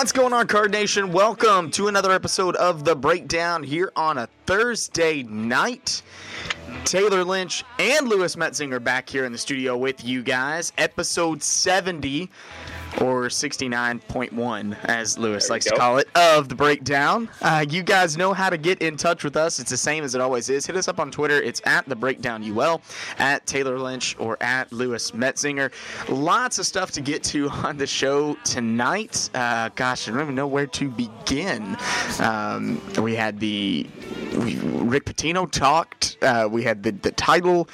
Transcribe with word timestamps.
What's 0.00 0.12
going 0.12 0.32
on, 0.32 0.46
Card 0.46 0.70
Nation? 0.72 1.12
Welcome 1.12 1.70
to 1.72 1.86
another 1.86 2.10
episode 2.10 2.56
of 2.56 2.86
The 2.86 2.96
Breakdown 2.96 3.62
here 3.62 3.92
on 3.94 4.16
a 4.16 4.30
Thursday 4.46 5.24
night. 5.24 6.00
Tayler 6.84 7.26
Lynch 7.26 7.64
and 7.78 8.08
Louis 8.08 8.34
Metzinger 8.34 8.82
back 8.82 9.10
here 9.10 9.26
in 9.26 9.32
the 9.32 9.36
studio 9.36 9.76
with 9.76 10.02
you 10.02 10.22
guys. 10.22 10.72
Episode 10.78 11.42
70 11.42 12.30
or 13.00 13.24
69.1, 13.28 14.76
as 14.84 15.18
Louis 15.18 15.48
likes 15.50 15.64
to 15.66 15.76
call 15.76 15.98
it, 15.98 16.08
of 16.14 16.48
the 16.48 16.54
breakdown. 16.54 17.28
Uh, 17.40 17.64
you 17.68 17.82
guys 17.82 18.16
know 18.16 18.32
how 18.32 18.50
to 18.50 18.58
get 18.58 18.82
in 18.82 18.96
touch 18.96 19.24
with 19.24 19.36
us. 19.36 19.58
It's 19.58 19.70
the 19.70 19.76
same 19.76 20.04
as 20.04 20.14
it 20.14 20.20
always 20.20 20.50
is. 20.50 20.66
Hit 20.66 20.76
us 20.76 20.88
up 20.88 20.98
on 20.98 21.10
Twitter. 21.10 21.40
It's 21.40 21.62
at 21.64 21.88
the 21.88 21.96
breakdown 21.96 22.42
UL, 22.42 22.82
at 23.18 23.46
Tayler 23.46 23.80
Lynch, 23.80 24.16
or 24.18 24.36
at 24.42 24.72
Louis 24.72 25.10
Metzinger. 25.12 25.72
Lots 26.08 26.58
of 26.58 26.66
stuff 26.66 26.90
to 26.92 27.00
get 27.00 27.22
to 27.24 27.48
on 27.50 27.76
the 27.76 27.86
show 27.86 28.34
tonight. 28.44 29.30
Uh, 29.34 29.70
gosh, 29.74 30.08
I 30.08 30.12
don't 30.12 30.22
even 30.22 30.34
know 30.34 30.46
where 30.46 30.66
to 30.66 30.88
begin. 30.88 31.76
Um, 32.20 32.80
we 33.00 33.14
had 33.14 33.40
the 33.40 33.86
we, 34.38 34.56
Rick 34.56 35.04
Pitino 35.04 35.50
talked. 35.50 36.18
Uh, 36.22 36.48
we 36.50 36.62
had 36.62 36.82
the, 36.82 36.92
the 36.92 37.12
title 37.12 37.68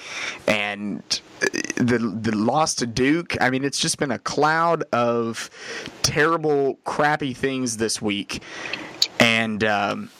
and 0.46 1.20
the 1.40 1.98
the 1.98 2.34
loss 2.34 2.74
to 2.76 2.86
Duke. 2.86 3.36
I 3.40 3.50
mean, 3.50 3.64
it's 3.64 3.78
just 3.78 3.98
been 3.98 4.10
a 4.10 4.18
cloud 4.18 4.84
of 4.92 5.50
terrible, 6.02 6.78
crappy 6.84 7.34
things 7.34 7.76
this 7.76 8.00
week, 8.00 8.42
and 9.20 9.62
um, 9.64 10.10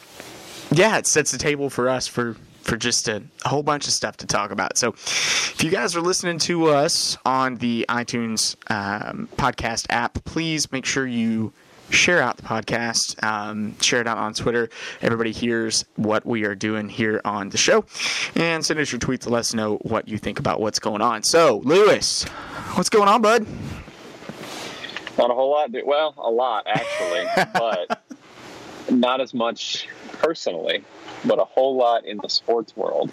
yeah, 0.70 0.98
it 0.98 1.06
sets 1.06 1.32
the 1.32 1.38
table 1.38 1.70
for 1.70 1.88
us 1.88 2.06
for 2.06 2.36
for 2.62 2.76
just 2.76 3.08
a, 3.08 3.22
whole 3.44 3.62
bunch 3.62 3.86
of 3.86 3.92
stuff 3.92 4.16
to 4.18 4.26
talk 4.26 4.50
about. 4.50 4.76
So, 4.76 4.88
if 4.90 5.62
you 5.62 5.70
guys 5.70 5.94
are 5.96 6.00
listening 6.00 6.38
to 6.40 6.66
us 6.66 7.16
on 7.24 7.56
the 7.56 7.86
iTunes 7.88 8.56
um, 8.70 9.28
podcast 9.36 9.86
app, 9.88 10.24
please 10.24 10.70
make 10.72 10.84
sure 10.84 11.06
you 11.06 11.52
share 11.90 12.20
out 12.20 12.36
the 12.36 12.42
podcast, 12.42 13.22
um, 13.22 13.78
share 13.80 14.00
it 14.00 14.06
out 14.06 14.18
on 14.18 14.34
Twitter. 14.34 14.68
Everybody 15.02 15.32
hears 15.32 15.84
what 15.96 16.26
we 16.26 16.44
are 16.44 16.54
doing 16.54 16.88
here 16.88 17.20
on 17.24 17.48
the 17.50 17.58
show, 17.58 17.84
and 18.34 18.64
send 18.64 18.80
us 18.80 18.92
your 18.92 18.98
tweets 18.98 19.20
to 19.20 19.30
let 19.30 19.40
us 19.40 19.54
know 19.54 19.76
what 19.82 20.08
you 20.08 20.18
think 20.18 20.38
about 20.38 20.60
what's 20.60 20.78
going 20.78 21.02
on. 21.02 21.22
So, 21.22 21.58
Louis, 21.64 22.22
what's 22.74 22.88
going 22.88 23.08
on, 23.08 23.22
bud? 23.22 23.46
Not 25.18 25.30
a 25.30 25.34
whole 25.34 25.50
lot. 25.50 25.72
dude. 25.72 25.86
Well, 25.86 26.14
a 26.18 26.30
lot 26.30 26.66
actually, 26.66 27.26
but 27.54 28.02
not 28.90 29.20
as 29.20 29.32
much 29.32 29.88
personally, 30.12 30.84
but 31.24 31.38
a 31.38 31.44
whole 31.44 31.76
lot 31.76 32.04
in 32.04 32.18
the 32.22 32.28
sports 32.28 32.76
world. 32.76 33.12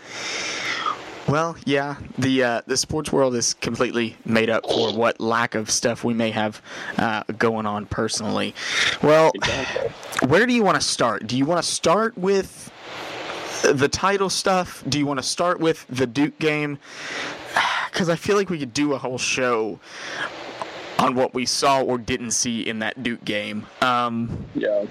Well, 1.34 1.56
yeah, 1.66 1.96
the 2.16 2.44
uh, 2.44 2.62
the 2.68 2.78
sports 2.78 3.12
world 3.12 3.34
is 3.34 3.56
completely 3.56 4.16
made 4.24 4.52
up 4.52 4.70
for 4.70 4.94
what 4.94 5.20
lack 5.20 5.56
of 5.56 5.72
stuff 5.72 6.04
we 6.04 6.14
may 6.14 6.30
have 6.30 6.62
uh, 7.00 7.24
going 7.40 7.66
on 7.66 7.88
personally. 7.88 8.54
Well, 9.02 9.32
Exactly. 9.34 10.28
where 10.28 10.46
do 10.46 10.54
you 10.54 10.62
want 10.64 10.80
to 10.80 10.88
start? 10.88 11.26
Do 11.26 11.36
you 11.36 11.46
want 11.48 11.60
to 11.60 11.68
start 11.68 12.16
with 12.16 12.72
the 13.64 13.88
title 13.90 14.30
stuff? 14.30 14.84
Do 14.88 15.00
you 15.00 15.08
want 15.08 15.18
to 15.18 15.24
start 15.24 15.60
with 15.60 15.88
the 15.90 16.06
Duke 16.06 16.38
game? 16.38 16.78
Because 17.92 18.10
I 18.10 18.16
feel 18.16 18.36
like 18.36 18.52
we 18.52 18.60
could 18.60 18.74
do 18.74 18.94
a 18.94 19.00
whole 19.00 19.18
show 19.18 19.80
on 21.00 21.16
what 21.16 21.34
we 21.34 21.48
saw 21.48 21.82
or 21.82 21.98
didn't 21.98 22.32
see 22.32 22.62
in 22.62 22.78
that 22.80 23.02
Duke 23.02 23.26
game. 23.26 23.66
Um, 23.82 24.46
Yeah. 24.54 24.86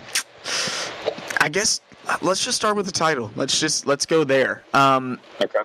I 1.41 1.49
guess 1.49 1.81
let's 2.21 2.45
just 2.45 2.57
start 2.57 2.75
with 2.77 2.87
the 2.87 2.93
title. 2.93 3.31
Let's 3.37 3.61
just 3.61 3.87
let's 3.87 4.07
go 4.07 4.25
there. 4.25 4.65
Um, 4.75 5.21
Okay. 5.41 5.61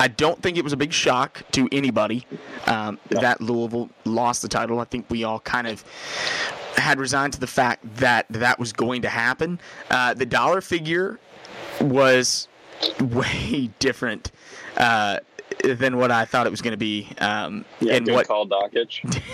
I 0.00 0.08
don't 0.08 0.42
think 0.42 0.56
it 0.56 0.64
was 0.64 0.72
a 0.72 0.78
big 0.78 0.92
shock 0.94 1.42
to 1.52 1.68
anybody 1.70 2.26
um, 2.66 2.98
that 3.10 3.40
Louisville 3.42 3.90
lost 4.06 4.40
the 4.40 4.48
title. 4.48 4.80
I 4.80 4.84
think 4.84 5.04
we 5.10 5.24
all 5.24 5.40
kind 5.40 5.66
of 5.66 5.84
had 6.76 6.98
resigned 6.98 7.34
to 7.34 7.40
the 7.40 7.46
fact 7.46 7.84
that 7.96 8.24
that 8.30 8.58
was 8.58 8.72
going 8.72 9.02
to 9.02 9.10
happen. 9.10 9.60
Uh, 9.90 10.14
the 10.14 10.24
dollar 10.24 10.62
figure 10.62 11.20
was 11.82 12.48
way 12.98 13.68
different 13.78 14.32
uh, 14.78 15.18
than 15.62 15.98
what 15.98 16.10
I 16.10 16.24
thought 16.24 16.46
it 16.46 16.50
was 16.50 16.62
going 16.62 16.72
to 16.72 16.78
be. 16.78 17.06
Um, 17.18 17.66
Yeah. 17.80 17.96
and 17.96 18.08
what? 18.08 18.26
call, 18.26 18.46
Dockage. 18.46 19.22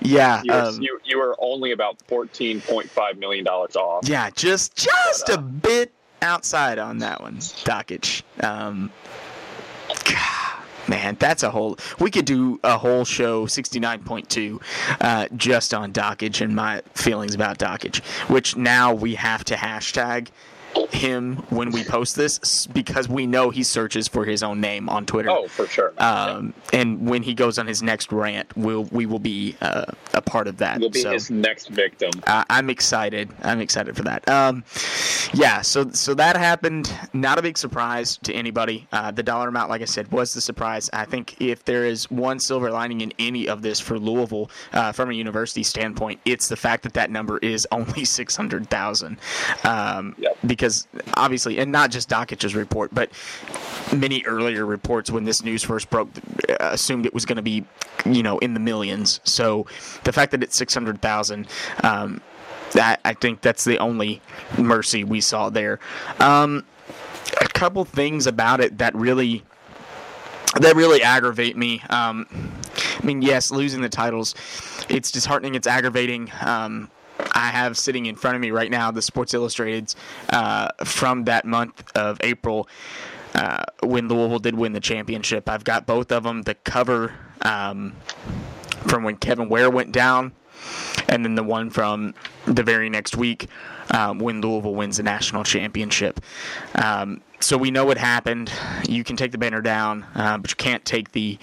Yeah. 0.00 0.42
You 0.44 0.52
were, 0.52 0.58
um, 0.60 0.80
you, 0.82 1.00
you 1.04 1.18
were 1.18 1.34
only 1.40 1.72
about 1.72 2.00
fourteen 2.06 2.60
point 2.60 2.88
five 2.88 3.18
million 3.18 3.44
dollars 3.44 3.74
off. 3.74 4.08
Yeah, 4.08 4.30
just 4.30 4.76
just 4.76 5.28
a 5.28 5.38
bit 5.38 5.92
outside 6.22 6.78
on 6.78 6.98
that 6.98 7.20
one, 7.20 7.36
Dockage. 7.36 8.22
Um, 8.42 8.90
God, 10.04 10.62
man, 10.88 11.16
that's 11.18 11.42
a 11.42 11.50
whole. 11.50 11.78
We 11.98 12.10
could 12.10 12.24
do 12.24 12.60
a 12.64 12.78
whole 12.78 13.04
show, 13.04 13.46
sixty 13.46 13.80
nine 13.80 14.02
point 14.02 14.28
two, 14.28 14.60
uh, 15.00 15.28
just 15.36 15.74
on 15.74 15.92
Dockage 15.92 16.40
and 16.40 16.54
my 16.54 16.82
feelings 16.94 17.34
about 17.34 17.58
Dockage. 17.58 18.02
Which 18.28 18.56
now 18.56 18.92
we 18.94 19.14
have 19.14 19.44
to 19.44 19.54
hashtag 19.54 20.28
him 20.86 21.36
when 21.50 21.70
we 21.70 21.84
post 21.84 22.16
this 22.16 22.66
because 22.66 23.08
we 23.08 23.26
know 23.26 23.50
he 23.50 23.62
searches 23.62 24.08
for 24.08 24.24
his 24.24 24.42
own 24.42 24.60
name 24.60 24.88
on 24.88 25.06
Twitter. 25.06 25.30
Oh, 25.30 25.48
for 25.48 25.66
sure. 25.66 25.92
Um, 25.98 26.54
and 26.72 27.08
when 27.08 27.22
he 27.22 27.34
goes 27.34 27.58
on 27.58 27.66
his 27.66 27.82
next 27.82 28.12
rant, 28.12 28.56
we'll 28.56 28.84
we 28.84 29.06
will 29.06 29.18
be 29.18 29.56
uh, 29.60 29.86
a 30.14 30.22
part 30.22 30.46
of 30.46 30.58
that. 30.58 30.80
You'll 30.80 30.90
be 30.90 31.00
so. 31.00 31.12
his 31.12 31.30
next 31.30 31.68
victim. 31.68 32.10
Uh, 32.26 32.44
I'm 32.50 32.70
excited. 32.70 33.30
I'm 33.42 33.60
excited 33.60 33.96
for 33.96 34.02
that. 34.04 34.28
Um, 34.28 34.64
yeah, 35.34 35.60
so 35.62 35.90
so 35.90 36.14
that 36.14 36.36
happened. 36.36 36.92
Not 37.12 37.38
a 37.38 37.42
big 37.42 37.58
surprise 37.58 38.18
to 38.18 38.32
anybody. 38.32 38.86
Uh, 38.92 39.10
the 39.10 39.22
dollar 39.22 39.48
amount, 39.48 39.70
like 39.70 39.82
I 39.82 39.86
said, 39.86 40.10
was 40.12 40.34
the 40.34 40.40
surprise. 40.40 40.90
I 40.92 41.04
think 41.04 41.40
if 41.40 41.64
there 41.64 41.84
is 41.84 42.10
one 42.10 42.38
silver 42.38 42.70
lining 42.70 43.00
in 43.00 43.12
any 43.18 43.48
of 43.48 43.62
this 43.62 43.80
for 43.80 43.98
Louisville, 43.98 44.50
uh, 44.72 44.92
from 44.92 45.10
a 45.10 45.14
university 45.14 45.62
standpoint, 45.62 46.20
it's 46.24 46.48
the 46.48 46.56
fact 46.56 46.82
that 46.84 46.94
that 46.94 47.10
number 47.10 47.38
is 47.38 47.66
only 47.72 48.04
six 48.18 48.36
hundred 48.36 48.68
thousand. 48.70 49.18
Um, 49.64 50.14
Yep. 50.18 50.37
Because 50.48 50.88
obviously, 51.14 51.58
and 51.58 51.70
not 51.70 51.92
just 51.92 52.08
Dockage's 52.08 52.54
report, 52.54 52.92
but 52.92 53.10
many 53.94 54.24
earlier 54.24 54.66
reports 54.66 55.10
when 55.10 55.24
this 55.24 55.44
news 55.44 55.62
first 55.62 55.90
broke 55.90 56.08
uh, 56.48 56.56
assumed 56.60 57.06
it 57.06 57.14
was 57.14 57.24
going 57.24 57.36
to 57.36 57.42
be, 57.42 57.64
you 58.04 58.22
know, 58.22 58.38
in 58.38 58.54
the 58.54 58.60
millions. 58.60 59.20
So 59.24 59.66
the 60.04 60.12
fact 60.12 60.32
that 60.32 60.42
it's 60.42 60.56
six 60.56 60.74
hundred 60.74 61.00
thousand, 61.00 61.48
um, 61.84 62.20
that 62.72 63.00
I 63.04 63.12
think 63.12 63.42
that's 63.42 63.64
the 63.64 63.78
only 63.78 64.20
mercy 64.56 65.04
we 65.04 65.20
saw 65.20 65.50
there. 65.50 65.80
Um, 66.18 66.64
a 67.40 67.48
couple 67.48 67.84
things 67.84 68.26
about 68.26 68.60
it 68.60 68.78
that 68.78 68.94
really 68.94 69.44
that 70.60 70.74
really 70.74 71.02
aggravate 71.02 71.56
me. 71.56 71.82
Um, 71.90 72.26
I 73.00 73.04
mean, 73.04 73.22
yes, 73.22 73.50
losing 73.50 73.82
the 73.82 73.88
titles, 73.88 74.34
it's 74.88 75.10
disheartening. 75.10 75.54
It's 75.54 75.66
aggravating. 75.66 76.32
Um, 76.40 76.90
I 77.38 77.50
have 77.50 77.78
sitting 77.78 78.06
in 78.06 78.16
front 78.16 78.34
of 78.34 78.40
me 78.40 78.50
right 78.50 78.70
now 78.70 78.90
the 78.90 79.00
Sports 79.00 79.32
Illustrateds 79.32 79.94
uh, 80.30 80.70
from 80.84 81.24
that 81.24 81.44
month 81.44 81.96
of 81.96 82.18
April 82.20 82.68
uh, 83.34 83.62
when 83.84 84.08
Louisville 84.08 84.40
did 84.40 84.56
win 84.56 84.72
the 84.72 84.80
championship. 84.80 85.48
I've 85.48 85.62
got 85.62 85.86
both 85.86 86.10
of 86.10 86.24
them. 86.24 86.42
The 86.42 86.56
cover 86.56 87.14
um, 87.42 87.94
from 88.88 89.04
when 89.04 89.16
Kevin 89.16 89.48
Ware 89.48 89.70
went 89.70 89.92
down, 89.92 90.32
and 91.08 91.24
then 91.24 91.36
the 91.36 91.44
one 91.44 91.70
from 91.70 92.12
the 92.46 92.64
very 92.64 92.90
next 92.90 93.16
week 93.16 93.46
um, 93.90 94.18
when 94.18 94.40
Louisville 94.40 94.74
wins 94.74 94.96
the 94.96 95.04
national 95.04 95.44
championship. 95.44 96.20
Um, 96.74 97.20
so 97.38 97.56
we 97.56 97.70
know 97.70 97.84
what 97.84 97.98
happened. 97.98 98.50
You 98.88 99.04
can 99.04 99.16
take 99.16 99.30
the 99.30 99.38
banner 99.38 99.62
down, 99.62 100.04
uh, 100.16 100.38
but 100.38 100.50
you 100.50 100.56
can't 100.56 100.84
take 100.84 101.12
the 101.12 101.38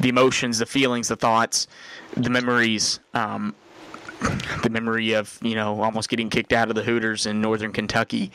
the 0.00 0.10
emotions, 0.10 0.58
the 0.58 0.66
feelings, 0.66 1.08
the 1.08 1.16
thoughts, 1.16 1.66
the 2.14 2.28
memories. 2.28 3.00
Um, 3.14 3.54
the 4.62 4.70
memory 4.70 5.12
of 5.12 5.38
you 5.42 5.54
know 5.54 5.80
almost 5.82 6.08
getting 6.08 6.28
kicked 6.30 6.52
out 6.52 6.68
of 6.68 6.74
the 6.74 6.82
Hooters 6.82 7.26
in 7.26 7.40
Northern 7.40 7.72
Kentucky 7.72 8.30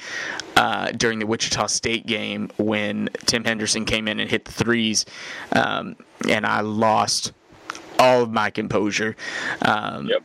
uh, 0.56 0.92
during 0.92 1.20
the 1.20 1.28
Wichita 1.28 1.68
State 1.68 2.06
game 2.06 2.50
when 2.58 3.10
Tim 3.26 3.44
Henderson 3.44 3.86
came 3.86 4.08
in 4.08 4.20
and 4.20 4.30
hit 4.30 4.46
the 4.46 4.52
threes, 4.52 5.06
um, 5.52 5.96
and 6.28 6.46
I 6.46 6.62
lost 6.62 7.32
all 8.00 8.24
of 8.24 8.32
my 8.32 8.50
composure. 8.50 9.16
Um, 9.62 10.08
Yep. 10.08 10.24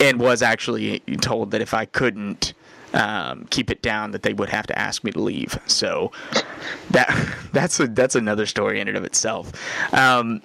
and 0.00 0.20
was 0.20 0.40
actually 0.42 1.00
told 1.20 1.50
that 1.50 1.60
if 1.60 1.74
I 1.74 1.84
couldn't 1.84 2.54
um, 2.94 3.46
keep 3.50 3.70
it 3.70 3.82
down, 3.82 4.12
that 4.12 4.22
they 4.22 4.32
would 4.32 4.48
have 4.48 4.66
to 4.68 4.78
ask 4.78 5.04
me 5.04 5.10
to 5.12 5.20
leave. 5.20 5.58
So 5.66 6.10
that 6.90 7.08
that's 7.52 7.78
a, 7.80 7.86
that's 7.88 8.14
another 8.14 8.46
story 8.46 8.80
in 8.80 8.88
and 8.88 8.96
of 8.96 9.04
itself. 9.04 9.52
Um, 9.94 10.40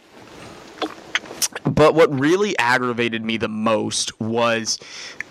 but 1.63 1.95
what 1.95 2.13
really 2.17 2.57
aggravated 2.57 3.23
me 3.23 3.37
the 3.37 3.47
most 3.47 4.19
was 4.19 4.79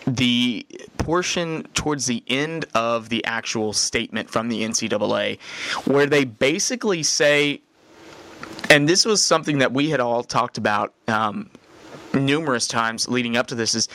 the 0.06 0.66
portion 0.98 1.62
towards 1.74 2.06
the 2.06 2.22
end 2.28 2.66
of 2.74 3.08
the 3.08 3.24
actual 3.24 3.72
statement 3.72 4.30
from 4.30 4.48
the 4.48 4.62
NCAA, 4.62 5.40
where 5.86 6.06
they 6.06 6.24
basically 6.24 7.02
say, 7.02 7.60
and 8.70 8.88
this 8.88 9.04
was 9.04 9.24
something 9.24 9.58
that 9.58 9.72
we 9.72 9.90
had 9.90 10.00
all 10.00 10.22
talked 10.22 10.58
about 10.58 10.94
um, 11.08 11.50
numerous 12.12 12.66
times 12.66 13.08
leading 13.08 13.36
up 13.36 13.46
to 13.48 13.54
this, 13.54 13.74
is 13.74 13.88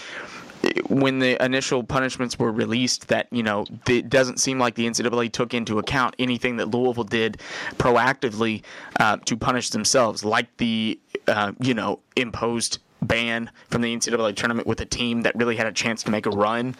when 0.88 1.20
the 1.20 1.42
initial 1.44 1.84
punishments 1.84 2.38
were 2.38 2.52
released, 2.52 3.08
that 3.08 3.28
you 3.32 3.44
know 3.44 3.66
it 3.88 4.10
doesn't 4.10 4.40
seem 4.40 4.60
like 4.60 4.76
the 4.76 4.86
NCAA 4.86 5.32
took 5.32 5.54
into 5.54 5.80
account 5.80 6.16
anything 6.20 6.58
that 6.58 6.70
Louisville 6.70 7.06
did 7.06 7.40
proactively 7.78 8.64
uh, 9.00 9.18
to 9.26 9.38
punish 9.38 9.70
themselves, 9.70 10.26
like 10.26 10.58
the 10.58 11.00
uh, 11.30 11.52
you 11.60 11.74
know 11.74 12.00
imposed 12.16 12.80
ban 13.02 13.50
from 13.70 13.82
the 13.82 13.96
NCAA 13.96 14.36
tournament 14.36 14.68
with 14.68 14.82
a 14.82 14.86
team 14.86 15.22
that 15.22 15.36
really 15.36 15.56
had 15.56 15.68
a 15.68 15.72
chance 15.72 16.04
to 16.04 16.12
make 16.12 16.26
a 16.26 16.32
run. 16.32 16.76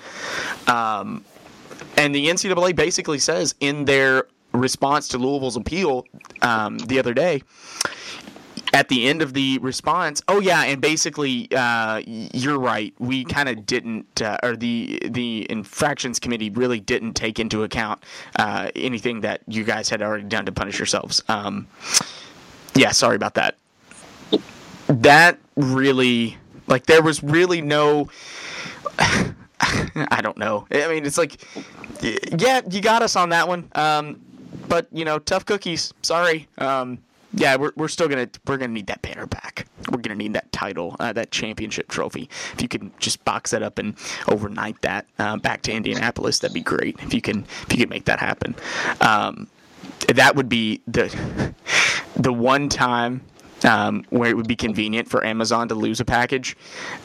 Um, 0.68 1.24
and 1.98 2.14
the 2.14 2.28
NCAA 2.28 2.76
basically 2.76 3.20
says 3.20 3.56
in 3.60 3.86
their 3.86 4.26
response 4.52 5.08
to 5.10 5.18
Louisville's 5.18 5.56
appeal 5.56 6.06
um, 6.42 6.78
the 6.80 7.00
other 7.00 7.14
day, 7.14 7.42
at 8.74 8.88
the 8.90 9.08
end 9.08 9.22
of 9.22 9.34
the 9.34 9.58
response, 9.60 10.22
oh 10.28 10.40
yeah, 10.40 10.64
and 10.64 10.82
basically, 10.82 11.48
uh, 11.52 12.02
you're 12.06 12.60
right. 12.60 12.94
We 13.00 13.26
kind 13.26 13.50
of 13.50 13.66
didn't, 13.66 14.22
uh, 14.22 14.38
or 14.44 14.56
the 14.56 15.00
the 15.06 15.48
infractions 15.50 16.20
committee 16.20 16.50
really 16.50 16.80
didn't 16.80 17.14
take 17.14 17.40
into 17.40 17.64
account 17.64 18.04
uh, 18.36 18.70
anything 18.76 19.22
that 19.22 19.42
you 19.48 19.64
guys 19.64 19.90
had 19.90 20.02
already 20.02 20.26
done 20.26 20.46
to 20.46 20.52
punish 20.52 20.78
yourselves. 20.78 21.24
Um, 21.28 21.68
yeah, 22.76 22.92
sorry 22.92 23.16
about 23.16 23.34
that. 23.36 23.56
That 24.88 25.40
really, 25.56 26.38
like, 26.68 26.86
there 26.86 27.02
was 27.02 27.24
really 27.24 27.62
no. 27.62 28.10
I 29.62 30.22
don't 30.22 30.38
know. 30.38 30.66
I 30.72 30.88
mean, 30.88 31.06
it's 31.06 31.18
like, 31.18 31.42
yeah, 32.02 32.62
you 32.70 32.82
got 32.82 33.02
us 33.02 33.16
on 33.16 33.30
that 33.30 33.48
one. 33.48 33.70
Um, 33.76 34.22
but 34.70 34.88
you 34.92 35.04
know, 35.04 35.20
tough 35.20 35.46
cookies. 35.46 35.94
Sorry. 36.02 36.48
Um, 36.58 37.00
yeah, 37.34 37.58
we're, 37.58 37.72
we're 37.76 37.90
still 37.90 38.08
gonna 38.08 38.30
we're 38.48 38.58
gonna 38.58 38.74
need 38.74 38.88
that 38.88 39.02
banner 39.02 39.28
back. 39.28 39.68
We're 39.92 40.00
gonna 40.00 40.16
need 40.16 40.34
that 40.34 40.52
title, 40.52 40.96
uh, 41.00 41.14
that 41.14 41.32
championship 41.32 41.88
trophy. 41.88 42.30
If 42.54 42.62
you 42.62 42.68
can 42.68 42.92
just 43.00 43.24
box 43.24 43.52
that 43.52 43.62
up 43.62 43.78
and 43.78 43.96
overnight 44.28 44.82
that 44.82 45.06
uh, 45.20 45.38
back 45.38 45.62
to 45.64 45.72
Indianapolis, 45.72 46.40
that'd 46.40 46.54
be 46.54 46.62
great. 46.62 46.98
If 47.02 47.14
you 47.14 47.22
can 47.22 47.46
if 47.64 47.68
you 47.72 47.80
can 47.80 47.90
make 47.90 48.06
that 48.06 48.20
happen, 48.20 48.56
um, 49.02 49.48
that 50.08 50.36
would 50.36 50.50
be 50.50 50.82
the 50.88 51.54
the 52.16 52.34
one 52.34 52.68
time 52.68 53.22
um, 53.66 54.06
where 54.10 54.30
it 54.30 54.38
would 54.38 54.48
be 54.48 54.56
convenient 54.56 55.10
for 55.10 55.26
Amazon 55.26 55.68
to 55.70 55.76
lose 55.76 56.00
a 56.00 56.06
package. 56.06 56.56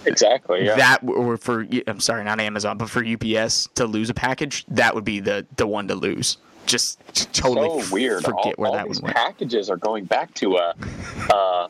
Exactly. 0.06 0.64
Yeah. 0.64 0.76
That 0.76 0.98
or 1.04 1.36
for 1.36 1.66
I'm 1.86 2.00
sorry, 2.00 2.24
not 2.24 2.40
Amazon, 2.40 2.78
but 2.78 2.90
for 2.90 3.04
UPS 3.04 3.68
to 3.74 3.86
lose 3.86 4.10
a 4.10 4.14
package, 4.14 4.64
that 4.68 4.94
would 4.94 5.04
be 5.04 5.20
the 5.20 5.46
the 5.56 5.66
one 5.66 5.88
to 5.88 5.94
lose 5.94 6.38
just 6.66 6.98
totally 7.34 7.82
so 7.82 7.92
weird. 7.92 8.24
Forget 8.24 8.36
all, 8.36 8.52
where 8.56 8.70
all 8.70 8.76
that 8.76 8.86
these 8.86 9.00
one 9.00 9.08
went. 9.08 9.16
packages 9.16 9.70
are 9.70 9.76
going 9.76 10.04
back 10.04 10.32
to 10.34 10.56
a, 10.56 10.74
a 11.30 11.68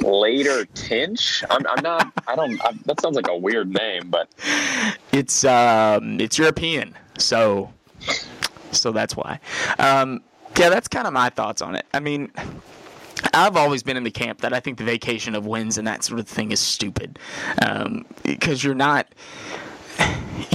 later 0.00 0.64
Tinch. 0.74 1.44
I'm, 1.50 1.66
I'm 1.66 1.82
not. 1.82 2.12
I 2.26 2.36
don't. 2.36 2.64
I, 2.64 2.72
that 2.86 3.00
sounds 3.00 3.16
like 3.16 3.28
a 3.28 3.36
weird 3.36 3.72
name, 3.72 4.10
but 4.10 4.28
It's 5.12 5.44
um, 5.44 6.20
it's 6.20 6.38
European, 6.38 6.96
so 7.18 7.72
so 8.72 8.92
that's 8.92 9.16
why. 9.16 9.40
Um, 9.78 10.22
yeah, 10.56 10.70
that's 10.70 10.88
kind 10.88 11.06
of 11.06 11.12
my 11.12 11.30
thoughts 11.30 11.62
on 11.62 11.74
it. 11.74 11.86
I 11.92 12.00
mean. 12.00 12.30
I've 13.38 13.56
always 13.56 13.82
been 13.82 13.96
in 13.96 14.04
the 14.04 14.10
camp 14.10 14.40
that 14.42 14.52
I 14.52 14.60
think 14.60 14.78
the 14.78 14.84
vacation 14.84 15.34
of 15.34 15.46
wins 15.46 15.78
and 15.78 15.86
that 15.86 16.04
sort 16.04 16.20
of 16.20 16.28
thing 16.28 16.52
is 16.52 16.60
stupid, 16.60 17.18
because 18.24 18.62
you're 18.64 18.74
not 18.74 19.06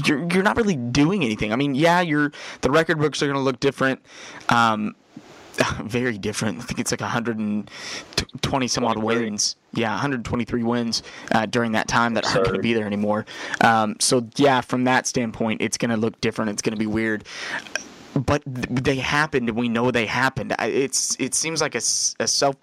you're 0.06 0.28
you're 0.32 0.44
not 0.44 0.58
really 0.58 0.76
doing 0.76 1.24
anything. 1.24 1.52
I 1.52 1.56
mean, 1.56 1.76
yeah, 1.76 2.02
you're 2.02 2.32
the 2.62 2.72
record 2.72 3.00
books 3.00 3.22
are 3.22 3.26
going 3.28 3.36
to 3.36 3.42
look 3.42 3.60
different. 3.60 4.02
Um, 4.50 4.96
very 5.84 6.18
different. 6.18 6.60
I 6.60 6.62
think 6.64 6.80
it's 6.80 6.90
like 6.92 7.02
120 7.02 8.68
some 8.68 8.84
odd 8.86 8.98
wins. 8.98 9.56
Yeah, 9.74 9.92
123 9.92 10.64
wins 10.64 11.04
uh, 11.32 11.46
during 11.46 11.74
that 11.74 11.88
time 11.88 12.16
that 12.16 12.26
aren't 12.26 12.46
going 12.46 12.56
to 12.56 12.62
be 12.62 12.74
there 12.74 12.88
anymore. 12.88 13.26
Um, 13.62 13.96
so 14.00 14.28
yeah, 14.38 14.62
from 14.62 14.86
that 14.86 15.06
standpoint, 15.06 15.62
it's 15.62 15.78
going 15.78 15.92
to 15.92 15.98
look 15.98 16.20
different. 16.22 16.50
It's 16.52 16.62
going 16.64 16.74
to 16.74 16.80
be 16.80 16.88
weird. 16.88 17.26
But 18.16 18.44
th- 18.46 18.68
they 18.70 18.96
happened, 18.96 19.50
we 19.52 19.70
know 19.70 19.92
they 19.92 20.06
happened. 20.08 20.56
I- 20.58 20.68
It's 20.68 21.16
it 21.20 21.36
seems 21.36 21.62
like 21.62 21.76
a, 21.76 21.82
a 22.20 22.28
self 22.28 22.56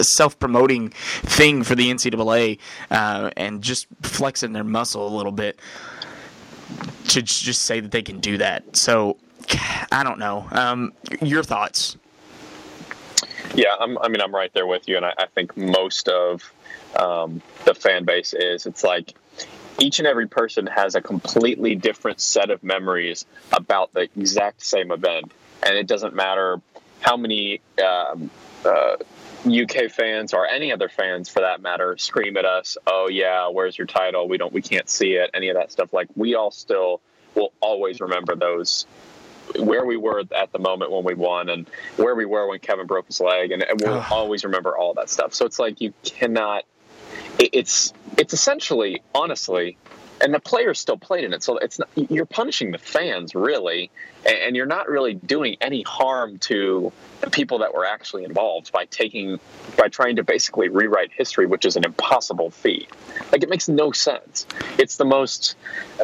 self-promoting 0.00 0.90
thing 0.90 1.64
for 1.64 1.74
the 1.74 1.90
NCAA 1.90 2.58
uh, 2.90 3.30
and 3.36 3.62
just 3.62 3.86
flexing 4.02 4.52
their 4.52 4.64
muscle 4.64 5.06
a 5.06 5.14
little 5.14 5.32
bit 5.32 5.58
to 7.08 7.22
just 7.22 7.62
say 7.62 7.80
that 7.80 7.90
they 7.90 8.02
can 8.02 8.20
do 8.20 8.38
that. 8.38 8.76
So 8.76 9.16
I 9.90 10.02
don't 10.04 10.18
know. 10.18 10.46
Um, 10.52 10.92
your 11.20 11.42
thoughts? 11.42 11.96
yeah, 13.54 13.74
I'm, 13.78 13.98
I 13.98 14.08
mean, 14.08 14.20
I'm 14.20 14.34
right 14.34 14.52
there 14.52 14.66
with 14.66 14.88
you, 14.88 14.96
and 14.96 15.04
I, 15.04 15.14
I 15.18 15.26
think 15.26 15.56
most 15.56 16.08
of 16.08 16.52
um, 16.98 17.42
the 17.64 17.74
fan 17.74 18.04
base 18.04 18.34
is. 18.34 18.66
It's 18.66 18.84
like 18.84 19.14
each 19.78 19.98
and 19.98 20.06
every 20.06 20.28
person 20.28 20.66
has 20.66 20.94
a 20.94 21.00
completely 21.00 21.74
different 21.74 22.20
set 22.20 22.50
of 22.50 22.62
memories 22.62 23.24
about 23.52 23.92
the 23.94 24.02
exact 24.02 24.62
same 24.62 24.90
event, 24.90 25.32
and 25.62 25.76
it 25.76 25.86
doesn't 25.86 26.14
matter 26.14 26.60
how 27.00 27.16
many 27.16 27.60
um, 27.84 28.30
uh, 28.64 28.96
UK 29.46 29.90
fans 29.90 30.34
or 30.34 30.46
any 30.46 30.72
other 30.72 30.88
fans, 30.88 31.28
for 31.28 31.40
that 31.40 31.60
matter, 31.62 31.96
scream 31.96 32.36
at 32.36 32.44
us. 32.44 32.76
Oh 32.86 33.08
yeah, 33.08 33.48
where's 33.48 33.76
your 33.76 33.86
title? 33.86 34.28
We 34.28 34.38
don't, 34.38 34.52
we 34.52 34.62
can't 34.62 34.88
see 34.88 35.12
it. 35.12 35.30
Any 35.34 35.48
of 35.48 35.56
that 35.56 35.72
stuff. 35.72 35.92
Like 35.92 36.08
we 36.16 36.34
all 36.34 36.50
still 36.50 37.00
will 37.34 37.52
always 37.60 38.00
remember 38.00 38.34
those 38.34 38.86
where 39.56 39.84
we 39.84 39.96
were 39.96 40.24
at 40.34 40.52
the 40.52 40.58
moment 40.58 40.90
when 40.90 41.04
we 41.04 41.14
won 41.14 41.48
and 41.48 41.68
where 41.96 42.14
we 42.14 42.24
were 42.24 42.48
when 42.48 42.58
Kevin 42.58 42.86
broke 42.86 43.06
his 43.06 43.20
leg 43.20 43.50
and, 43.50 43.64
we'll 43.80 44.04
always 44.10 44.44
remember 44.44 44.76
all 44.76 44.94
that 44.94 45.08
stuff. 45.08 45.34
So 45.34 45.46
it's 45.46 45.58
like 45.58 45.80
you 45.80 45.94
cannot 46.04 46.64
it, 47.38 47.50
it's 47.52 47.92
it's 48.16 48.34
essentially 48.34 49.02
honestly 49.14 49.78
and 50.20 50.34
the 50.34 50.40
players 50.40 50.78
still 50.78 50.96
played 50.96 51.24
in 51.24 51.32
it 51.32 51.42
so 51.42 51.56
it's 51.58 51.78
not, 51.78 51.88
you're 52.10 52.26
punishing 52.26 52.70
the 52.70 52.78
fans 52.78 53.34
really 53.34 53.90
and, 54.26 54.56
you're 54.56 54.66
not 54.66 54.88
really 54.88 55.14
doing 55.14 55.56
any 55.60 55.82
harm 55.82 56.38
to 56.38 56.92
the 57.20 57.30
people 57.30 57.58
that 57.58 57.72
were 57.72 57.84
actually 57.84 58.24
involved 58.24 58.72
by 58.72 58.84
taking 58.86 59.38
by 59.76 59.88
trying 59.88 60.16
to 60.16 60.24
basically 60.24 60.68
rewrite 60.68 61.12
history 61.12 61.46
which 61.46 61.64
is 61.64 61.76
an 61.76 61.84
impossible 61.84 62.50
feat 62.50 62.88
like 63.32 63.42
it 63.42 63.48
makes 63.48 63.68
no 63.68 63.92
sense 63.92 64.46
it's 64.78 64.96
the 64.96 65.04
most 65.04 65.56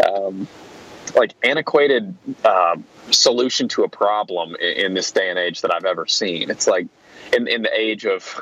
um, 0.07 0.47
like 1.15 1.35
antiquated 1.43 2.15
uh, 2.45 2.77
solution 3.11 3.69
to 3.69 3.85
a 3.85 3.89
problem 3.89 4.57
in, 4.57 4.87
in 4.87 4.95
this 4.95 5.13
day 5.13 5.31
and 5.31 5.39
age 5.39 5.61
that 5.63 5.73
I've 5.73 5.85
ever 5.85 6.07
seen. 6.07 6.51
It's 6.51 6.67
like 6.67 6.87
in, 7.33 7.47
in 7.49 7.63
the 7.63 7.79
age 7.79 8.05
of 8.07 8.41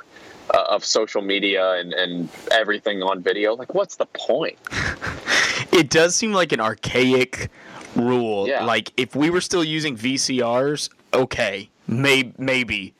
uh, 0.52 0.64
of 0.70 0.84
social 0.84 1.22
media 1.22 1.72
and, 1.74 1.92
and 1.92 2.28
everything 2.50 3.02
on 3.02 3.22
video. 3.22 3.54
Like, 3.54 3.74
what's 3.74 3.96
the 3.96 4.06
point? 4.06 4.58
It 5.72 5.90
does 5.90 6.14
seem 6.14 6.32
like 6.32 6.52
an 6.52 6.60
archaic 6.60 7.50
rule. 7.96 8.46
Yeah. 8.48 8.64
Like 8.64 8.92
if 8.96 9.16
we 9.16 9.30
were 9.30 9.40
still 9.40 9.64
using 9.64 9.96
VCRs, 9.96 10.90
okay, 11.14 11.70
may- 11.86 12.32
maybe, 12.38 12.94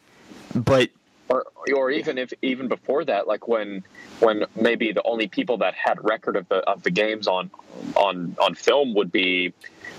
but 0.55 0.91
Or 1.33 1.45
or 1.75 1.91
even 1.91 2.19
if 2.19 2.33
even 2.43 2.69
before 2.69 3.05
that, 3.07 3.27
like 3.27 3.49
when 3.49 3.83
when 4.21 4.45
maybe 4.55 4.93
the 4.93 5.03
only 5.05 5.29
people 5.29 5.57
that 5.59 5.73
had 5.75 5.97
record 6.05 6.37
of 6.37 6.47
the 6.49 6.57
of 6.73 6.83
the 6.83 6.91
games 6.91 7.27
on 7.27 7.51
on 7.97 8.37
on 8.39 8.55
film 8.55 8.93
would 8.95 9.11
be 9.11 9.55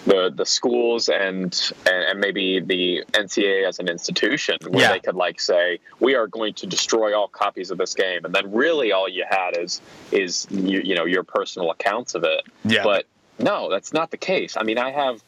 the 0.06 0.32
the 0.36 0.46
schools 0.46 1.10
and 1.10 1.72
and, 1.92 2.04
and 2.10 2.20
maybe 2.20 2.60
the 2.60 3.04
NCAA 3.14 3.68
as 3.68 3.80
an 3.80 3.88
institution 3.90 4.58
where 4.68 4.84
Yeah. 4.84 4.92
they 4.94 5.00
could 5.00 5.16
like 5.16 5.42
say 5.42 5.80
we 6.00 6.14
are 6.14 6.28
going 6.28 6.54
to 6.56 6.68
destroy 6.68 7.18
all 7.18 7.28
copies 7.30 7.72
of 7.72 7.78
this 7.80 7.96
game 7.96 8.26
and 8.26 8.36
then 8.36 8.52
really 8.52 8.92
all 8.92 9.10
you 9.10 9.26
had 9.28 9.58
is 9.58 9.82
is 10.12 10.46
you, 10.52 10.82
you 10.82 10.94
know 10.94 11.06
your 11.06 11.24
personal 11.24 11.72
accounts 11.72 12.14
of 12.16 12.24
it 12.24 12.42
Yeah. 12.64 12.84
but 12.84 13.06
no 13.40 13.70
that's 13.72 13.92
not 13.94 14.12
the 14.12 14.18
case 14.18 14.56
I 14.56 14.64
mean 14.64 14.78
I 14.78 14.92
have 14.92 15.24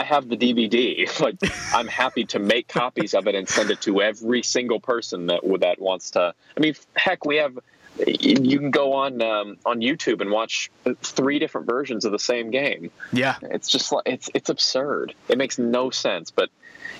I 0.00 0.04
have 0.04 0.28
the 0.30 0.36
DVD. 0.36 1.06
Like, 1.20 1.36
I'm 1.74 1.86
happy 1.86 2.24
to 2.26 2.38
make 2.38 2.66
copies 2.66 3.12
of 3.12 3.26
it 3.26 3.34
and 3.34 3.46
send 3.46 3.70
it 3.70 3.82
to 3.82 4.00
every 4.00 4.42
single 4.42 4.80
person 4.80 5.26
that 5.26 5.42
that 5.60 5.78
wants 5.78 6.12
to. 6.12 6.34
I 6.56 6.60
mean, 6.60 6.74
heck, 6.96 7.26
we 7.26 7.36
have. 7.36 7.58
You 8.06 8.58
can 8.58 8.70
go 8.70 8.94
on 8.94 9.20
um, 9.20 9.58
on 9.66 9.80
YouTube 9.80 10.22
and 10.22 10.30
watch 10.30 10.70
three 11.02 11.38
different 11.38 11.66
versions 11.66 12.06
of 12.06 12.12
the 12.12 12.18
same 12.18 12.50
game. 12.50 12.90
yeah, 13.12 13.36
It's 13.42 13.68
just 13.68 13.92
like 13.92 14.04
it's 14.06 14.30
it's 14.32 14.48
absurd. 14.48 15.14
It 15.28 15.36
makes 15.36 15.58
no 15.58 15.90
sense. 15.90 16.30
But 16.30 16.48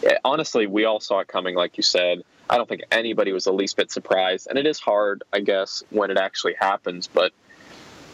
eh, 0.04 0.16
honestly, 0.22 0.66
we 0.66 0.84
all 0.84 1.00
saw 1.00 1.20
it 1.20 1.28
coming, 1.28 1.54
like 1.54 1.78
you 1.78 1.82
said. 1.82 2.22
I 2.50 2.58
don't 2.58 2.68
think 2.68 2.82
anybody 2.90 3.32
was 3.32 3.44
the 3.44 3.52
least 3.52 3.76
bit 3.78 3.90
surprised, 3.90 4.48
and 4.50 4.58
it 4.58 4.66
is 4.66 4.78
hard, 4.80 5.22
I 5.32 5.40
guess, 5.40 5.82
when 5.88 6.10
it 6.10 6.18
actually 6.18 6.56
happens. 6.60 7.06
But 7.06 7.32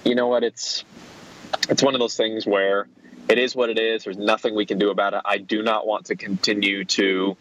you 0.04 0.14
know 0.14 0.28
what? 0.28 0.44
It's 0.44 0.84
it's 1.68 1.82
one 1.82 1.94
of 1.94 2.00
those 2.00 2.16
things 2.16 2.46
where 2.46 2.86
it 3.28 3.38
is 3.38 3.56
what 3.56 3.70
it 3.70 3.78
is. 3.78 4.04
There's 4.04 4.16
nothing 4.18 4.54
we 4.54 4.66
can 4.66 4.78
do 4.78 4.90
about 4.90 5.14
it. 5.14 5.22
I 5.24 5.38
do 5.38 5.62
not 5.62 5.86
want 5.86 6.06
to 6.06 6.16
continue 6.16 6.84
to 6.84 7.36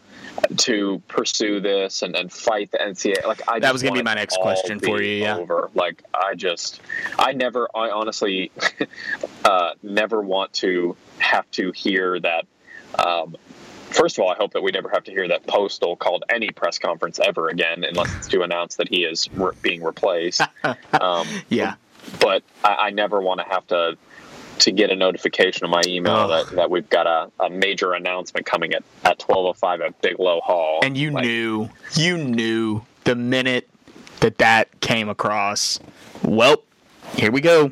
to 0.58 1.02
pursue 1.08 1.60
this 1.60 2.02
and, 2.02 2.16
and 2.16 2.32
fight 2.32 2.72
the 2.72 2.78
NCAA. 2.78 3.26
Like 3.26 3.42
I 3.48 3.60
That 3.60 3.72
was 3.74 3.82
gonna 3.82 3.96
be 3.96 4.04
my 4.04 4.16
next 4.16 4.38
question 4.40 4.80
for 4.80 5.02
you, 5.02 5.22
yeah. 5.24 5.38
Over. 5.38 5.70
Like 5.74 6.04
I 6.14 6.36
just, 6.36 6.82
I 7.18 7.32
never, 7.34 7.70
I 7.76 7.90
honestly, 7.90 8.52
uh, 9.46 9.72
never 9.82 10.22
want 10.22 10.54
to 10.54 10.96
have 11.20 11.50
to 11.52 11.72
hear 11.72 12.20
that. 12.20 12.46
Um, 12.98 13.36
First 13.92 14.18
of 14.18 14.26
all, 14.26 14.30
I 14.30 14.36
hope 14.36 14.52
that 14.54 14.62
we 14.62 14.72
never 14.72 14.90
have 14.90 15.06
to 15.06 15.12
hear 15.12 15.26
that 15.30 15.48
Postel 15.48 15.96
called 15.96 16.26
any 16.28 16.50
press 16.50 16.80
conference 16.80 17.18
ever 17.18 17.48
again, 17.48 17.86
unless 17.86 18.14
it's 18.18 18.28
to 18.30 18.42
announce 18.42 18.76
that 18.76 18.90
he 18.90 19.06
is 19.06 19.30
re- 19.32 19.54
being 19.62 19.84
replaced. 19.84 20.42
Um, 21.00 21.28
yeah. 21.50 21.76
but 22.20 22.44
I, 22.64 22.76
I 22.76 22.90
never 22.90 23.22
want 23.22 23.40
to 23.40 23.46
have 23.46 23.66
to 23.68 23.98
to 24.60 24.72
get 24.72 24.90
a 24.90 24.96
notification 24.96 25.66
on 25.66 25.70
my 25.70 25.82
email 25.86 26.14
Ugh. 26.14 26.48
that, 26.48 26.56
that 26.56 26.70
we've 26.70 26.90
got 26.90 27.08
a, 27.08 27.30
a 27.44 27.50
major 27.50 27.94
announcement 27.94 28.46
coming 28.46 28.74
at, 28.74 28.84
at 29.04 29.20
12.05 29.20 29.86
at 29.86 30.02
Bigelow 30.02 30.42
Hall. 30.42 30.80
And 30.84 30.98
you 30.98 31.12
Like, 31.12 31.26
knew, 31.26 31.70
you 31.96 32.18
knew 32.18 32.82
the 33.04 33.16
minute 33.16 33.70
that 34.22 34.38
that 34.40 34.80
came 34.82 35.10
across. 35.10 35.80
Well, 36.24 36.64
Here 37.16 37.32
we 37.32 37.42
go. 37.42 37.72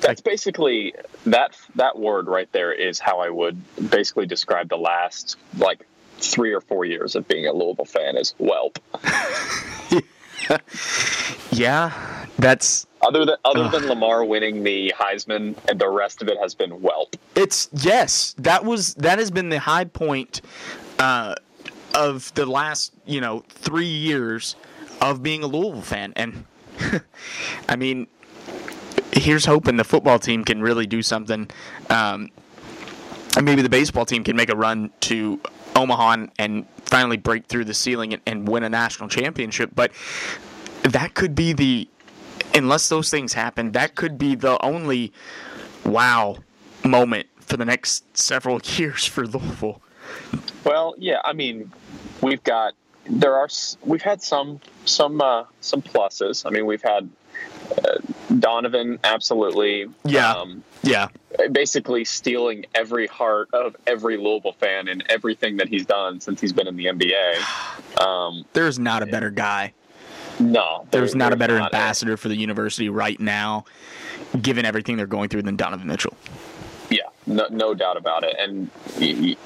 That's 0.00 0.20
basically 0.20 0.94
that 1.26 1.56
that 1.76 1.96
word 1.96 2.26
right 2.26 2.50
there 2.50 2.72
is 2.72 2.98
how 2.98 3.20
I 3.20 3.30
would 3.30 3.62
basically 3.90 4.26
describe 4.26 4.68
the 4.68 4.76
last 4.76 5.36
like 5.58 5.86
three 6.18 6.52
or 6.52 6.60
four 6.60 6.84
years 6.84 7.14
of 7.14 7.28
being 7.28 7.46
a 7.46 7.52
Louisville 7.52 7.84
fan 7.84 8.16
is 8.16 8.34
whelp. 8.38 8.78
yeah, 11.52 12.26
that's 12.38 12.86
other 13.02 13.24
than 13.24 13.36
other 13.44 13.68
than 13.68 13.88
Lamar 13.88 14.24
winning 14.24 14.62
the 14.62 14.92
Heisman, 14.98 15.56
and 15.68 15.80
the 15.80 15.88
rest 15.88 16.22
of 16.22 16.28
it 16.28 16.38
has 16.38 16.54
been 16.54 16.70
whelp. 16.70 17.16
It's 17.34 17.68
yes, 17.72 18.34
that 18.38 18.64
was 18.64 18.94
that 18.94 19.18
has 19.18 19.30
been 19.30 19.48
the 19.48 19.60
high 19.60 19.84
point 19.84 20.40
uh, 20.98 21.34
of 21.94 22.32
the 22.34 22.46
last 22.46 22.92
you 23.06 23.20
know 23.20 23.44
three 23.48 23.86
years 23.86 24.56
of 25.00 25.22
being 25.22 25.42
a 25.42 25.46
Louisville 25.46 25.82
fan, 25.82 26.12
and 26.16 26.44
I 27.68 27.76
mean, 27.76 28.06
here's 29.12 29.44
hoping 29.44 29.76
the 29.76 29.84
football 29.84 30.18
team 30.18 30.44
can 30.44 30.62
really 30.62 30.86
do 30.86 31.02
something. 31.02 31.50
Um, 31.90 32.30
and 33.36 33.46
maybe 33.46 33.62
the 33.62 33.68
baseball 33.68 34.04
team 34.04 34.24
can 34.24 34.36
make 34.36 34.50
a 34.50 34.56
run 34.56 34.90
to 35.00 35.40
Omaha 35.76 36.12
and, 36.12 36.30
and 36.38 36.66
finally 36.84 37.16
break 37.16 37.46
through 37.46 37.64
the 37.64 37.74
ceiling 37.74 38.12
and, 38.12 38.22
and 38.26 38.48
win 38.48 38.62
a 38.62 38.68
national 38.68 39.08
championship. 39.08 39.70
But 39.74 39.92
that 40.82 41.14
could 41.14 41.34
be 41.34 41.52
the 41.52 41.88
unless 42.54 42.88
those 42.88 43.10
things 43.10 43.32
happen, 43.32 43.72
that 43.72 43.94
could 43.94 44.18
be 44.18 44.34
the 44.34 44.62
only 44.64 45.12
wow 45.84 46.36
moment 46.84 47.26
for 47.40 47.56
the 47.56 47.64
next 47.64 48.16
several 48.16 48.60
years 48.76 49.04
for 49.04 49.26
Louisville. 49.26 49.80
Well, 50.64 50.94
yeah, 50.98 51.20
I 51.24 51.32
mean, 51.32 51.72
we've 52.20 52.42
got 52.42 52.74
there 53.06 53.34
are 53.34 53.48
we've 53.82 54.02
had 54.02 54.22
some 54.22 54.60
some 54.84 55.20
uh, 55.20 55.44
some 55.60 55.82
pluses. 55.82 56.46
I 56.46 56.50
mean, 56.50 56.66
we've 56.66 56.82
had 56.82 57.08
Donovan 58.38 58.98
absolutely, 59.04 59.86
yeah, 60.04 60.32
um, 60.32 60.62
yeah, 60.82 61.08
basically 61.50 62.04
stealing 62.04 62.66
every 62.74 63.06
heart 63.06 63.48
of 63.52 63.76
every 63.86 64.16
Louisville 64.16 64.52
fan 64.52 64.88
and 64.88 65.04
everything 65.08 65.56
that 65.58 65.68
he's 65.68 65.86
done 65.86 66.20
since 66.20 66.40
he's 66.40 66.52
been 66.52 66.66
in 66.66 66.76
the 66.76 66.86
NBA. 66.86 67.34
Um, 68.02 68.46
There's 68.52 68.80
not 68.80 69.04
a 69.04 69.06
better 69.06 69.30
guy. 69.30 69.74
No, 70.40 70.86
there's, 70.90 71.14
not 71.14 71.32
a 71.32 71.36
better 71.36 71.58
not 71.58 71.72
ambassador 71.72 72.14
a... 72.14 72.18
for 72.18 72.28
the 72.28 72.34
university 72.34 72.88
right 72.88 73.20
now, 73.20 73.64
given 74.40 74.64
everything 74.64 74.96
they're 74.96 75.06
going 75.06 75.28
through, 75.28 75.42
than 75.42 75.56
Donovan 75.56 75.86
Mitchell. 75.86 76.16
Yeah, 76.90 77.02
no, 77.26 77.46
no 77.50 77.74
doubt 77.74 77.96
about 77.96 78.24
it. 78.24 78.34
And 78.38 78.70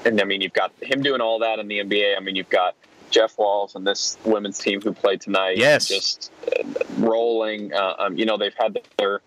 and 0.06 0.20
I 0.20 0.24
mean, 0.24 0.40
you've 0.40 0.52
got 0.52 0.72
him 0.80 1.02
doing 1.02 1.20
all 1.20 1.40
that 1.40 1.58
in 1.58 1.68
the 1.68 1.80
NBA. 1.80 2.16
I 2.16 2.20
mean, 2.20 2.36
you've 2.36 2.48
got 2.48 2.74
Jeff 3.10 3.38
Walz 3.38 3.74
and 3.74 3.86
this 3.86 4.16
women's 4.24 4.58
team 4.58 4.80
who 4.80 4.92
played 4.92 5.20
tonight. 5.20 5.58
Yes, 5.58 5.88
just 5.88 6.30
uh, 6.46 6.62
rolling. 6.98 7.72
Uh, 7.72 7.94
um, 7.98 8.16
you 8.16 8.26
know, 8.26 8.36
they've 8.36 8.54
had 8.58 8.78
their 8.98 9.20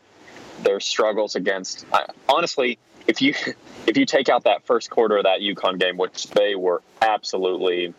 their 0.64 0.80
struggles 0.80 1.36
against. 1.36 1.86
Uh, 1.92 2.06
honestly, 2.28 2.78
if 3.08 3.22
you 3.22 3.34
if 3.88 3.98
you 3.98 4.06
take 4.06 4.30
out 4.30 4.44
that 4.44 4.66
first 4.66 4.90
quarter 4.90 5.18
of 5.18 5.24
that 5.24 5.40
UConn 5.40 5.80
game, 5.80 5.98
which 5.98 6.28
they 6.28 6.56
were 6.56 6.82
absolutely 7.02 7.94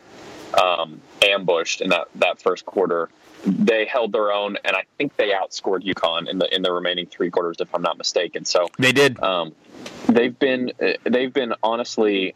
um, 0.60 1.00
ambushed 1.22 1.80
in 1.80 1.90
that 1.90 2.08
that 2.16 2.40
first 2.40 2.66
quarter, 2.66 3.08
they 3.44 3.86
held 3.86 4.12
their 4.12 4.32
own, 4.32 4.56
and 4.64 4.76
I 4.76 4.84
think 4.98 5.16
they 5.16 5.30
outscored 5.30 5.82
UConn 5.82 6.28
in 6.28 6.38
the 6.38 6.54
in 6.54 6.62
the 6.62 6.72
remaining 6.72 7.06
three 7.06 7.30
quarters, 7.30 7.56
if 7.60 7.74
I'm 7.74 7.82
not 7.82 7.98
mistaken. 7.98 8.44
So 8.44 8.68
they 8.78 8.92
did. 8.92 9.22
Um, 9.22 9.54
they've 10.08 10.38
been 10.38 10.72
they've 11.04 11.32
been 11.32 11.54
honestly 11.62 12.34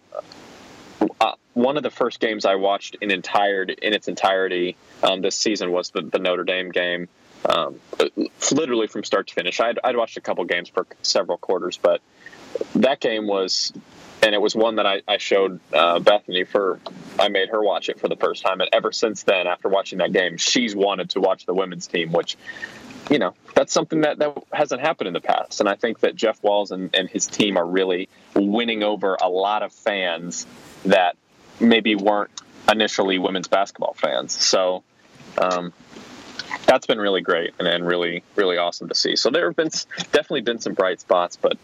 uh, 1.21 1.33
one 1.55 1.77
of 1.77 1.83
the 1.83 1.91
first 1.91 2.21
games 2.21 2.45
I 2.45 2.57
watched 2.57 2.97
in 3.01 3.11
entire 3.11 3.63
in 3.63 3.93
its 3.93 4.09
entirety 4.09 4.77
um, 5.03 5.21
this 5.21 5.37
season 5.37 5.73
was 5.73 5.91
the, 5.91 6.03
the 6.03 6.19
Notre 6.19 6.45
Dame 6.45 6.71
game. 6.71 7.09
Um, 7.47 7.79
literally 8.53 8.87
from 8.87 9.05
start 9.05 9.27
to 9.27 9.35
finish. 9.35 9.61
I'd, 9.61 9.79
I'd 9.85 9.97
watched 9.97 10.17
a 10.17 10.23
couple 10.23 10.45
games 10.47 10.71
for 10.71 10.87
several 11.03 11.37
quarters, 11.37 11.77
but 11.77 12.01
that 12.75 13.01
game 13.01 13.27
was 13.27 13.71
and 14.25 14.35
it 14.35 14.41
was 14.41 14.55
one 14.55 14.77
that 14.77 14.87
I, 14.87 15.03
I 15.07 15.19
showed 15.19 15.61
uh, 15.73 15.99
Bethany 15.99 16.45
for. 16.45 16.81
I 17.19 17.29
made 17.29 17.51
her 17.51 17.63
watch 17.63 17.89
it 17.89 18.01
for 18.01 18.09
the 18.09 18.17
first 18.17 18.43
time, 18.43 18.61
and 18.61 18.71
ever 18.73 18.91
since 18.91 19.23
then, 19.23 19.47
after 19.47 19.69
watching 19.69 19.99
that 19.99 20.13
game, 20.13 20.39
she's 20.39 20.75
wanted 20.75 21.11
to 21.11 21.21
watch 21.21 21.45
the 21.47 21.55
women's 21.55 21.87
team, 21.87 22.11
which, 22.11 22.37
you 23.11 23.19
know, 23.19 23.35
that's 23.55 23.73
something 23.73 24.01
that, 24.01 24.19
that 24.19 24.43
hasn't 24.53 24.81
happened 24.81 25.09
in 25.09 25.15
the 25.15 25.21
past. 25.21 25.61
And 25.61 25.69
I 25.69 25.75
think 25.75 26.01
that 26.01 26.17
Jeff 26.17 26.43
Walz 26.43 26.71
and, 26.71 26.95
and 26.95 27.09
his 27.09 27.27
team 27.27 27.57
are 27.57 27.67
really 27.67 28.09
winning 28.35 28.83
over 28.83 29.17
a 29.21 29.29
lot 29.29 29.63
of 29.63 29.73
fans 29.73 30.47
that 30.85 31.17
maybe 31.61 31.95
weren't 31.95 32.31
initially 32.71 33.19
women's 33.19 33.49
basketball 33.49 33.95
fans. 33.95 34.33
So. 34.33 34.83
Um, 35.37 35.73
that's 36.67 36.87
been 36.87 36.99
really 36.99 37.21
great 37.21 37.53
and, 37.59 37.69
and 37.69 37.87
really 37.87 38.23
really 38.37 38.57
awesome 38.57 38.89
to 38.89 38.95
see. 38.95 39.17
So 39.17 39.31
there 39.31 39.47
have 39.47 39.57
been 39.57 39.71
definitely 40.13 40.43
been 40.43 40.61
some 40.61 40.75
bright 40.75 41.01
spots, 41.01 41.37
but 41.37 41.59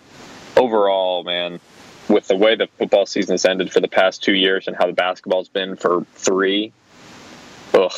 overall, 0.56 1.24
man, 1.24 1.60
with 2.08 2.28
the 2.28 2.36
way 2.36 2.56
the 2.56 2.66
football 2.78 3.06
season 3.06 3.34
has 3.34 3.44
ended 3.44 3.72
for 3.72 3.80
the 3.80 3.88
past 3.88 4.22
two 4.22 4.34
years 4.34 4.66
and 4.66 4.76
how 4.76 4.86
the 4.86 4.92
basketball's 4.92 5.48
been 5.48 5.76
for 5.76 6.04
three, 6.14 6.72
ugh. 7.74 7.92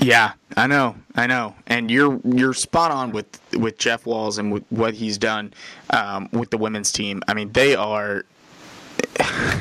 Yeah, 0.00 0.32
I 0.56 0.66
know, 0.66 0.96
I 1.14 1.26
know, 1.26 1.54
and 1.66 1.90
you're 1.90 2.20
you're 2.24 2.52
spot 2.54 2.90
on 2.90 3.12
with 3.12 3.40
with 3.54 3.78
Jeff 3.78 4.04
Walz 4.06 4.38
and 4.38 4.52
with 4.52 4.64
what 4.68 4.94
he's 4.94 5.16
done 5.16 5.54
um, 5.90 6.28
with 6.32 6.50
the 6.50 6.58
women's 6.58 6.92
team. 6.92 7.22
I 7.28 7.34
mean, 7.34 7.52
they 7.52 7.74
are. 7.74 8.24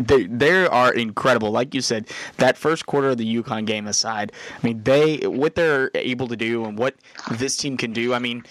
They, 0.00 0.24
they 0.24 0.66
are 0.66 0.90
incredible. 0.90 1.50
Like 1.50 1.74
you 1.74 1.82
said, 1.82 2.08
that 2.38 2.56
first 2.56 2.86
quarter 2.86 3.10
of 3.10 3.18
the 3.18 3.42
UConn 3.42 3.66
game 3.66 3.86
aside, 3.86 4.32
I 4.58 4.66
mean, 4.66 4.82
they 4.82 5.18
what 5.18 5.54
they're 5.54 5.90
able 5.94 6.28
to 6.28 6.36
do 6.36 6.64
and 6.64 6.78
what 6.78 6.94
this 7.32 7.58
team 7.58 7.76
can 7.76 7.92
do. 7.92 8.14
I 8.14 8.18
mean, 8.18 8.42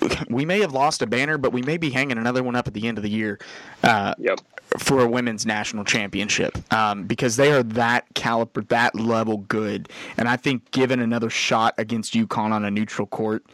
we 0.28 0.44
may 0.44 0.60
have 0.60 0.72
lost 0.72 1.02
a 1.02 1.06
banner, 1.06 1.38
but 1.38 1.52
we 1.52 1.62
may 1.62 1.76
be 1.76 1.90
hanging 1.90 2.18
another 2.18 2.42
one 2.42 2.56
up 2.56 2.66
at 2.66 2.74
the 2.74 2.86
end 2.86 2.98
of 2.98 3.02
the 3.02 3.10
year. 3.10 3.38
Uh, 3.82 4.14
yep. 4.18 4.40
For 4.78 5.00
a 5.00 5.08
women's 5.08 5.44
national 5.44 5.84
championship, 5.84 6.56
um, 6.72 7.02
because 7.02 7.34
they 7.34 7.50
are 7.50 7.64
that 7.64 8.04
caliber, 8.14 8.62
that 8.68 8.94
level 8.94 9.38
good, 9.38 9.88
and 10.16 10.28
I 10.28 10.36
think 10.36 10.70
given 10.70 11.00
another 11.00 11.28
shot 11.28 11.74
against 11.76 12.14
UConn 12.14 12.52
on 12.52 12.64
a 12.64 12.70
neutral 12.70 13.08
court, 13.08 13.44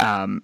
um, 0.00 0.42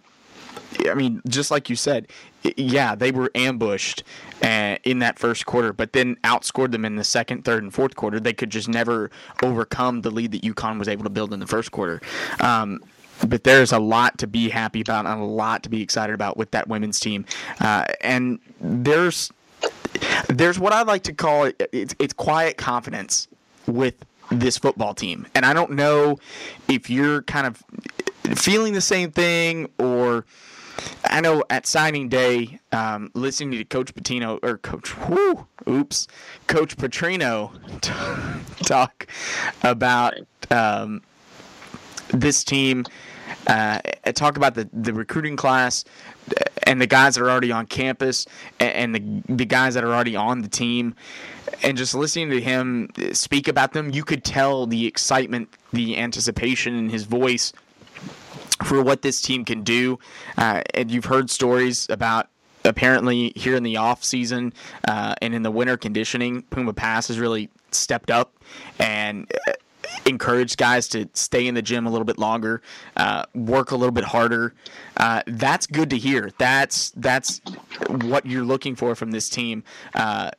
I 0.88 0.94
mean, 0.94 1.22
just 1.28 1.50
like 1.50 1.68
you 1.68 1.76
said, 1.76 2.08
yeah, 2.42 2.94
they 2.94 3.10
were 3.10 3.30
ambushed 3.34 4.02
uh, 4.42 4.76
in 4.84 5.00
that 5.00 5.18
first 5.18 5.46
quarter, 5.46 5.72
but 5.72 5.92
then 5.92 6.16
outscored 6.24 6.72
them 6.72 6.84
in 6.84 6.96
the 6.96 7.04
second, 7.04 7.44
third, 7.44 7.62
and 7.62 7.72
fourth 7.72 7.96
quarter. 7.96 8.20
They 8.20 8.32
could 8.32 8.50
just 8.50 8.68
never 8.68 9.10
overcome 9.42 10.02
the 10.02 10.10
lead 10.10 10.32
that 10.32 10.42
UConn 10.42 10.78
was 10.78 10.88
able 10.88 11.04
to 11.04 11.10
build 11.10 11.32
in 11.34 11.40
the 11.40 11.46
first 11.46 11.70
quarter. 11.70 12.00
Um, 12.40 12.80
but 13.28 13.44
there's 13.44 13.72
a 13.72 13.78
lot 13.78 14.18
to 14.18 14.26
be 14.26 14.48
happy 14.48 14.80
about 14.80 15.06
and 15.06 15.20
a 15.20 15.24
lot 15.24 15.62
to 15.64 15.68
be 15.68 15.82
excited 15.82 16.14
about 16.14 16.36
with 16.36 16.50
that 16.52 16.68
women's 16.68 16.98
team. 16.98 17.26
Uh, 17.60 17.84
and 18.00 18.38
there's 18.60 19.30
there's 20.28 20.58
what 20.58 20.72
I 20.72 20.82
like 20.82 21.02
to 21.02 21.12
call 21.12 21.44
it 21.44 21.68
it's, 21.72 21.94
it's 21.98 22.14
quiet 22.14 22.56
confidence 22.56 23.28
with 23.66 23.94
this 24.30 24.56
football 24.56 24.94
team. 24.94 25.26
And 25.34 25.44
I 25.44 25.52
don't 25.52 25.72
know 25.72 26.18
if 26.68 26.88
you're 26.88 27.22
kind 27.22 27.46
of 27.46 27.62
feeling 28.38 28.72
the 28.72 28.80
same 28.80 29.10
thing 29.10 29.68
or 29.78 30.24
I 31.04 31.20
know 31.20 31.42
at 31.50 31.66
signing 31.66 32.08
day, 32.08 32.60
um, 32.72 33.10
listening 33.14 33.58
to 33.58 33.64
Coach 33.64 33.94
Patino 33.94 34.38
or 34.42 34.58
Coach, 34.58 34.96
whoo, 35.08 35.46
oops, 35.68 36.06
Coach 36.46 36.76
Petrino 36.76 37.52
talk 38.66 39.06
about 39.62 40.14
um, 40.50 41.02
this 42.12 42.44
team 42.44 42.84
uh, 43.46 43.80
talk 44.14 44.36
about 44.36 44.54
the, 44.54 44.68
the 44.72 44.92
recruiting 44.92 45.36
class 45.36 45.84
and 46.64 46.80
the 46.80 46.86
guys 46.86 47.14
that 47.14 47.22
are 47.22 47.30
already 47.30 47.52
on 47.52 47.66
campus 47.66 48.26
and 48.58 48.94
the, 48.94 49.22
the 49.34 49.44
guys 49.44 49.74
that 49.74 49.84
are 49.84 49.92
already 49.92 50.16
on 50.16 50.42
the 50.42 50.48
team. 50.48 50.94
And 51.62 51.76
just 51.76 51.94
listening 51.94 52.30
to 52.30 52.40
him 52.40 52.90
speak 53.12 53.48
about 53.48 53.72
them 53.72 53.90
you 53.90 54.04
could 54.04 54.24
tell 54.24 54.66
the 54.66 54.86
excitement 54.86 55.48
the 55.72 55.98
anticipation 55.98 56.74
in 56.74 56.90
his 56.90 57.04
voice 57.04 57.52
for 58.64 58.82
what 58.82 59.02
this 59.02 59.20
team 59.20 59.44
can 59.44 59.62
do 59.62 59.98
uh, 60.38 60.62
and 60.74 60.90
you've 60.90 61.06
heard 61.06 61.30
stories 61.30 61.86
about 61.88 62.28
apparently 62.64 63.32
here 63.36 63.56
in 63.56 63.62
the 63.62 63.76
off 63.76 64.04
season 64.04 64.52
uh, 64.86 65.14
and 65.22 65.34
in 65.34 65.42
the 65.42 65.50
winter 65.50 65.76
conditioning 65.76 66.42
puma 66.42 66.72
pass 66.72 67.08
has 67.08 67.18
really 67.18 67.48
stepped 67.70 68.10
up 68.10 68.34
and 68.78 69.30
uh, 69.48 69.52
encourage 70.06 70.56
guys 70.56 70.88
to 70.88 71.08
stay 71.14 71.46
in 71.46 71.54
the 71.54 71.62
gym 71.62 71.86
a 71.86 71.90
little 71.90 72.04
bit 72.04 72.18
longer, 72.18 72.62
uh, 72.96 73.24
work 73.34 73.70
a 73.70 73.76
little 73.76 73.92
bit 73.92 74.04
harder. 74.04 74.54
Uh, 74.96 75.22
that's 75.26 75.66
good 75.66 75.90
to 75.90 75.98
hear. 75.98 76.30
That's 76.38 76.90
that's 76.90 77.40
what 77.88 78.26
you're 78.26 78.44
looking 78.44 78.76
for 78.76 78.94
from 78.94 79.10
this 79.10 79.28
team 79.28 79.62
uh, 79.94 80.30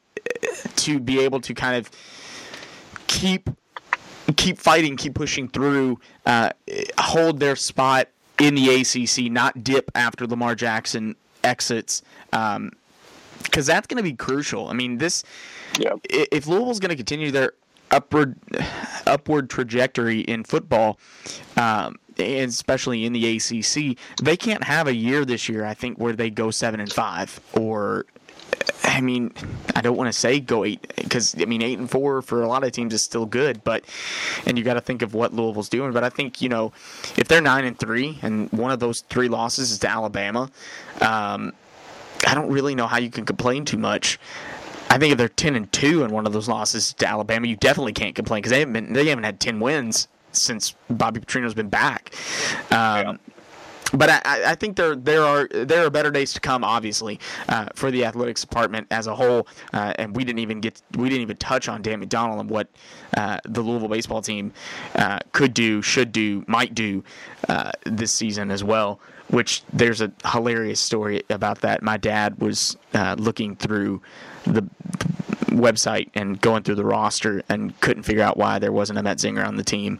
to 0.78 1.00
be 1.00 1.20
able 1.20 1.42
to 1.42 1.54
kind 1.54 1.76
of 1.76 1.90
keep 3.08 3.50
keep 4.34 4.58
fighting, 4.58 4.98
keep 4.98 5.16
pushing 5.16 5.48
through, 5.48 6.00
uh, 6.26 6.50
hold 6.98 7.40
their 7.40 7.56
spot 7.56 8.08
in 8.40 8.56
the 8.56 8.82
ACC, 8.82 9.32
not 9.32 9.64
dip 9.64 9.92
after 9.96 10.28
Lamar 10.28 10.56
Jackson 10.56 11.16
exits. 11.44 12.02
Um, 12.34 12.72
because 13.44 13.66
that's 13.66 13.88
going 13.88 13.98
to 13.98 14.04
be 14.04 14.14
crucial. 14.14 14.68
I 14.68 14.74
mean, 14.74 14.98
this 14.98 15.24
yep. 15.80 16.00
if 16.10 16.48
Louisville's 16.48 16.80
going 16.80 16.90
to 16.92 16.96
continue 16.96 17.32
their 17.32 17.54
upward 17.90 18.36
upward 19.06 19.50
trajectory 19.50 20.22
in 20.22 20.44
football, 20.44 21.00
um, 21.58 21.98
especially 22.18 23.06
in 23.06 23.14
the 23.14 23.38
ACC, 23.38 23.98
they 24.22 24.38
can't 24.38 24.64
have 24.64 24.88
a 24.88 24.96
year 24.96 25.26
this 25.26 25.50
year. 25.50 25.66
I 25.66 25.74
think 25.74 25.98
where 25.98 26.14
they 26.14 26.30
go 26.30 26.52
seven 26.52 26.80
and 26.80 26.92
five, 26.92 27.40
or 27.54 28.06
I 28.84 29.02
mean, 29.02 29.32
I 29.76 29.82
don't 29.82 29.96
want 29.96 30.08
to 30.08 30.18
say 30.18 30.40
go 30.40 30.64
eight 30.66 30.94
because 30.96 31.36
I 31.40 31.46
mean 31.46 31.62
eight 31.62 31.78
and 31.78 31.90
four 31.90 32.22
for 32.22 32.42
a 32.42 32.48
lot 32.48 32.64
of 32.64 32.72
teams 32.72 32.94
is 32.94 33.04
still 33.04 33.26
good, 33.26 33.64
but 33.64 33.84
and 34.46 34.58
you 34.58 34.64
got 34.64 34.74
to 34.76 34.82
think 34.82 35.02
of 35.02 35.14
what 35.14 35.34
Louisville's 35.34 35.70
doing. 35.70 35.92
But 35.92 36.04
I 36.04 36.10
think 36.10 36.42
you 36.42 36.50
know 36.50 36.72
if 37.18 37.28
they're 37.28 37.42
nine 37.42 37.66
and 37.66 37.78
three 37.78 38.18
and 38.22 38.52
one 38.52 38.72
of 38.72 38.80
those 38.80 39.02
three 39.02 39.28
losses 39.28 39.72
is 39.72 39.80
to 39.80 39.90
Alabama, 39.90 40.50
um, 41.00 41.54
I 42.28 42.34
don't 42.34 42.52
really 42.52 42.76
know 42.76 42.88
how 42.88 42.98
you 42.98 43.10
can 43.10 43.26
complain 43.26 43.66
too 43.66 43.78
much. 43.78 44.20
I 44.90 44.98
think 44.98 45.12
if 45.12 45.18
they're 45.18 45.30
ten 45.30 45.56
and 45.56 45.72
two 45.72 46.04
and 46.04 46.12
one 46.12 46.26
of 46.26 46.34
those 46.34 46.50
losses 46.50 46.94
to 46.94 47.08
Alabama, 47.08 47.48
you 47.48 47.56
definitely 47.56 47.94
can't 47.94 48.16
complain 48.16 48.42
because 48.42 48.52
they 48.52 48.60
haven't 48.60 48.74
been, 48.74 48.94
they 48.94 49.08
haven't 49.08 49.24
had 49.24 49.40
ten 49.40 49.60
wins 49.60 50.08
since 50.32 50.76
Bobby 50.90 51.20
Petrino's 51.20 51.54
been 51.54 51.70
back. 51.70 52.14
Um, 52.72 52.72
yeah 52.72 53.16
but 53.94 54.10
I, 54.10 54.52
I, 54.52 54.56
think 54.56 54.76
there 54.76 54.96
there 54.96 55.24
are 55.24 55.48
there 55.48 55.86
are 55.86 55.90
better 55.90 56.12
days 56.12 56.34
to 56.34 56.40
come, 56.40 56.64
obviously, 56.64 57.20
uh, 57.50 57.68
for 57.76 57.92
the 57.92 58.06
athletics 58.06 58.42
department 58.42 58.88
as 58.92 59.08
a 59.08 59.16
whole. 59.16 59.48
Uh, 59.74 59.94
and 59.98 60.16
we 60.16 60.24
didn't 60.24 60.40
even 60.40 60.62
get 60.62 60.82
we 60.96 61.10
didn't 61.10 61.22
even 61.22 61.38
touch 61.38 61.68
on 61.68 61.82
Dan 61.82 62.04
McDonnell 62.04 62.40
and 62.40 62.50
what 62.50 62.68
uh, 63.18 63.40
the 63.46 63.62
Louisville 63.62 63.90
baseball 63.90 64.22
team 64.22 64.54
uh, 64.96 65.20
could 65.32 65.54
do, 65.54 65.82
should 65.82 66.12
do, 66.12 66.44
might 66.48 66.74
do 66.74 67.04
uh, 67.50 67.72
this 67.86 68.12
season 68.12 68.52
as 68.52 68.64
well. 68.64 69.00
Which 69.30 69.64
there's 69.72 70.02
a 70.02 70.12
hilarious 70.26 70.82
story 70.82 71.24
about 71.30 71.62
that. 71.62 71.82
My 71.82 71.96
dad 71.96 72.40
was 72.40 72.76
uh, 72.94 73.16
looking 73.18 73.56
through 73.56 74.02
the 74.44 74.68
website 75.52 76.10
and 76.16 76.40
going 76.42 76.64
through 76.64 76.76
the 76.76 76.86
roster 76.86 77.44
and 77.50 77.80
couldn't 77.82 78.04
figure 78.04 78.24
out 78.24 78.38
why 78.38 78.60
there 78.60 78.72
wasn't 78.72 78.98
a 78.98 79.04
Metzinger 79.04 79.46
on 79.46 79.58
the 79.58 79.64
team. 79.64 80.00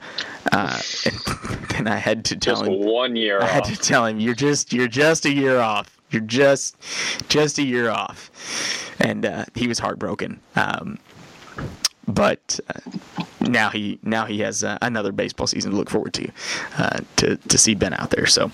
Uh, 0.52 0.82
and, 1.06 1.76
and 1.76 1.90
I 1.90 1.98
had 1.98 2.26
to 2.26 2.36
tell 2.36 2.56
just 2.56 2.68
him 2.68 2.80
one 2.84 3.16
year. 3.16 3.42
I 3.42 3.46
had 3.46 3.66
to 3.66 3.76
tell 3.76 4.06
him 4.06 4.20
you're 4.20 4.34
just 4.34 4.74
you're 4.74 4.88
just 4.88 5.26
a 5.26 5.32
year 5.32 5.60
off. 5.60 5.98
You're 6.10 6.22
just 6.22 6.76
just 7.30 7.58
a 7.58 7.64
year 7.64 7.90
off, 7.90 8.32
and 9.00 9.26
uh, 9.26 9.46
he 9.56 9.68
was 9.68 9.80
heartbroken. 9.80 10.42
Um, 10.56 11.00
but 12.08 12.60
uh, 12.68 13.24
now 13.40 13.70
he 13.70 14.00
now 14.04 14.26
he 14.26 14.40
has 14.40 14.64
uh, 14.64 14.78
another 14.82 15.12
baseball 15.12 15.48
season 15.48 15.72
to 15.72 15.78
look 15.78 15.90
forward 15.90 16.14
to 16.16 16.32
uh, 16.78 17.00
to 17.18 17.38
to 17.38 17.58
see 17.58 17.76
Ben 17.76 17.94
out 17.94 18.10
there. 18.10 18.26
So 18.26 18.52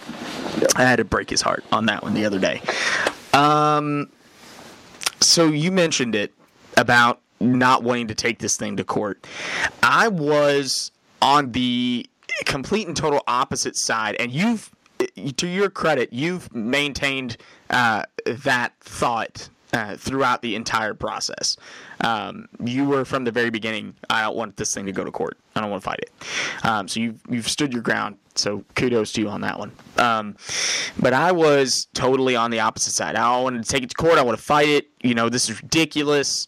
yep. 0.60 0.72
I 0.75 0.84
had 0.84 0.98
to 0.98 1.06
break 1.06 1.30
his 1.30 1.42
heart 1.42 1.63
on 1.72 1.88
that 1.88 2.04
one 2.04 2.13
the 2.13 2.25
other 2.25 2.39
day. 2.39 2.62
Um, 3.34 4.10
so 5.20 5.48
you 5.48 5.72
mentioned 5.72 6.16
it 6.16 6.34
about 6.78 7.20
not 7.40 7.84
wanting 7.84 8.08
to 8.08 8.16
take 8.16 8.40
this 8.40 8.56
thing 8.56 8.78
to 8.78 8.84
court. 8.84 9.28
I 9.84 10.08
was 10.08 10.92
on 11.22 11.52
the 11.52 12.08
complete 12.46 12.88
and 12.88 12.96
total 12.96 13.22
opposite 13.28 13.76
side, 13.76 14.16
and 14.20 14.32
you've, 14.32 14.72
to 15.36 15.48
your 15.48 15.70
credit, 15.70 16.14
you've 16.14 16.54
maintained 16.54 17.38
uh, 17.70 18.04
that 18.26 18.74
thought 18.80 19.50
uh, 19.74 19.98
throughout 19.98 20.42
the 20.42 20.56
entire 20.56 20.94
process. 20.94 21.58
Um, 22.02 22.48
you 22.64 22.86
were 22.86 23.06
from 23.06 23.26
the 23.26 23.32
very 23.32 23.50
beginning. 23.50 23.96
I 24.10 24.22
don't 24.22 24.36
want 24.36 24.56
this 24.56 24.74
thing 24.74 24.86
to 24.86 24.92
go 24.92 25.04
to 25.04 25.12
court. 25.12 25.38
I 25.56 25.62
don't 25.62 25.70
want 25.70 25.84
to 25.84 25.90
fight 25.90 26.00
it. 26.00 26.66
Um, 26.66 26.88
so 26.88 27.00
you've 27.00 27.22
you've 27.30 27.50
stood 27.50 27.74
your 27.74 27.82
ground. 27.82 28.18
So 28.36 28.64
kudos 28.76 29.12
to 29.14 29.22
you 29.22 29.30
on 29.30 29.42
that 29.42 29.58
one. 29.58 29.72
Um, 29.98 30.38
but 31.00 31.14
I 31.14 31.32
was 31.32 31.88
totally 31.94 32.36
on 32.36 32.52
the 32.52 32.60
opposite 32.60 32.94
side. 32.94 33.16
I 33.16 33.42
wanted 33.42 33.64
to 33.64 33.70
take 33.70 33.84
it 33.84 33.90
to 33.90 33.96
court. 33.96 34.18
I 34.18 34.22
want 34.22 34.38
to 34.38 34.44
fight 34.44 34.70
it. 34.70 34.88
You 35.02 35.16
know, 35.16 35.28
this 35.28 35.50
is 35.50 35.62
ridiculous. 35.62 36.48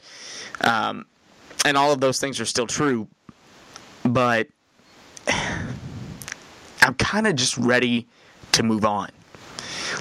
Um, 0.62 1.06
and 1.65 1.78
all 1.78 1.91
of 1.91 2.00
those 2.00 2.19
things 2.19 2.39
are 2.39 2.45
still 2.45 2.67
true. 2.67 3.08
But 4.04 4.48
I'm 6.82 6.95
kind 6.98 7.28
of 7.28 7.36
just 7.36 7.58
ready 7.58 8.08
to 8.54 8.63
move 8.63 8.86
on. 8.86 9.10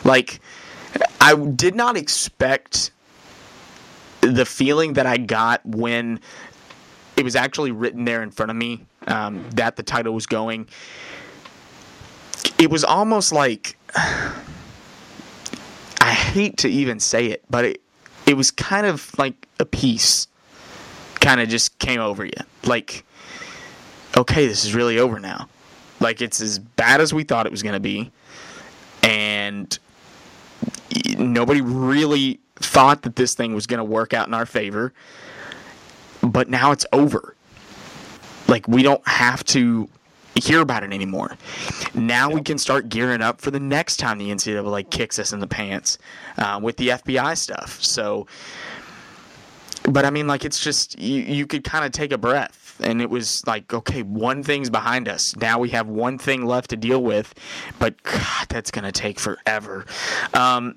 Like, 0.04 0.40
I 1.20 1.34
did 1.34 1.74
not 1.74 1.96
expect 1.96 2.92
the 4.20 4.44
feeling 4.44 4.94
that 4.94 5.06
I 5.06 5.16
got 5.16 5.64
when 5.64 6.20
it 7.16 7.24
was 7.24 7.34
actually 7.36 7.72
written 7.72 8.04
there 8.04 8.22
in 8.22 8.30
front 8.30 8.50
of 8.50 8.56
me 8.56 8.86
um, 9.06 9.44
that 9.50 9.76
the 9.76 9.82
title 9.82 10.14
was 10.14 10.26
going. 10.26 10.68
It 12.58 12.70
was 12.70 12.84
almost 12.84 13.32
like 13.32 13.76
I 16.00 16.12
hate 16.12 16.58
to 16.58 16.68
even 16.68 17.00
say 17.00 17.26
it, 17.26 17.44
but 17.50 17.64
it 17.64 17.82
it 18.26 18.36
was 18.36 18.50
kind 18.50 18.86
of 18.86 19.10
like 19.18 19.48
a 19.58 19.64
peace 19.64 20.27
kind 21.20 21.40
of 21.40 21.48
just 21.48 21.78
came 21.78 22.00
over 22.00 22.24
you. 22.24 22.32
Like, 22.64 23.04
okay, 24.16 24.46
this 24.46 24.64
is 24.64 24.74
really 24.74 24.98
over 24.98 25.18
now. 25.18 25.48
Like, 26.00 26.20
it's 26.20 26.40
as 26.40 26.58
bad 26.58 27.00
as 27.00 27.12
we 27.12 27.24
thought 27.24 27.46
it 27.46 27.52
was 27.52 27.62
going 27.62 27.74
to 27.74 27.80
be. 27.80 28.10
And 29.02 29.76
nobody 31.18 31.60
really 31.60 32.40
thought 32.56 33.02
that 33.02 33.16
this 33.16 33.34
thing 33.34 33.54
was 33.54 33.66
going 33.66 33.78
to 33.78 33.84
work 33.84 34.12
out 34.14 34.28
in 34.28 34.34
our 34.34 34.46
favor. 34.46 34.92
But 36.22 36.48
now 36.48 36.72
it's 36.72 36.86
over. 36.92 37.34
Like, 38.46 38.66
we 38.68 38.82
don't 38.82 39.06
have 39.06 39.44
to 39.46 39.88
hear 40.34 40.60
about 40.60 40.82
it 40.82 40.92
anymore. 40.92 41.36
Now 41.94 42.30
we 42.30 42.40
can 42.42 42.58
start 42.58 42.88
gearing 42.88 43.22
up 43.22 43.40
for 43.40 43.50
the 43.50 43.60
next 43.60 43.96
time 43.96 44.18
the 44.18 44.30
NCAA 44.30 44.88
kicks 44.90 45.18
us 45.18 45.32
in 45.32 45.40
the 45.40 45.46
pants 45.46 45.98
uh, 46.36 46.60
with 46.62 46.76
the 46.76 46.88
FBI 46.88 47.36
stuff. 47.36 47.82
So, 47.82 48.26
but 49.84 50.04
I 50.04 50.10
mean, 50.10 50.26
like, 50.26 50.44
it's 50.44 50.60
just, 50.60 50.98
you, 50.98 51.22
you 51.22 51.46
could 51.46 51.64
kind 51.64 51.84
of 51.84 51.92
take 51.92 52.12
a 52.12 52.18
breath. 52.18 52.80
And 52.80 53.02
it 53.02 53.10
was 53.10 53.44
like, 53.46 53.74
okay, 53.74 54.02
one 54.02 54.42
thing's 54.42 54.70
behind 54.70 55.08
us. 55.08 55.34
Now 55.36 55.58
we 55.58 55.70
have 55.70 55.88
one 55.88 56.16
thing 56.16 56.46
left 56.46 56.70
to 56.70 56.76
deal 56.76 57.02
with. 57.02 57.34
But, 57.78 58.02
God, 58.02 58.46
that's 58.48 58.70
going 58.70 58.84
to 58.84 58.92
take 58.92 59.18
forever. 59.18 59.84
Um, 60.32 60.76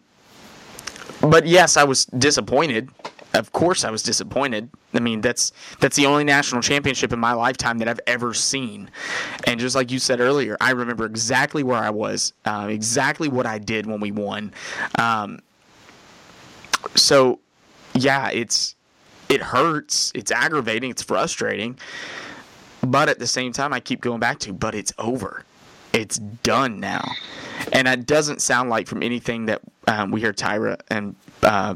but 1.22 1.46
yes, 1.46 1.78
I 1.78 1.84
was 1.84 2.06
disappointed. 2.06 2.90
Of 3.34 3.54
course, 3.54 3.86
I 3.86 3.92
was 3.92 4.04
disappointed. 4.04 4.70
I 4.94 5.00
mean, 5.00 5.22
that's 5.22 5.54
that's 5.80 5.96
the 5.96 6.06
only 6.06 6.26
national 6.26 6.62
championship 6.62 7.14
in 7.14 7.20
my 7.20 7.32
lifetime 7.32 7.78
that 7.78 7.88
I've 7.88 8.02
ever 8.06 8.34
seen. 8.34 8.90
And 9.46 9.58
just 9.58 9.74
like 9.74 9.90
you 9.90 10.00
said 10.00 10.20
earlier, 10.20 10.58
I 10.60 10.72
remember 10.72 11.06
exactly 11.06 11.64
where 11.64 11.78
I 11.78 11.92
was, 11.92 12.34
uh, 12.44 12.68
exactly 12.70 13.30
what 13.30 13.46
I 13.46 13.58
did 13.58 13.86
when 13.86 14.02
we 14.02 14.12
won. 14.12 14.54
Um, 15.00 15.40
so, 16.96 17.40
yeah, 17.94 18.30
it's 18.32 18.76
it 19.32 19.42
hurts, 19.42 20.12
it's 20.14 20.32
aggravating, 20.32 20.92
it's 20.92 21.02
frustrating. 21.02 21.78
But 22.86 23.10
at 23.10 23.20
the 23.20 23.28
same 23.28 23.54
time, 23.54 23.74
I 23.74 23.80
keep 23.80 24.02
going 24.02 24.20
back 24.20 24.40
to, 24.40 24.54
but 24.54 24.76
it's 24.76 24.92
over. 24.98 25.46
It's 25.94 26.18
done 26.18 26.80
now. 26.80 27.10
And 27.72 27.88
it 27.88 28.06
doesn't 28.06 28.42
sound 28.42 28.70
like 28.70 28.88
from 28.88 29.04
anything 29.04 29.46
that 29.46 29.62
um, 29.88 30.12
we 30.12 30.20
hear 30.20 30.34
Tyra 30.34 30.80
and 30.90 31.16
uh, 31.44 31.76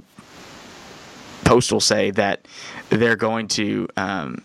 Postel 1.46 1.80
say 1.80 2.12
that 2.12 2.48
they're 2.90 3.16
going 3.16 3.48
to. 3.50 3.88
Um, 3.96 4.44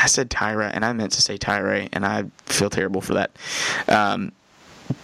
I 0.00 0.06
said 0.06 0.30
Tyra, 0.30 0.70
and 0.72 0.84
I 0.84 0.92
meant 0.92 1.12
to 1.12 1.20
say 1.20 1.36
Tyra, 1.36 1.88
and 1.92 2.06
I 2.06 2.24
feel 2.46 2.70
terrible 2.70 3.00
for 3.00 3.14
that. 3.14 3.32
Um, 3.88 4.32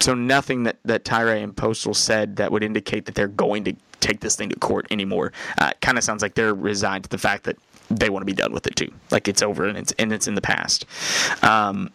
so 0.00 0.14
nothing 0.14 0.62
that 0.64 0.76
that 0.84 1.04
Tyra 1.04 1.42
and 1.42 1.56
Postel 1.56 1.94
said 1.94 2.36
that 2.36 2.52
would 2.52 2.62
indicate 2.62 3.06
that 3.06 3.14
they're 3.14 3.28
going 3.28 3.64
to 3.64 3.74
take 4.06 4.20
this 4.20 4.36
thing 4.36 4.48
to 4.50 4.56
court 4.56 4.86
anymore. 4.90 5.32
Uh, 5.58 5.72
kind 5.80 5.98
of 5.98 6.04
sounds 6.04 6.22
like 6.22 6.34
they're 6.34 6.54
resigned 6.54 7.04
to 7.04 7.10
the 7.10 7.18
fact 7.18 7.44
that 7.44 7.56
they 7.90 8.10
want 8.10 8.22
to 8.22 8.26
be 8.26 8.32
done 8.32 8.52
with 8.52 8.66
it 8.66 8.76
too. 8.76 8.92
Like 9.10 9.28
it's 9.28 9.42
over 9.42 9.66
and 9.66 9.76
it's 9.78 9.92
and 9.92 10.12
it's 10.12 10.28
in 10.28 10.34
the 10.34 10.40
past. 10.40 10.84
Um, 11.42 11.90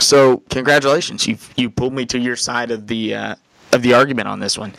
so 0.00 0.38
congratulations, 0.50 1.26
you 1.26 1.36
you 1.56 1.70
pulled 1.70 1.92
me 1.92 2.06
to 2.06 2.18
your 2.18 2.36
side 2.36 2.70
of 2.70 2.86
the 2.86 3.14
uh, 3.14 3.34
of 3.72 3.82
the 3.82 3.94
argument 3.94 4.28
on 4.28 4.40
this 4.40 4.58
one. 4.58 4.74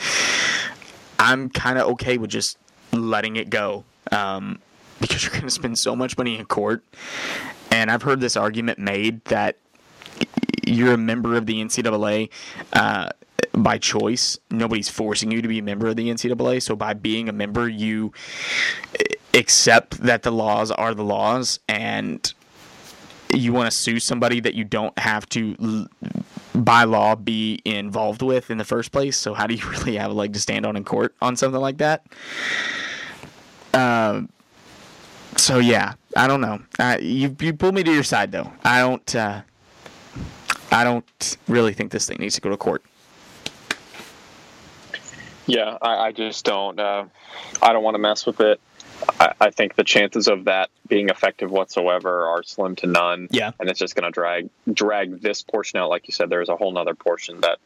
I'm 1.20 1.50
kind 1.50 1.78
of 1.78 1.88
okay 1.92 2.18
with 2.18 2.30
just 2.30 2.58
letting 2.92 3.36
it 3.36 3.50
go 3.50 3.84
um, 4.12 4.60
because 5.00 5.24
you're 5.24 5.32
going 5.32 5.44
to 5.44 5.50
spend 5.50 5.78
so 5.78 5.96
much 5.96 6.18
money 6.18 6.38
in 6.38 6.46
court. 6.46 6.84
And 7.72 7.90
I've 7.90 8.04
heard 8.04 8.20
this 8.20 8.36
argument 8.36 8.78
made 8.78 9.24
that 9.26 9.58
you're 10.66 10.94
a 10.94 10.98
member 10.98 11.36
of 11.36 11.46
the 11.46 11.64
NCAA 11.64 12.30
uh, 12.74 13.10
by 13.54 13.78
choice. 13.78 14.38
Nobody's 14.50 14.90
forcing 14.90 15.32
you 15.32 15.42
to 15.42 15.48
be 15.48 15.60
a 15.60 15.64
member 15.64 15.88
of 15.88 15.96
the 15.96 16.10
NCAA. 16.10 16.62
So 16.62 16.76
by 16.76 16.94
being 16.94 17.30
a 17.30 17.34
member, 17.34 17.70
you 17.70 18.12
accept 19.34 19.98
that 20.00 20.24
the 20.24 20.32
laws 20.32 20.72
are 20.72 20.94
the 20.94 21.04
laws, 21.04 21.60
and 21.68 22.34
you 23.30 23.54
want 23.54 23.72
to 23.72 23.78
sue 23.78 24.00
somebody 24.00 24.40
that 24.40 24.54
you 24.54 24.64
don't 24.64 24.98
have 25.00 25.28
to 25.30 25.88
by 26.56 26.84
law 26.84 27.16
be 27.16 27.60
involved 27.66 28.22
with 28.22 28.52
in 28.52 28.58
the 28.58 28.66
first 28.66 28.92
place. 28.92 29.18
So 29.18 29.34
how 29.34 29.48
do 29.48 29.56
you 29.56 29.70
really 29.70 29.98
have 29.98 30.12
a 30.12 30.14
leg 30.14 30.34
to 30.34 30.40
stand 30.40 30.66
on 30.66 30.76
in 30.76 30.84
court 30.84 31.16
on 31.22 31.36
something 31.36 31.62
like 31.62 31.78
that? 31.78 32.06
Um. 33.74 34.30
So 35.36 35.58
yeah, 35.58 35.94
I 36.16 36.28
don't 36.28 36.42
know. 36.42 36.60
You 37.00 37.36
you 37.40 37.54
pulled 37.54 37.76
me 37.76 37.84
to 37.84 37.92
your 37.92 38.04
side 38.04 38.32
though. 38.32 38.52
I 38.64 38.80
don't. 38.80 39.16
Uh, 39.16 39.42
I 40.72 40.84
don't 40.84 41.38
really 41.48 41.74
think 41.74 41.92
this 41.92 42.08
thing 42.08 42.18
needs 42.20 42.36
to 42.36 42.42
go 42.42 42.50
to 42.50 42.58
court. 42.58 42.84
Yeah, 45.48 45.78
I, 45.82 46.08
I 46.08 46.12
just 46.12 46.46
don't. 46.46 46.80
Uh, 46.80 47.06
I 47.62 47.74
don't 47.74 47.84
want 47.84 47.96
to 47.96 48.00
mess 48.00 48.26
with 48.26 48.40
it. 48.40 48.60
I, 49.20 49.34
I 49.42 49.50
think 49.50 49.76
the 49.76 49.84
chances 49.84 50.28
of 50.28 50.46
that 50.46 50.70
being 50.88 51.10
effective 51.10 51.52
whatsoever 51.52 52.28
are 52.28 52.44
slim 52.44 52.76
to 52.78 52.88
none. 52.88 53.28
Yeah. 53.32 53.52
and 53.60 53.70
it's 53.70 53.80
just 53.80 53.96
going 53.96 54.06
to 54.06 54.12
drag 54.12 54.50
drag 54.72 55.22
this 55.22 55.42
portion 55.42 55.80
out. 55.80 55.90
Like 55.90 56.08
you 56.08 56.14
said, 56.14 56.30
there's 56.30 56.50
a 56.50 56.56
whole 56.56 56.72
nother 56.72 56.96
portion 56.96 57.42
that 57.42 57.60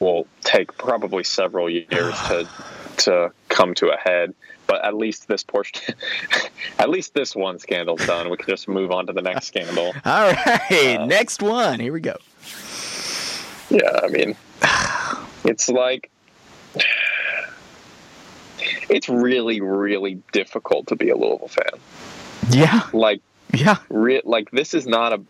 will 0.00 0.26
take 0.42 0.76
probably 0.78 1.24
several 1.24 1.68
years 1.68 2.14
to 2.28 2.48
to 2.98 3.32
come 3.48 3.74
to 3.74 3.88
a 3.88 3.96
head. 3.96 4.34
But 4.66 4.84
at 4.84 4.94
least 4.94 5.28
this 5.28 5.42
portion, 5.42 5.94
at 6.78 6.88
least 6.88 7.12
this 7.14 7.34
one 7.36 7.58
scandal's 7.58 8.06
done. 8.06 8.30
We 8.30 8.36
can 8.38 8.46
just 8.48 8.66
move 8.68 8.90
on 8.92 9.06
to 9.08 9.12
the 9.12 9.20
next 9.22 9.46
scandal. 9.48 9.86
All 10.04 10.32
right, 10.32 10.96
Uh, 10.98 11.04
next 11.06 11.42
one. 11.42 11.80
Here 11.80 11.92
we 11.92 12.00
go. 12.00 12.16
Yeah, 13.70 14.00
I 14.02 14.08
mean, 14.08 14.36
it's 15.44 15.68
like 15.68 16.10
it's 18.88 19.08
really, 19.08 19.60
really 19.60 20.22
difficult 20.32 20.88
to 20.88 20.96
be 20.96 21.10
a 21.10 21.16
Louisville 21.16 21.48
fan. 21.48 21.80
Yeah, 22.50 22.88
Like, 22.92 23.22
yeah, 23.52 23.76
re- 23.88 24.22
like 24.24 24.50
this 24.50 24.74
is 24.74 24.86
not 24.86 25.12
a 25.12 25.20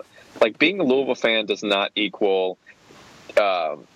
like 0.41 0.59
being 0.59 0.81
a 0.81 0.85
Louisville 0.85 1.15
fan 1.15 1.47
does 1.47 1.63
not 1.63 1.93
equal 1.95 2.59
um, 3.41 3.87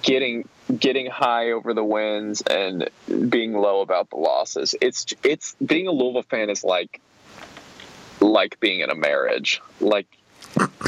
getting 0.00 0.48
getting 0.78 1.06
high 1.06 1.50
over 1.52 1.74
the 1.74 1.84
wins 1.84 2.42
and 2.42 2.88
being 3.28 3.52
low 3.52 3.80
about 3.80 4.10
the 4.10 4.16
losses. 4.16 4.74
It's 4.80 5.06
it's 5.22 5.54
being 5.64 5.86
a 5.86 5.92
Louisville 5.92 6.22
fan 6.22 6.50
is 6.50 6.64
like 6.64 7.00
like 8.20 8.60
being 8.60 8.80
in 8.80 8.90
a 8.90 8.94
marriage. 8.94 9.60
Like 9.80 10.06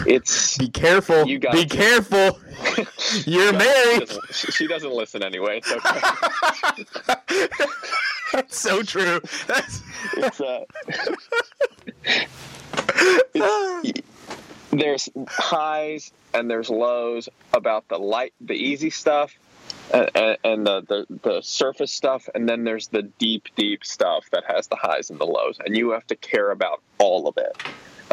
it's 0.06 0.58
Be 0.58 0.68
careful. 0.68 1.26
You 1.26 1.38
got 1.38 1.52
Be 1.52 1.64
careful. 1.66 2.38
You're 3.24 3.52
She 3.52 3.56
married. 3.58 4.00
doesn't, 4.08 4.34
she 4.52 4.66
doesn't 4.66 4.92
listen 4.92 5.22
anyway. 5.22 5.60
It's 5.64 5.72
okay. 5.72 7.56
That's 8.32 8.58
so 8.58 8.82
true. 8.82 9.20
That's 9.46 9.82
It's, 10.16 10.40
uh, 10.40 10.64
it's, 13.34 14.00
there's 14.70 15.08
highs 15.28 16.12
and 16.32 16.50
there's 16.50 16.68
lows 16.70 17.28
about 17.52 17.86
the 17.88 17.98
light, 17.98 18.34
the 18.40 18.54
easy 18.54 18.90
stuff, 18.90 19.32
and, 19.92 20.10
and, 20.14 20.36
and 20.44 20.66
the, 20.66 20.80
the 20.82 21.06
the 21.22 21.40
surface 21.42 21.92
stuff, 21.92 22.28
and 22.34 22.48
then 22.48 22.64
there's 22.64 22.88
the 22.88 23.02
deep, 23.02 23.48
deep 23.56 23.84
stuff 23.84 24.24
that 24.32 24.42
has 24.48 24.66
the 24.66 24.76
highs 24.76 25.10
and 25.10 25.20
the 25.20 25.26
lows, 25.26 25.58
and 25.64 25.76
you 25.76 25.90
have 25.90 26.06
to 26.08 26.16
care 26.16 26.50
about 26.50 26.80
all 26.98 27.28
of 27.28 27.36
it. 27.36 27.56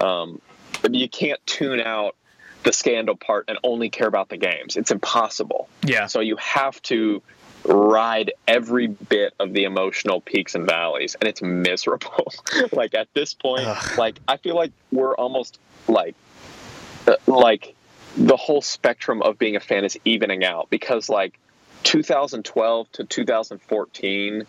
Um, 0.04 0.40
but 0.82 0.94
you 0.94 1.10
can't 1.10 1.40
tune 1.46 1.80
out 1.80 2.16
the 2.64 2.74
scandal 2.74 3.16
part 3.16 3.46
and 3.48 3.58
only 3.64 3.90
care 3.90 4.08
about 4.08 4.30
the 4.30 4.38
games. 4.38 4.78
It's 4.78 4.92
impossible. 4.92 5.68
yeah. 5.84 6.08
So 6.08 6.20
you 6.20 6.36
have 6.38 6.82
to 6.84 7.22
ride 7.66 8.34
every 8.48 8.88
bit 8.88 9.34
of 9.40 9.54
the 9.54 9.66
emotional 9.66 10.22
peaks 10.22 10.56
and 10.56 10.66
valleys, 10.66 11.16
and 11.20 11.28
it's 11.28 11.42
miserable. 11.42 12.34
like 12.72 12.94
at 12.96 13.08
this 13.14 13.34
point, 13.34 13.66
Ugh. 13.66 13.98
like 13.98 14.20
I 14.28 14.38
feel 14.38 14.56
like 14.56 14.72
we're 14.92 15.16
almost 15.16 15.60
like 15.88 16.16
uh, 17.08 17.16
like 17.28 17.76
the 18.18 18.36
whole 18.38 18.62
spectrum 18.62 19.22
of 19.22 19.38
being 19.38 19.56
a 19.56 19.60
fan 19.60 19.86
is 19.86 19.98
evening 20.06 20.44
out 20.44 20.70
because 20.70 21.10
like 21.10 21.40
2012 21.84 22.92
to 22.92 23.04
2014 23.06 24.46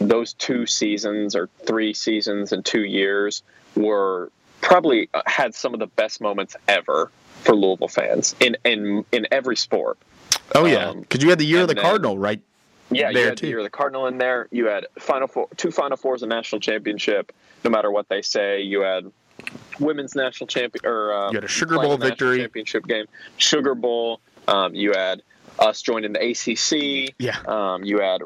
those 0.00 0.32
two 0.32 0.66
seasons 0.66 1.36
or 1.36 1.48
three 1.66 1.92
seasons 1.92 2.52
in 2.52 2.62
two 2.62 2.82
years 2.82 3.42
were 3.76 4.32
probably 4.60 5.08
uh, 5.14 5.22
had 5.26 5.54
some 5.54 5.74
of 5.74 5.80
the 5.80 5.86
best 5.86 6.20
moments 6.20 6.56
ever 6.68 7.10
for 7.42 7.54
Louisville 7.54 7.88
fans 7.88 8.34
in 8.40 8.56
in 8.64 9.04
in 9.12 9.26
every 9.30 9.56
sport. 9.56 9.98
Oh 10.54 10.66
yeah, 10.66 10.88
Um, 10.90 11.00
because 11.00 11.22
you 11.22 11.30
had 11.30 11.38
the 11.38 11.46
year 11.46 11.62
of 11.62 11.68
the 11.68 11.74
then- 11.74 11.82
Cardinal, 11.84 12.18
right? 12.18 12.40
Yeah, 12.92 13.10
you 13.10 13.18
had 13.18 13.36
too. 13.36 13.46
you're 13.46 13.62
the 13.62 13.70
Cardinal 13.70 14.06
in 14.08 14.18
there. 14.18 14.48
You 14.50 14.66
had 14.66 14.86
final 14.98 15.28
four, 15.28 15.46
two 15.56 15.70
Final 15.70 15.96
Fours, 15.96 16.24
a 16.24 16.26
national 16.26 16.60
championship. 16.60 17.32
No 17.62 17.70
matter 17.70 17.88
what 17.90 18.08
they 18.08 18.20
say, 18.20 18.62
you 18.62 18.80
had 18.80 19.10
women's 19.78 20.14
national 20.16 20.48
champion 20.48 20.84
or 20.84 21.12
uh, 21.12 21.30
You 21.30 21.36
had 21.36 21.44
a 21.44 21.48
Sugar 21.48 21.76
Bowl 21.76 21.96
victory. 21.96 22.38
championship 22.38 22.84
game, 22.86 23.06
Sugar 23.36 23.74
Bowl. 23.76 24.20
Um, 24.48 24.74
you 24.74 24.92
had 24.92 25.22
us 25.60 25.82
joining 25.82 26.12
the 26.12 26.30
ACC. 26.30 27.14
Yeah. 27.18 27.38
Um, 27.46 27.84
you 27.84 28.00
had 28.00 28.22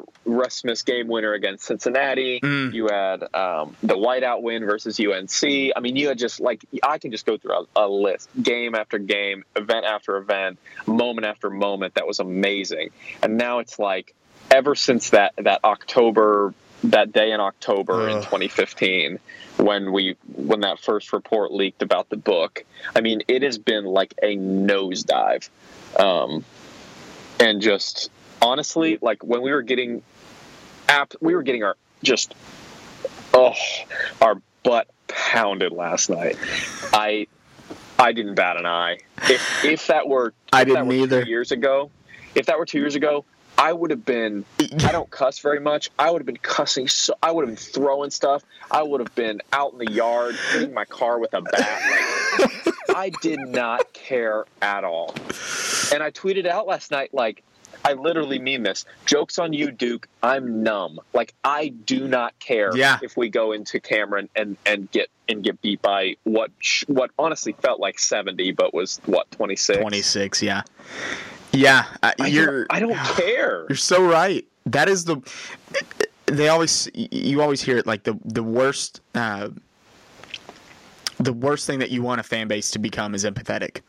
Smith's 0.51 0.83
game 0.83 1.07
winner 1.07 1.33
against 1.33 1.65
Cincinnati. 1.65 2.39
Mm. 2.39 2.73
You 2.73 2.87
had 2.87 3.23
um, 3.35 3.75
the 3.83 3.95
whiteout 3.95 4.41
win 4.41 4.65
versus 4.65 4.99
UNC. 4.99 5.71
I 5.75 5.79
mean, 5.81 5.95
you 5.95 6.07
had 6.07 6.17
just 6.17 6.39
like 6.39 6.65
I 6.81 6.97
can 6.97 7.11
just 7.11 7.25
go 7.25 7.37
through 7.37 7.53
a, 7.53 7.65
a 7.75 7.87
list, 7.87 8.29
game 8.41 8.73
after 8.73 8.97
game, 8.97 9.43
event 9.55 9.85
after 9.85 10.17
event, 10.17 10.57
moment 10.87 11.27
after 11.27 11.49
moment. 11.49 11.95
That 11.95 12.07
was 12.07 12.19
amazing. 12.19 12.91
And 13.21 13.37
now 13.37 13.59
it's 13.59 13.77
like 13.77 14.15
ever 14.49 14.75
since 14.75 15.09
that 15.09 15.33
that 15.37 15.63
October 15.63 16.53
that 16.83 17.11
day 17.11 17.31
in 17.31 17.39
October 17.39 18.09
in 18.09 18.17
2015 18.17 19.19
when 19.57 19.91
we 19.91 20.15
when 20.35 20.61
that 20.61 20.79
first 20.79 21.13
report 21.13 21.51
leaked 21.51 21.81
about 21.81 22.09
the 22.09 22.17
book. 22.17 22.63
I 22.95 23.01
mean, 23.01 23.23
it 23.27 23.43
has 23.43 23.57
been 23.57 23.85
like 23.85 24.13
a 24.21 24.37
nosedive. 24.37 25.49
Um, 25.99 26.43
and 27.39 27.61
just 27.61 28.09
honestly, 28.41 28.97
like 29.01 29.23
when 29.23 29.41
we 29.41 29.51
were 29.51 29.61
getting 29.61 30.01
app, 30.87 31.13
we 31.21 31.35
were 31.35 31.43
getting 31.43 31.63
our 31.63 31.75
just 32.03 32.33
oh 33.33 33.53
our 34.21 34.41
butt 34.63 34.87
pounded 35.07 35.71
last 35.71 36.09
night. 36.09 36.37
I 36.93 37.27
I 37.97 38.11
didn't 38.11 38.35
bat 38.35 38.57
an 38.57 38.65
eye. 38.65 38.99
If 39.29 39.65
if 39.65 39.87
that 39.87 40.07
were 40.07 40.33
I 40.51 40.61
if 40.61 40.67
that 40.67 40.73
didn't 40.73 40.87
were 40.87 40.93
either. 40.93 41.23
Two 41.23 41.29
years 41.29 41.51
ago, 41.51 41.91
if 42.33 42.47
that 42.47 42.59
were 42.59 42.65
two 42.65 42.79
years 42.79 42.95
ago, 42.95 43.25
I 43.57 43.71
would 43.71 43.91
have 43.91 44.05
been. 44.05 44.45
I 44.59 44.91
don't 44.91 45.09
cuss 45.09 45.39
very 45.39 45.59
much. 45.59 45.89
I 45.97 46.11
would 46.11 46.19
have 46.19 46.25
been 46.25 46.37
cussing. 46.37 46.87
So 46.87 47.15
I 47.23 47.31
would 47.31 47.47
have 47.47 47.55
been 47.55 47.63
throwing 47.63 48.11
stuff. 48.11 48.43
I 48.69 48.83
would 48.83 48.99
have 48.99 49.15
been 49.15 49.41
out 49.53 49.73
in 49.73 49.79
the 49.79 49.91
yard 49.91 50.35
hitting 50.51 50.73
my 50.73 50.85
car 50.85 51.19
with 51.19 51.33
a 51.33 51.41
bat. 51.41 51.81
Like, 52.39 52.75
I 52.95 53.11
did 53.21 53.39
not 53.39 53.93
care 53.93 54.45
at 54.61 54.83
all. 54.83 55.15
And 55.93 56.01
I 56.03 56.11
tweeted 56.11 56.45
out 56.45 56.67
last 56.67 56.91
night, 56.91 57.13
like, 57.13 57.43
I 57.83 57.93
literally 57.93 58.39
mean 58.39 58.63
this. 58.63 58.85
Jokes 59.05 59.37
on 59.37 59.53
you, 59.53 59.69
Duke. 59.71 60.07
I'm 60.23 60.63
numb. 60.63 60.99
Like, 61.13 61.33
I 61.43 61.67
do 61.69 62.07
not 62.07 62.37
care 62.39 62.75
Yeah. 62.75 62.99
if 63.03 63.15
we 63.17 63.29
go 63.29 63.51
into 63.51 63.79
Cameron 63.79 64.29
and, 64.35 64.57
and 64.65 64.89
get 64.91 65.09
and 65.27 65.43
get 65.43 65.59
beat 65.61 65.81
by 65.81 66.15
what 66.23 66.51
sh- 66.59 66.83
what 66.87 67.09
honestly 67.19 67.53
felt 67.61 67.79
like 67.79 67.97
70, 67.99 68.51
but 68.51 68.73
was 68.73 69.01
what 69.05 69.29
26. 69.31 69.79
Twenty 69.79 70.01
six. 70.01 70.41
Yeah. 70.41 70.61
Yeah. 71.51 71.85
I, 72.03 72.13
I 72.19 72.27
you're. 72.27 72.65
don't, 72.65 72.67
I 72.75 72.79
don't 72.79 72.95
care. 73.17 73.65
You're 73.69 73.75
so 73.75 74.03
right. 74.03 74.45
That 74.67 74.87
is 74.89 75.05
the. 75.05 75.17
They 76.27 76.47
always. 76.47 76.89
You 76.95 77.41
always 77.41 77.61
hear 77.61 77.77
it 77.77 77.85
like 77.85 78.03
the 78.03 78.17
the 78.25 78.41
worst. 78.43 79.01
Uh, 79.13 79.49
the 81.19 81.33
worst 81.33 81.65
thing 81.67 81.79
that 81.79 81.91
you 81.91 82.01
want 82.01 82.19
a 82.19 82.23
fan 82.23 82.47
base 82.47 82.71
to 82.71 82.79
become 82.79 83.15
is 83.15 83.23
empathetic, 83.25 83.81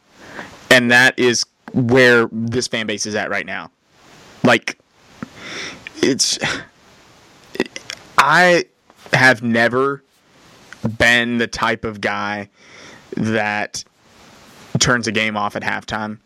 and 0.71 0.91
that 0.91 1.19
is 1.19 1.45
where 1.77 2.29
this 2.33 2.67
fan 2.67 2.87
base 2.87 3.07
is 3.07 3.15
at 3.15 3.31
right 3.31 3.47
now. 3.47 3.71
Like, 4.43 4.79
it's. 6.03 6.39
I 8.19 8.65
have 9.13 9.43
never 9.43 10.03
been 10.99 11.39
the 11.39 11.47
type 11.47 11.85
of 11.85 12.01
guy 12.01 12.49
that 13.17 13.85
turns 14.79 15.07
a 15.07 15.13
game 15.13 15.37
off 15.37 15.57
at 15.57 15.63
halftime. 15.63 16.19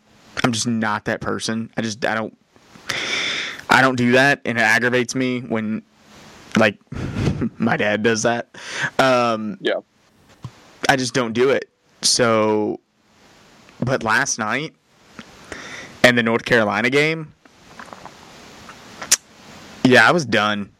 I'm 0.43 0.51
just 0.51 0.67
not 0.67 1.05
that 1.05 1.21
person. 1.21 1.71
I 1.77 1.81
just 1.81 2.03
I 2.05 2.15
don't 2.15 2.37
I 3.69 3.81
don't 3.81 3.95
do 3.95 4.13
that 4.13 4.41
and 4.45 4.57
it 4.57 4.61
aggravates 4.61 5.15
me 5.15 5.41
when 5.41 5.83
like 6.57 6.77
my 7.57 7.77
dad 7.77 8.03
does 8.03 8.23
that. 8.23 8.55
Um 8.99 9.57
Yeah. 9.61 9.81
I 10.89 10.95
just 10.95 11.13
don't 11.13 11.33
do 11.33 11.49
it. 11.49 11.69
So 12.01 12.79
but 13.83 14.03
last 14.03 14.39
night 14.39 14.73
and 16.03 16.17
the 16.17 16.23
North 16.23 16.45
Carolina 16.45 16.89
game 16.89 17.33
yeah, 19.83 20.07
I 20.07 20.11
was 20.11 20.25
done 20.25 20.71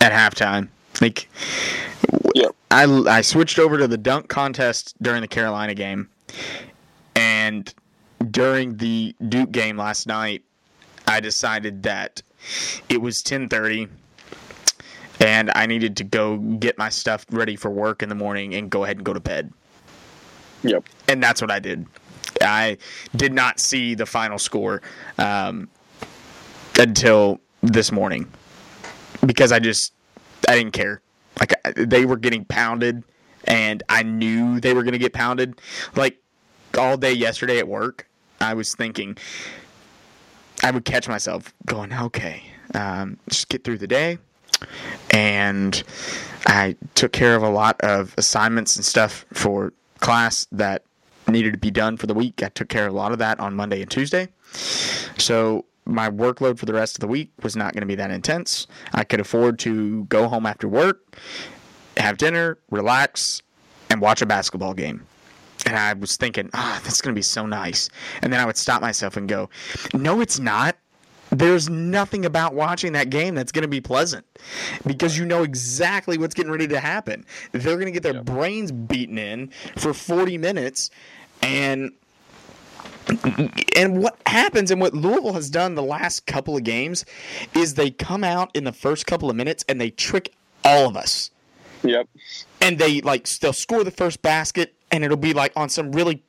at 0.00 0.12
halftime. 0.12 0.68
Like 1.00 1.28
Yeah. 2.34 2.48
I, 2.70 2.84
I 2.84 3.20
switched 3.20 3.58
over 3.58 3.78
to 3.78 3.88
the 3.88 3.98
dunk 3.98 4.28
contest 4.28 4.94
during 5.02 5.20
the 5.20 5.28
Carolina 5.28 5.74
game, 5.74 6.08
and 7.14 7.72
during 8.30 8.76
the 8.76 9.14
Duke 9.28 9.52
game 9.52 9.76
last 9.76 10.06
night, 10.06 10.42
I 11.06 11.20
decided 11.20 11.82
that 11.84 12.22
it 12.88 13.00
was 13.00 13.22
10:30, 13.22 13.88
and 15.20 15.50
I 15.54 15.66
needed 15.66 15.96
to 15.98 16.04
go 16.04 16.36
get 16.36 16.76
my 16.76 16.88
stuff 16.88 17.24
ready 17.30 17.56
for 17.56 17.70
work 17.70 18.02
in 18.02 18.08
the 18.08 18.14
morning 18.14 18.54
and 18.54 18.70
go 18.70 18.84
ahead 18.84 18.96
and 18.96 19.04
go 19.04 19.12
to 19.12 19.20
bed. 19.20 19.52
Yep. 20.62 20.84
And 21.08 21.22
that's 21.22 21.40
what 21.40 21.50
I 21.50 21.58
did. 21.58 21.86
I 22.44 22.78
did 23.16 23.32
not 23.32 23.58
see 23.58 23.94
the 23.94 24.06
final 24.06 24.38
score 24.38 24.82
um, 25.18 25.68
until 26.78 27.40
this 27.62 27.90
morning 27.90 28.30
because 29.24 29.52
I 29.52 29.58
just 29.58 29.92
I 30.48 30.56
didn't 30.56 30.72
care. 30.72 31.00
Like 31.40 31.54
they 31.76 32.04
were 32.04 32.16
getting 32.16 32.44
pounded, 32.44 33.02
and 33.44 33.82
I 33.88 34.02
knew 34.02 34.60
they 34.60 34.74
were 34.74 34.82
going 34.82 34.92
to 34.92 34.98
get 34.98 35.12
pounded. 35.12 35.60
Like 35.96 36.18
all 36.78 36.96
day 36.96 37.12
yesterday 37.12 37.58
at 37.58 37.66
work, 37.66 38.06
I 38.40 38.54
was 38.54 38.74
thinking 38.74 39.16
I 40.62 40.70
would 40.70 40.84
catch 40.84 41.08
myself 41.08 41.52
going, 41.66 41.92
"Okay, 41.92 42.44
um, 42.74 43.18
just 43.28 43.48
get 43.48 43.64
through 43.64 43.78
the 43.78 43.88
day, 43.88 44.18
and 45.10 45.82
I 46.46 46.76
took 46.94 47.12
care 47.12 47.34
of 47.34 47.42
a 47.42 47.48
lot 47.50 47.80
of 47.80 48.14
assignments 48.16 48.76
and 48.76 48.84
stuff 48.84 49.24
for 49.32 49.72
class 50.00 50.46
that 50.52 50.84
needed 51.30 51.52
to 51.52 51.58
be 51.58 51.70
done 51.70 51.96
for 51.96 52.06
the 52.06 52.14
week. 52.14 52.42
I 52.42 52.48
took 52.48 52.68
care 52.68 52.86
of 52.86 52.92
a 52.92 52.96
lot 52.96 53.12
of 53.12 53.18
that 53.18 53.40
on 53.40 53.54
Monday 53.54 53.82
and 53.82 53.90
Tuesday. 53.90 54.28
So 55.18 55.64
my 55.86 56.10
workload 56.10 56.58
for 56.58 56.66
the 56.66 56.74
rest 56.74 56.96
of 56.96 57.00
the 57.00 57.06
week 57.06 57.30
was 57.42 57.56
not 57.56 57.72
going 57.72 57.82
to 57.82 57.86
be 57.86 57.94
that 57.96 58.10
intense. 58.10 58.66
I 58.92 59.04
could 59.04 59.20
afford 59.20 59.58
to 59.60 60.04
go 60.04 60.28
home 60.28 60.46
after 60.46 60.68
work, 60.68 61.16
have 61.96 62.16
dinner, 62.16 62.58
relax, 62.70 63.42
and 63.90 64.00
watch 64.00 64.22
a 64.22 64.26
basketball 64.26 64.74
game. 64.74 65.06
And 65.66 65.76
I 65.76 65.94
was 65.94 66.16
thinking, 66.16 66.50
ah, 66.52 66.76
oh, 66.76 66.84
that's 66.84 67.00
going 67.00 67.14
to 67.14 67.18
be 67.18 67.22
so 67.22 67.46
nice. 67.46 67.88
And 68.22 68.32
then 68.32 68.40
I 68.40 68.44
would 68.44 68.56
stop 68.56 68.82
myself 68.82 69.16
and 69.16 69.28
go, 69.28 69.48
no, 69.94 70.20
it's 70.20 70.38
not. 70.38 70.76
There's 71.38 71.68
nothing 71.68 72.24
about 72.24 72.54
watching 72.54 72.92
that 72.92 73.10
game 73.10 73.34
that's 73.34 73.50
going 73.50 73.62
to 73.62 73.68
be 73.68 73.80
pleasant 73.80 74.24
because 74.86 75.18
you 75.18 75.24
know 75.24 75.42
exactly 75.42 76.16
what's 76.16 76.34
getting 76.34 76.52
ready 76.52 76.68
to 76.68 76.80
happen. 76.80 77.26
They're 77.52 77.76
going 77.76 77.86
to 77.86 77.92
get 77.92 78.02
their 78.02 78.14
yep. 78.14 78.24
brains 78.24 78.70
beaten 78.70 79.18
in 79.18 79.48
for 79.76 79.92
40 79.92 80.38
minutes. 80.38 80.90
And 81.42 81.92
and 83.76 83.98
what 84.02 84.18
happens 84.26 84.70
and 84.70 84.80
what 84.80 84.94
Louisville 84.94 85.34
has 85.34 85.50
done 85.50 85.74
the 85.74 85.82
last 85.82 86.26
couple 86.26 86.56
of 86.56 86.64
games 86.64 87.04
is 87.54 87.74
they 87.74 87.90
come 87.90 88.24
out 88.24 88.50
in 88.54 88.64
the 88.64 88.72
first 88.72 89.06
couple 89.06 89.28
of 89.28 89.36
minutes 89.36 89.64
and 89.68 89.78
they 89.80 89.90
trick 89.90 90.32
all 90.64 90.88
of 90.88 90.96
us. 90.96 91.30
Yep. 91.82 92.08
And 92.62 92.78
they 92.78 93.02
like 93.02 93.28
they'll 93.40 93.52
score 93.52 93.84
the 93.84 93.90
first 93.90 94.22
basket 94.22 94.74
and 94.90 95.04
it'll 95.04 95.16
be 95.16 95.34
like 95.34 95.52
on 95.54 95.68
some 95.68 95.92
really 95.92 96.22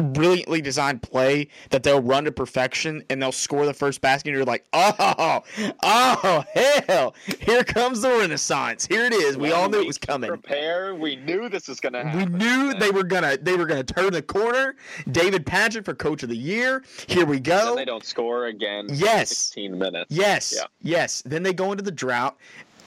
brilliantly 0.00 0.60
designed 0.60 1.02
play 1.02 1.48
that 1.70 1.82
they'll 1.82 2.02
run 2.02 2.24
to 2.24 2.32
perfection 2.32 3.02
and 3.10 3.20
they'll 3.22 3.32
score 3.32 3.66
the 3.66 3.74
first 3.74 4.00
basket 4.00 4.28
and 4.30 4.36
you're 4.36 4.44
like, 4.44 4.64
"Oh, 4.72 5.42
oh, 5.82 6.44
hell. 6.86 7.14
Here 7.40 7.64
comes 7.64 8.02
the 8.02 8.10
renaissance. 8.10 8.86
Here 8.86 9.04
it 9.04 9.12
is. 9.12 9.36
We 9.36 9.52
all 9.52 9.68
knew 9.68 9.80
it 9.80 9.86
was 9.86 9.98
coming." 9.98 10.28
Prepare. 10.28 10.94
We 10.94 11.16
knew 11.16 11.48
this 11.48 11.68
was 11.68 11.80
going 11.80 11.92
to 11.94 12.04
happen. 12.04 12.32
We 12.32 12.38
knew 12.38 12.74
they 12.74 12.90
were 12.90 13.04
going 13.04 13.22
to 13.22 13.38
they 13.42 13.56
were 13.56 13.66
going 13.66 13.84
to 13.84 13.94
turn 13.94 14.12
the 14.12 14.22
corner. 14.22 14.76
David 15.10 15.46
Padgett 15.46 15.84
for 15.84 15.94
coach 15.94 16.22
of 16.22 16.28
the 16.28 16.36
year. 16.36 16.82
Here 17.06 17.24
we 17.24 17.40
go. 17.40 17.76
They 17.76 17.84
don't 17.84 18.04
score 18.04 18.46
again. 18.46 18.86
Yes. 18.90 19.28
16 19.30 19.78
minutes. 19.78 20.06
Yes. 20.10 20.54
Yeah. 20.56 20.64
Yes. 20.82 21.22
Then 21.24 21.42
they 21.42 21.52
go 21.52 21.72
into 21.72 21.84
the 21.84 21.90
drought. 21.90 22.36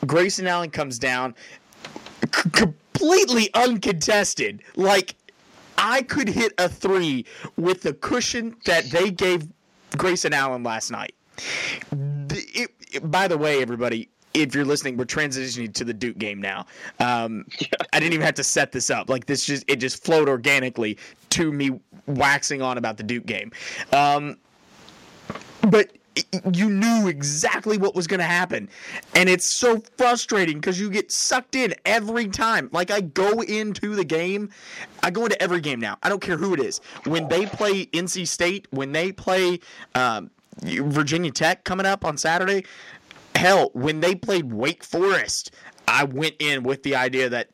Grayson 0.05 0.47
Allen 0.47 0.69
comes 0.69 0.99
down 0.99 1.33
c- 2.33 2.49
completely 2.51 3.49
uncontested. 3.53 4.61
Like 4.75 5.15
I 5.77 6.01
could 6.03 6.27
hit 6.27 6.53
a 6.57 6.69
three 6.69 7.25
with 7.57 7.81
the 7.81 7.93
cushion 7.93 8.55
that 8.65 8.85
they 8.85 9.11
gave 9.11 9.47
Grayson 9.97 10.33
Allen 10.33 10.63
last 10.63 10.91
night. 10.91 11.13
It, 12.29 12.71
it, 12.91 13.11
by 13.11 13.27
the 13.27 13.37
way, 13.37 13.61
everybody, 13.61 14.09
if 14.33 14.55
you're 14.55 14.65
listening, 14.65 14.97
we're 14.97 15.05
transitioning 15.05 15.73
to 15.73 15.83
the 15.83 15.93
Duke 15.93 16.17
game 16.17 16.41
now. 16.41 16.65
Um. 16.99 17.45
I 17.93 17.99
didn't 17.99 18.13
even 18.13 18.25
have 18.25 18.33
to 18.35 18.43
set 18.43 18.71
this 18.71 18.89
up. 18.89 19.07
Like 19.07 19.27
this 19.27 19.45
just 19.45 19.63
it 19.67 19.75
just 19.75 20.03
flowed 20.03 20.27
organically 20.27 20.97
to 21.29 21.51
me 21.51 21.79
waxing 22.07 22.61
on 22.63 22.79
about 22.79 22.97
the 22.97 23.03
Duke 23.03 23.27
game. 23.27 23.51
Um, 23.91 24.37
but 25.69 25.91
you 26.53 26.69
knew 26.69 27.07
exactly 27.07 27.77
what 27.77 27.95
was 27.95 28.07
going 28.07 28.19
to 28.19 28.25
happen. 28.25 28.69
And 29.15 29.29
it's 29.29 29.55
so 29.55 29.81
frustrating 29.97 30.59
because 30.59 30.79
you 30.79 30.89
get 30.89 31.11
sucked 31.11 31.55
in 31.55 31.73
every 31.85 32.27
time. 32.27 32.69
Like, 32.71 32.91
I 32.91 33.01
go 33.01 33.41
into 33.41 33.95
the 33.95 34.05
game, 34.05 34.49
I 35.01 35.09
go 35.09 35.23
into 35.23 35.41
every 35.41 35.61
game 35.61 35.79
now. 35.79 35.97
I 36.03 36.09
don't 36.09 36.21
care 36.21 36.37
who 36.37 36.53
it 36.53 36.59
is. 36.59 36.79
When 37.05 37.27
they 37.27 37.45
play 37.45 37.87
NC 37.87 38.27
State, 38.27 38.67
when 38.71 38.91
they 38.91 39.11
play 39.11 39.59
um, 39.95 40.29
Virginia 40.61 41.31
Tech 41.31 41.63
coming 41.63 41.85
up 41.85 42.05
on 42.05 42.17
Saturday, 42.17 42.65
hell, 43.35 43.71
when 43.73 43.99
they 43.99 44.15
played 44.15 44.51
Wake 44.51 44.83
Forest, 44.83 45.51
I 45.87 46.03
went 46.03 46.35
in 46.39 46.63
with 46.63 46.83
the 46.83 46.95
idea 46.95 47.29
that, 47.29 47.49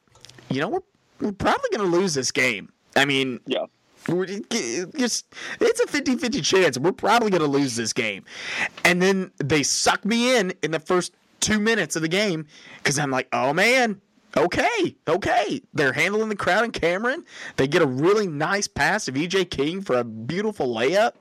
you 0.49 0.59
know, 0.59 0.69
we're, 0.69 0.79
we're 1.21 1.31
probably 1.31 1.69
going 1.71 1.89
to 1.89 1.97
lose 1.97 2.13
this 2.13 2.31
game. 2.31 2.71
I 2.95 3.05
mean, 3.05 3.39
yeah 3.45 3.65
it's, 4.07 5.23
it's 5.59 5.79
a 5.79 5.87
50 5.87 6.15
50 6.15 6.41
chance. 6.41 6.77
We're 6.77 6.91
probably 6.91 7.29
going 7.29 7.41
to 7.41 7.47
lose 7.47 7.75
this 7.75 7.93
game. 7.93 8.23
And 8.85 9.01
then 9.01 9.31
they 9.37 9.63
suck 9.63 10.05
me 10.05 10.35
in 10.37 10.53
in 10.63 10.71
the 10.71 10.79
first 10.79 11.13
two 11.39 11.59
minutes 11.59 11.95
of 11.95 12.01
the 12.01 12.07
game 12.07 12.45
because 12.77 12.99
I'm 12.99 13.11
like, 13.11 13.27
oh 13.33 13.53
man, 13.53 14.01
okay, 14.35 14.95
okay. 15.07 15.61
They're 15.73 15.93
handling 15.93 16.29
the 16.29 16.35
crowd 16.35 16.63
and 16.63 16.73
Cameron. 16.73 17.25
They 17.57 17.67
get 17.67 17.81
a 17.81 17.87
really 17.87 18.27
nice 18.27 18.67
pass 18.67 19.07
of 19.07 19.15
VJ 19.15 19.49
King 19.49 19.81
for 19.81 19.97
a 19.97 20.03
beautiful 20.03 20.73
layup. 20.73 21.13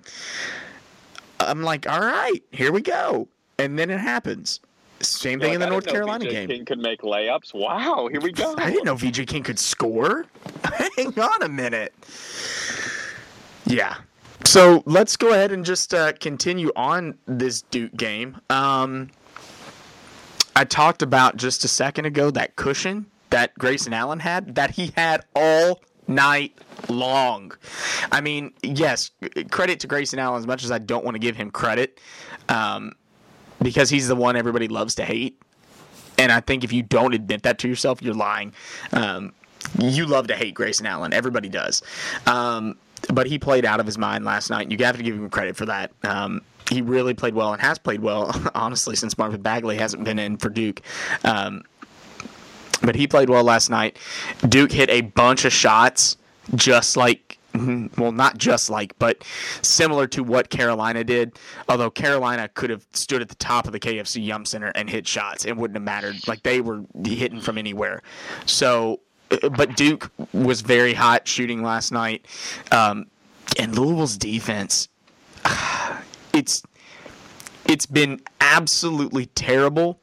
I'm 1.41 1.63
like, 1.63 1.89
all 1.89 2.01
right, 2.01 2.43
here 2.51 2.73
we 2.73 2.83
go. 2.83 3.29
And 3.59 3.79
then 3.79 3.91
it 3.91 3.99
happens. 3.99 4.61
Same 5.01 5.39
thing 5.39 5.51
like, 5.51 5.55
in 5.55 5.61
the 5.61 5.69
North 5.69 5.87
Carolina 5.87 6.25
VJ 6.25 6.31
game. 6.31 6.49
King 6.49 6.65
could 6.65 6.79
make 6.81 7.03
layups. 7.03 7.55
Wow, 7.55 8.09
here 8.11 8.21
we 8.21 8.33
go. 8.33 8.55
I 8.59 8.71
didn't 8.71 8.85
know 8.85 8.97
VJ 8.97 9.27
King 9.27 9.45
could 9.45 9.59
score. 9.59 10.27
Hang 10.97 11.19
on 11.19 11.43
a 11.43 11.49
minute. 11.49 11.95
Yeah. 13.69 13.97
So 14.45 14.83
let's 14.87 15.17
go 15.17 15.31
ahead 15.31 15.53
and 15.53 15.65
just 15.65 15.93
uh, 15.93 16.13
continue 16.15 16.73
on 16.75 17.19
this 17.27 17.63
Duke 17.63 17.95
game. 17.95 18.41
Um, 18.49 19.11
I 20.57 20.65
talked 20.65 21.03
about 21.03 21.37
just 21.37 21.65
a 21.65 21.69
second 21.69 22.07
ago 22.07 22.31
that 22.31 22.57
cushion 22.57 23.07
that 23.31 23.55
Grayson 23.59 23.93
Allen 23.93 24.21
had 24.21 24.55
that 24.55 24.71
he 24.71 24.93
had 24.97 25.25
all 25.37 25.83
night 26.07 26.57
long. 26.89 27.53
I 28.11 28.23
mean, 28.23 28.55
yes, 28.63 29.11
credit 29.51 29.81
to 29.81 29.87
Grayson 29.87 30.19
Allen 30.19 30.39
as 30.39 30.47
much 30.47 30.65
as 30.65 30.71
I 30.71 30.79
don't 30.79 31.05
want 31.05 31.15
to 31.15 31.21
give 31.21 31.37
him 31.37 31.51
credit. 31.51 32.01
Um, 32.49 32.95
because 33.61 33.91
he's 33.91 34.09
the 34.09 34.17
one 34.17 34.37
everybody 34.37 34.69
loves 34.69 34.95
to 34.97 35.05
hate. 35.05 35.41
And 36.17 36.33
I 36.33 36.41
think 36.41 36.65
if 36.65 36.73
you 36.73 36.83
don't 36.83 37.15
admit 37.15 37.43
that 37.43 37.59
to 37.61 37.69
yourself, 37.69 38.03
you're 38.03 38.15
lying. 38.15 38.53
Um, 38.93 39.33
you 39.79 40.07
love 40.07 40.29
to 40.29 40.37
hate 40.37 40.55
Grayson 40.55 40.87
Allen. 40.87 41.13
Everybody 41.13 41.49
does. 41.49 41.83
Um, 42.27 42.77
but 43.13 43.27
he 43.27 43.39
played 43.39 43.65
out 43.65 43.81
of 43.81 43.87
his 43.87 43.99
mind 43.99 44.25
last 44.25 44.51
night. 44.51 44.71
You 44.71 44.85
have 44.85 44.97
to 44.97 45.03
give 45.03 45.15
him 45.15 45.29
credit 45.31 45.57
for 45.57 45.67
that. 45.67 45.93
Um, 46.03 46.43
he 46.71 46.83
really 46.83 47.15
played 47.15 47.35
well 47.35 47.53
and 47.53 47.63
has 47.63 47.79
played 47.79 48.01
well, 48.01 48.31
honestly, 48.55 48.97
since 48.97 49.17
Marvin 49.17 49.43
Bagley 49.43 49.77
hasn't 49.77 50.05
been 50.05 50.19
in 50.19 50.37
for 50.37 50.51
Duke. 50.51 50.83
Um, 51.25 51.63
but 52.83 52.95
he 52.95 53.07
played 53.07 53.29
well 53.29 53.43
last 53.45 53.71
night. 53.71 53.99
Duke 54.49 54.73
hit 54.73 54.89
a 54.91 55.01
bunch 55.01 55.45
of 55.45 55.53
shots, 55.53 56.17
just 56.55 56.97
like 56.97 57.39
well, 57.97 58.13
not 58.13 58.39
just 58.39 58.71
like, 58.71 58.99
but 58.99 59.25
similar 59.63 60.07
to 60.09 60.23
what 60.23 60.51
Carolina 60.51 61.03
did. 61.05 61.39
Although 61.69 61.91
Carolina 61.91 62.49
could 62.49 62.71
have 62.71 62.87
stood 62.93 63.23
at 63.23 63.29
the 63.29 63.35
top 63.37 63.67
of 63.67 63.73
the 63.73 63.81
KFC 63.81 64.25
Yum 64.25 64.45
Center 64.45 64.71
and 64.75 64.89
hit 64.89 65.07
shots, 65.07 65.45
it 65.45 65.57
wouldn't 65.57 65.77
have 65.77 65.83
mattered. 65.83 66.27
Like 66.29 66.43
they 66.43 66.61
were 66.61 66.85
hitting 67.05 67.41
from 67.41 67.59
anywhere. 67.59 68.03
So, 68.47 69.01
but 69.29 69.77
Duke 69.77 70.11
was 70.33 70.61
very 70.61 70.95
hot 70.95 71.27
shooting 71.29 71.63
last 71.63 71.93
night, 71.93 72.27
um, 72.73 73.07
and 73.59 73.77
Louisville's 73.77 74.17
defense, 74.17 74.89
it's 76.33 76.63
it's 77.67 77.87
been 77.87 78.21
absolutely 78.41 79.27
terrible 79.27 80.01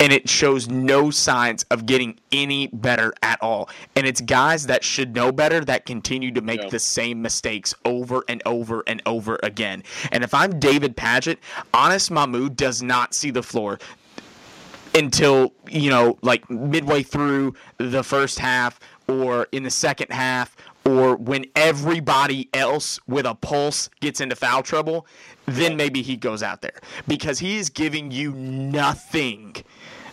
and 0.00 0.12
it 0.12 0.28
shows 0.28 0.68
no 0.68 1.10
signs 1.10 1.62
of 1.70 1.86
getting 1.86 2.18
any 2.32 2.66
better 2.68 3.14
at 3.22 3.40
all. 3.40 3.68
And 3.96 4.06
it's 4.06 4.20
guys 4.20 4.66
that 4.66 4.84
should 4.84 5.14
know 5.14 5.32
better 5.32 5.64
that 5.64 5.86
continue 5.86 6.32
to 6.32 6.40
make 6.40 6.62
yeah. 6.62 6.68
the 6.68 6.78
same 6.78 7.22
mistakes 7.22 7.74
over 7.84 8.24
and 8.28 8.42
over 8.44 8.82
and 8.86 9.00
over 9.06 9.38
again. 9.42 9.82
And 10.12 10.24
if 10.24 10.34
I'm 10.34 10.58
David 10.58 10.96
Padgett, 10.96 11.38
Anas 11.72 12.10
Mahmoud 12.10 12.56
does 12.56 12.82
not 12.82 13.14
see 13.14 13.30
the 13.30 13.42
floor 13.42 13.78
until, 14.94 15.52
you 15.68 15.90
know, 15.90 16.18
like 16.22 16.48
midway 16.50 17.02
through 17.02 17.54
the 17.78 18.02
first 18.02 18.38
half 18.38 18.78
or 19.08 19.48
in 19.52 19.62
the 19.62 19.70
second 19.70 20.10
half 20.10 20.56
or 20.86 21.16
when 21.16 21.46
everybody 21.56 22.48
else 22.52 23.00
with 23.06 23.26
a 23.26 23.34
pulse 23.34 23.88
gets 24.00 24.20
into 24.20 24.36
foul 24.36 24.62
trouble, 24.62 25.06
then 25.46 25.76
maybe 25.76 26.02
he 26.02 26.16
goes 26.16 26.42
out 26.42 26.60
there 26.60 26.78
because 27.08 27.38
he 27.38 27.56
is 27.56 27.70
giving 27.70 28.10
you 28.10 28.32
nothing 28.32 29.56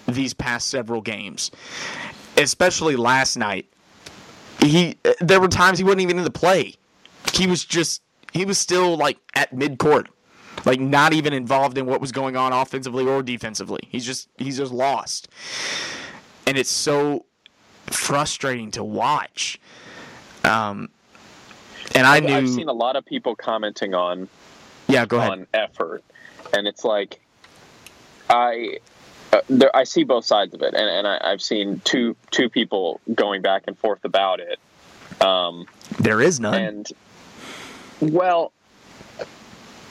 these 0.08 0.34
past 0.34 0.70
several 0.70 1.02
games, 1.02 1.52
especially 2.38 2.96
last 2.96 3.38
night. 3.38 3.68
He 4.60 4.98
there 5.20 5.42
were 5.42 5.48
times 5.48 5.78
he 5.78 5.84
wasn't 5.84 6.02
even 6.02 6.18
in 6.18 6.24
the 6.24 6.32
play. 6.32 6.76
He 7.34 7.48
was 7.48 7.66
just 7.66 8.02
he 8.32 8.46
was 8.46 8.58
still 8.58 8.96
like 8.96 9.18
at 9.36 9.52
mid 9.54 9.78
court, 9.78 10.10
like 10.66 10.80
not 10.80 11.14
even 11.14 11.34
involved 11.34 11.78
in 11.78 11.86
what 11.86 12.02
was 12.02 12.12
going 12.12 12.36
on 12.36 12.54
offensively 12.54 13.06
or 13.06 13.24
defensively. 13.24 13.82
He's 13.90 14.06
just 14.06 14.30
he's 14.38 14.58
just 14.58 14.72
lost, 14.72 15.30
and 16.48 16.58
it's 16.58 16.72
so 16.72 17.26
frustrating 17.88 18.72
to 18.72 18.84
watch. 18.84 19.60
Um, 20.44 20.90
and 21.94 22.08
I 22.08 22.20
knew 22.20 22.34
I've 22.34 22.50
seen 22.50 22.70
a 22.70 22.74
lot 22.74 22.96
of 22.96 23.06
people 23.06 23.36
commenting 23.36 23.94
on 23.94 24.30
yeah, 24.88 25.06
go 25.06 25.18
ahead 25.18 25.32
on 25.32 25.48
effort, 25.54 26.04
and 26.54 26.68
it's 26.68 26.84
like 26.84 27.22
I 28.30 28.78
uh, 29.34 29.42
there, 29.50 29.76
I 29.76 29.84
see 29.84 30.04
both 30.04 30.26
sides 30.26 30.54
of 30.54 30.62
it, 30.62 30.74
and, 30.74 30.90
and 30.90 31.08
I, 31.08 31.30
have 31.30 31.42
seen 31.42 31.82
two 31.84 32.16
two 32.32 32.50
people 32.50 33.00
going 33.14 33.42
back 33.42 33.64
and 33.68 33.78
forth 33.78 34.04
about 34.04 34.40
it. 34.40 34.60
Um, 35.22 35.66
there 36.00 36.22
is 36.22 36.40
none. 36.40 36.62
And 36.62 36.88
well, 38.00 38.52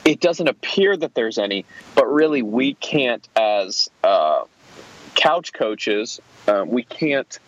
it 0.04 0.20
doesn't 0.20 0.48
appear 0.48 0.96
that 0.96 1.14
there's 1.14 1.38
any, 1.38 1.64
but 1.94 2.06
really, 2.06 2.42
we 2.42 2.74
can't 2.74 3.26
as 3.36 3.88
uh, 4.02 4.44
couch 5.14 5.52
coaches, 5.52 6.20
um, 6.48 6.70
we 6.70 6.82
can't 6.82 7.38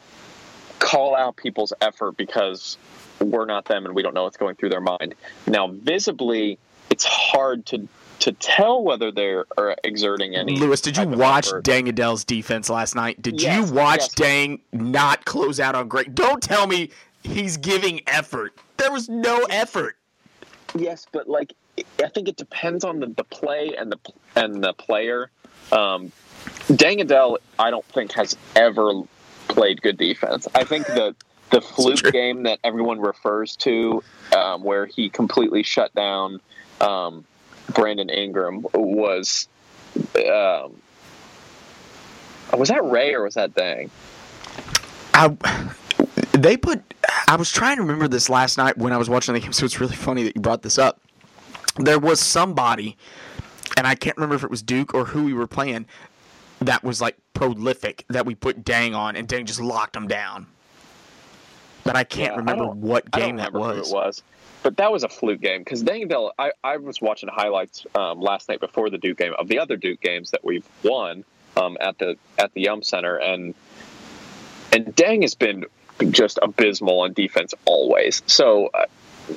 call 0.78 1.14
out 1.16 1.36
people's 1.36 1.72
effort 1.80 2.16
because 2.16 2.76
we're 3.20 3.46
not 3.46 3.64
them 3.66 3.86
and 3.86 3.94
we 3.94 4.02
don't 4.02 4.14
know 4.14 4.24
what's 4.24 4.36
going 4.36 4.56
through 4.56 4.70
their 4.70 4.80
mind. 4.80 5.14
Now, 5.46 5.68
visibly, 5.68 6.58
it's 6.90 7.04
hard 7.04 7.66
to 7.66 7.88
to 8.20 8.30
tell 8.32 8.84
whether 8.84 9.10
they're 9.10 9.46
exerting 9.82 10.36
any. 10.36 10.56
Louis, 10.56 10.80
did 10.80 10.96
you 10.96 11.08
watch 11.08 11.48
effort. 11.48 11.64
Deng 11.64 11.88
Adel's 11.88 12.24
defense 12.24 12.70
last 12.70 12.94
night? 12.94 13.20
Did 13.20 13.40
Yes, 13.42 13.68
you 13.68 13.74
watch 13.74 14.00
yes. 14.00 14.14
Deng 14.14 14.60
not 14.72 15.24
close 15.24 15.58
out 15.58 15.74
on 15.74 15.88
great? 15.88 16.14
Don't 16.14 16.40
tell 16.40 16.68
me 16.68 16.90
he's 17.24 17.56
giving 17.56 18.00
effort. 18.06 18.54
There 18.76 18.92
was 18.92 19.08
no 19.08 19.44
effort. 19.50 19.96
Yes, 20.74 21.06
but 21.10 21.28
like 21.28 21.54
I 22.02 22.08
think 22.08 22.28
it 22.28 22.36
depends 22.36 22.84
on 22.84 23.00
the, 23.00 23.06
the 23.06 23.24
play 23.24 23.74
and 23.78 23.92
the 23.92 23.98
and 24.36 24.62
the 24.62 24.72
player. 24.72 25.30
Um, 25.70 26.12
Deng 26.68 27.00
Adel, 27.00 27.38
I 27.58 27.70
don't 27.70 27.84
think 27.86 28.12
has 28.12 28.36
ever 28.56 29.02
played 29.48 29.82
good 29.82 29.96
defense. 29.96 30.48
I 30.54 30.64
think 30.64 30.86
the 30.86 31.14
the 31.50 31.60
fluke 31.60 32.12
game 32.12 32.44
that 32.44 32.58
everyone 32.64 33.00
refers 33.00 33.56
to, 33.56 34.02
um, 34.34 34.64
where 34.64 34.86
he 34.86 35.10
completely 35.10 35.62
shut 35.62 35.94
down 35.94 36.40
um, 36.80 37.24
Brandon 37.74 38.08
Ingram, 38.08 38.66
was 38.72 39.48
um, 40.16 40.74
was 42.56 42.68
that 42.68 42.84
Ray 42.84 43.14
or 43.14 43.24
was 43.24 43.34
that 43.34 43.54
Deng? 43.54 43.90
I, 45.14 45.74
they 46.32 46.56
put. 46.56 46.82
I 47.28 47.36
was 47.36 47.50
trying 47.50 47.76
to 47.76 47.82
remember 47.82 48.08
this 48.08 48.28
last 48.28 48.58
night 48.58 48.76
when 48.78 48.92
I 48.92 48.96
was 48.96 49.08
watching 49.08 49.34
the 49.34 49.40
game, 49.40 49.52
so 49.54 49.64
it's 49.64 49.80
really 49.80 49.96
funny 49.96 50.22
that 50.24 50.36
you 50.36 50.42
brought 50.42 50.62
this 50.62 50.78
up. 50.78 51.00
There 51.76 51.98
was 51.98 52.20
somebody, 52.20 52.96
and 53.76 53.86
I 53.86 53.94
can't 53.94 54.16
remember 54.16 54.34
if 54.36 54.44
it 54.44 54.50
was 54.50 54.62
Duke 54.62 54.94
or 54.94 55.06
who 55.06 55.24
we 55.24 55.32
were 55.32 55.46
playing, 55.46 55.86
that 56.60 56.84
was 56.84 57.00
like 57.00 57.16
prolific 57.34 58.04
that 58.08 58.26
we 58.26 58.34
put 58.34 58.64
Deng 58.64 58.94
on, 58.96 59.16
and 59.16 59.26
Deng 59.26 59.44
just 59.46 59.60
locked 59.60 59.96
him 59.96 60.06
down. 60.06 60.46
But 61.84 61.96
I 61.96 62.04
can't 62.04 62.34
Yeah, 62.34 62.36
remember 62.36 62.66
what 62.66 63.04
I 63.12 63.20
don't 63.20 63.28
game 63.28 63.36
that 63.36 63.52
remember 63.52 63.58
was. 63.76 63.90
Who 63.90 63.96
it 63.96 64.04
was. 64.04 64.22
But 64.62 64.76
that 64.76 64.92
was 64.92 65.02
a 65.02 65.08
fluke 65.08 65.40
game 65.40 65.60
because 65.62 65.82
Deng 65.82 66.04
Adel. 66.04 66.32
I, 66.38 66.52
I 66.62 66.76
was 66.76 67.00
watching 67.00 67.28
highlights 67.28 67.84
um, 67.96 68.20
last 68.20 68.48
night 68.48 68.60
before 68.60 68.90
the 68.90 68.98
Duke 68.98 69.18
game 69.18 69.32
of 69.38 69.48
the 69.48 69.58
other 69.58 69.76
Duke 69.76 70.00
games 70.00 70.30
that 70.30 70.44
we've 70.44 70.66
won 70.84 71.24
um, 71.56 71.76
at 71.80 71.98
the 71.98 72.16
at 72.38 72.52
the 72.54 72.62
Yum 72.62 72.82
Center, 72.82 73.16
and 73.16 73.54
and 74.72 74.86
Deng 74.86 75.22
has 75.22 75.34
been 75.34 75.64
just 76.10 76.38
abysmal 76.42 77.00
on 77.00 77.12
defense 77.12 77.54
always. 77.64 78.22
So 78.26 78.68
uh, 78.74 78.86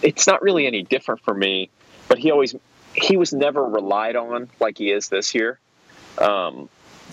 it's 0.01 0.27
not 0.27 0.41
really 0.41 0.67
any 0.67 0.83
different 0.83 1.21
for 1.21 1.33
me. 1.33 1.69
But 2.07 2.19
he 2.19 2.31
always 2.31 2.55
he 2.93 3.17
was 3.17 3.33
never 3.33 3.63
relied 3.63 4.15
on 4.15 4.49
like 4.59 4.77
he 4.77 4.91
is 4.91 5.09
this 5.09 5.35
year. 5.35 5.59
Um, 6.17 6.69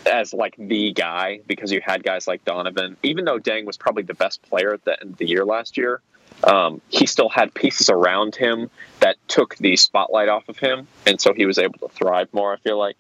as 0.07 0.33
like 0.33 0.55
the 0.59 0.93
guy 0.93 1.41
because 1.47 1.71
you 1.71 1.81
had 1.81 2.03
guys 2.03 2.27
like 2.27 2.45
Donovan. 2.45 2.97
Even 3.03 3.25
though 3.25 3.39
Deng 3.39 3.65
was 3.65 3.77
probably 3.77 4.03
the 4.03 4.15
best 4.15 4.43
player 4.43 4.75
at 4.75 4.85
the 4.85 5.01
end 5.01 5.13
of 5.13 5.17
the 5.19 5.27
year 5.27 5.45
last 5.45 5.77
year, 5.77 6.01
um, 6.45 6.81
he 6.89 7.07
still 7.07 7.29
had 7.29 7.55
pieces 7.55 7.89
around 7.89 8.35
him 8.35 8.71
that 9.01 9.17
took 9.29 9.57
the 9.57 9.77
spotlight 9.77 10.29
off 10.29 10.49
of 10.49 10.59
him, 10.59 10.87
and 11.07 11.21
so 11.21 11.33
he 11.33 11.47
was 11.47 11.59
able 11.59 11.79
to 11.79 11.89
thrive 11.89 12.29
more. 12.33 12.53
I 12.53 12.57
feel 12.57 12.79
like, 12.79 12.97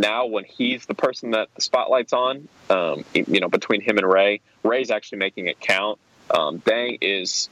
now 0.00 0.26
when 0.26 0.44
he's 0.44 0.86
the 0.86 0.94
person 0.94 1.32
that 1.32 1.48
the 1.54 1.60
spotlight's 1.60 2.12
on, 2.12 2.48
um, 2.70 3.04
you 3.14 3.40
know, 3.40 3.48
between 3.48 3.80
him 3.80 3.98
and 3.98 4.08
Ray, 4.08 4.40
Ray's 4.62 4.90
actually 4.90 5.18
making 5.18 5.46
it 5.48 5.60
count. 5.60 5.98
Um, 6.30 6.60
Deng 6.60 6.98
is, 7.00 7.48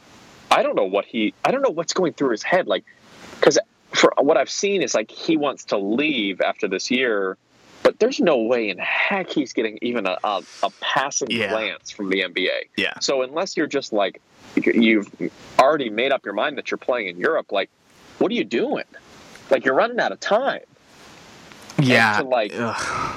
I 0.51 0.63
don't 0.63 0.77
know 0.77 0.85
what 0.87 1.05
he, 1.05 1.35
I 1.45 1.51
don't 1.51 1.63
know 1.63 1.71
what's 1.71 1.93
going 1.93 2.13
through 2.15 2.31
his 2.31 2.43
head, 2.43 2.67
like, 2.67 2.85
because 3.39 3.59
for 3.93 4.13
what 4.19 4.37
I've 4.37 4.51
seen 4.51 4.83
is 4.83 4.95
like 4.95 5.11
he 5.11 5.37
wants 5.37 5.67
to 5.67 5.79
leave 5.79 6.41
after 6.41 6.69
this 6.69 6.91
year. 6.91 7.37
But 7.83 7.99
there's 7.99 8.21
no 8.21 8.39
way 8.39 8.69
in 8.69 8.79
heck 8.79 9.29
he's 9.31 9.53
getting 9.53 9.79
even 9.83 10.07
a, 10.07 10.17
a, 10.23 10.43
a 10.63 10.71
passing 10.81 11.31
Yeah. 11.33 11.51
glance 11.51 11.91
from 11.91 12.11
the 12.11 12.21
NBA. 12.23 12.69
Yeah. 12.77 12.95
So 13.01 13.23
unless 13.23 13.57
you're 13.57 13.67
just 13.67 13.93
like 13.93 14.21
you've 14.55 15.11
already 15.59 15.91
made 15.91 16.13
up 16.13 16.25
your 16.25 16.35
mind 16.35 16.59
that 16.59 16.71
you're 16.71 16.79
playing 16.79 17.09
in 17.09 17.19
Europe, 17.19 17.51
like 17.51 17.71
what 18.19 18.31
are 18.31 18.35
you 18.35 18.45
doing? 18.45 18.85
Like 19.51 19.65
you're 19.65 19.75
running 19.75 19.99
out 19.99 20.13
of 20.13 20.21
time. 20.21 20.61
Yeah. 21.79 22.19
to, 22.19 22.25
like- 22.25 22.53
ugh. 22.55 23.17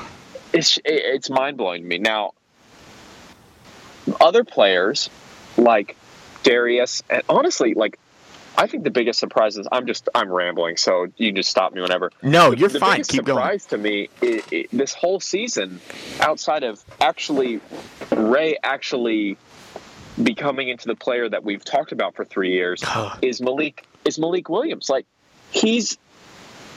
It's 0.54 0.80
it's 0.86 1.30
mind 1.30 1.58
blowing 1.58 1.82
to 1.82 1.88
me. 1.88 1.98
Now, 1.98 2.32
other 4.22 4.44
players 4.46 5.10
like 5.58 5.98
Darius, 6.44 7.04
and 7.10 7.24
honestly, 7.28 7.74
like 7.74 8.00
I 8.58 8.68
think 8.68 8.84
the 8.84 8.91
biggest 8.91 9.20
surprise 9.20 9.58
is 9.58 9.68
I'm 9.72 9.86
just 9.86 10.08
I'm 10.15 10.32
rambling, 10.32 10.78
so 10.78 11.08
you 11.18 11.30
can 11.30 11.36
just 11.36 11.50
stop 11.50 11.74
me 11.74 11.82
whenever. 11.82 12.12
no, 12.22 12.54
you're 12.54 12.70
the 12.70 12.80
fine. 12.80 13.04
Keep 13.04 13.26
going. 13.26 13.38
surprise 13.38 13.65
to 13.65 13.78
me 13.78 14.10
i 14.22 14.41
i 14.52 14.65
this 14.72 14.94
whole 14.94 15.20
season, 15.20 15.82
outside 16.22 16.63
of 16.63 16.84
actually 17.02 17.60
Ray 18.12 18.58
actually 18.63 19.38
becoming 20.22 20.70
into 20.70 20.88
the 20.88 20.96
player 20.96 21.28
that 21.28 21.44
we've 21.44 21.65
talked 21.65 21.91
about 21.91 22.15
for 22.15 22.24
three 22.24 22.54
years, 22.54 22.84
is 23.22 23.41
Malik 23.41 23.86
is 24.06 24.18
Malik 24.18 24.48
Williams. 24.48 24.89
Like 24.89 25.06
he's 25.52 25.98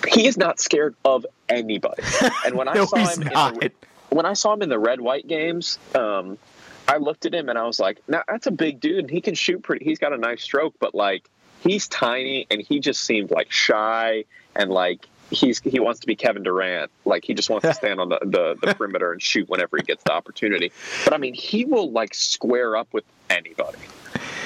he 0.06 0.26
is 0.26 0.36
not 0.36 0.60
scared 0.60 0.94
of 1.04 1.26
anybody. 1.48 2.02
And 2.44 2.54
when 2.56 2.68
I 2.68 2.74
no, 2.74 2.86
saw 2.86 2.96
he's 2.98 3.16
him 3.18 3.24
the, 3.24 3.72
when 4.10 4.26
I 4.26 4.32
saw 4.34 4.52
him 4.54 4.62
in 4.62 4.68
the 4.68 4.78
red 4.78 5.00
white 5.00 5.26
games, 5.26 5.78
um, 5.94 6.38
I 6.86 6.96
looked 6.98 7.26
at 7.26 7.34
him 7.34 7.48
and 7.48 7.58
I 7.58 7.64
was 7.64 7.78
like, 7.80 7.98
"Now 8.08 8.22
that's 8.28 8.46
a 8.46 8.50
big 8.50 8.80
dude, 8.80 9.00
and 9.00 9.10
he 9.10 9.20
can 9.20 9.34
shoot 9.34 9.62
pretty. 9.62 9.84
He's 9.84 9.98
got 9.98 10.12
a 10.12 10.16
nice 10.18 10.42
stroke, 10.42 10.74
but 10.78 10.94
like 10.94 11.28
he's 11.62 11.88
tiny, 11.88 12.46
and 12.50 12.60
he 12.62 12.80
just 12.80 13.02
seemed 13.02 13.30
like 13.30 13.50
shy 13.52 14.24
and 14.54 14.70
like." 14.70 15.06
He's 15.30 15.60
he 15.60 15.78
wants 15.78 16.00
to 16.00 16.06
be 16.06 16.16
Kevin 16.16 16.42
Durant, 16.42 16.90
like 17.04 17.22
he 17.22 17.34
just 17.34 17.50
wants 17.50 17.66
to 17.66 17.74
stand 17.82 18.00
on 18.00 18.08
the, 18.08 18.18
the, 18.22 18.56
the 18.66 18.74
perimeter 18.74 19.12
and 19.12 19.20
shoot 19.20 19.46
whenever 19.46 19.76
he 19.76 19.82
gets 19.82 20.02
the 20.04 20.12
opportunity. 20.12 20.72
But 21.04 21.12
I 21.12 21.18
mean, 21.18 21.34
he 21.34 21.66
will 21.66 21.90
like 21.90 22.14
square 22.14 22.78
up 22.78 22.88
with 22.94 23.04
anybody. 23.28 23.76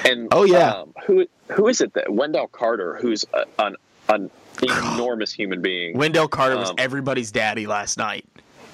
And 0.03 0.27
Oh, 0.33 0.43
yeah. 0.43 0.71
um, 0.71 0.93
who 1.05 1.25
who 1.53 1.69
is 1.69 1.79
it 1.79 1.93
that 1.93 2.11
Wendell 2.13 2.47
Carter, 2.49 2.95
who's 2.95 3.23
a, 3.33 3.45
an 3.59 3.77
an 4.09 4.29
enormous 4.69 5.31
human 5.31 5.61
being, 5.61 5.97
Wendell 5.97 6.27
Carter 6.27 6.57
was 6.57 6.69
Um, 6.69 6.75
every's 6.77 7.31
daddy 7.31 7.67
last 7.67 7.97
night. 7.97 8.25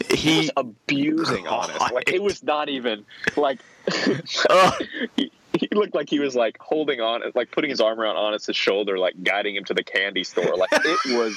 he 0.09 0.15
He, 0.15 0.37
was 0.39 0.51
abusing 0.57 1.43
God. 1.45 1.71
Honest. 1.71 1.93
Like 1.93 2.11
it 2.11 2.21
was 2.21 2.43
not 2.43 2.69
even 2.69 3.05
like 3.35 3.59
he, 5.15 5.31
he 5.53 5.67
looked 5.71 5.95
like 5.95 6.09
he 6.09 6.19
was 6.19 6.35
like 6.35 6.57
holding 6.59 7.01
on, 7.01 7.21
like 7.35 7.51
putting 7.51 7.69
his 7.69 7.81
arm 7.81 7.99
around 7.99 8.17
Anas's 8.17 8.55
shoulder, 8.55 8.97
like 8.97 9.21
guiding 9.23 9.55
him 9.55 9.65
to 9.65 9.73
the 9.73 9.83
candy 9.83 10.23
store. 10.23 10.55
Like 10.55 10.69
it 10.71 11.17
was, 11.17 11.35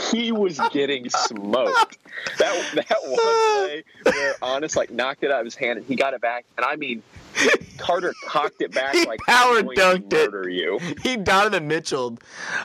he 0.12 0.32
was 0.32 0.60
getting 0.72 1.08
smoked. 1.08 1.98
That 2.38 2.70
that 2.74 2.96
one 3.06 3.16
play 3.66 3.84
where 4.04 4.34
Anas 4.42 4.76
like 4.76 4.90
knocked 4.90 5.22
it 5.22 5.30
out 5.30 5.40
of 5.40 5.46
his 5.46 5.54
hand 5.54 5.78
and 5.78 5.86
he 5.86 5.94
got 5.96 6.14
it 6.14 6.20
back, 6.20 6.44
and 6.56 6.66
I 6.66 6.76
mean. 6.76 7.02
Carter 7.76 8.14
cocked 8.24 8.60
it 8.60 8.72
back 8.72 8.94
He 8.96 9.04
like 9.06 9.20
power 9.20 9.62
to 9.62 9.68
dunked 9.68 10.12
it. 10.12 10.30
murder 10.32 10.48
you. 10.48 10.78
he 11.02 11.16
Donovan 11.16 11.68
Mitchell 11.68 12.18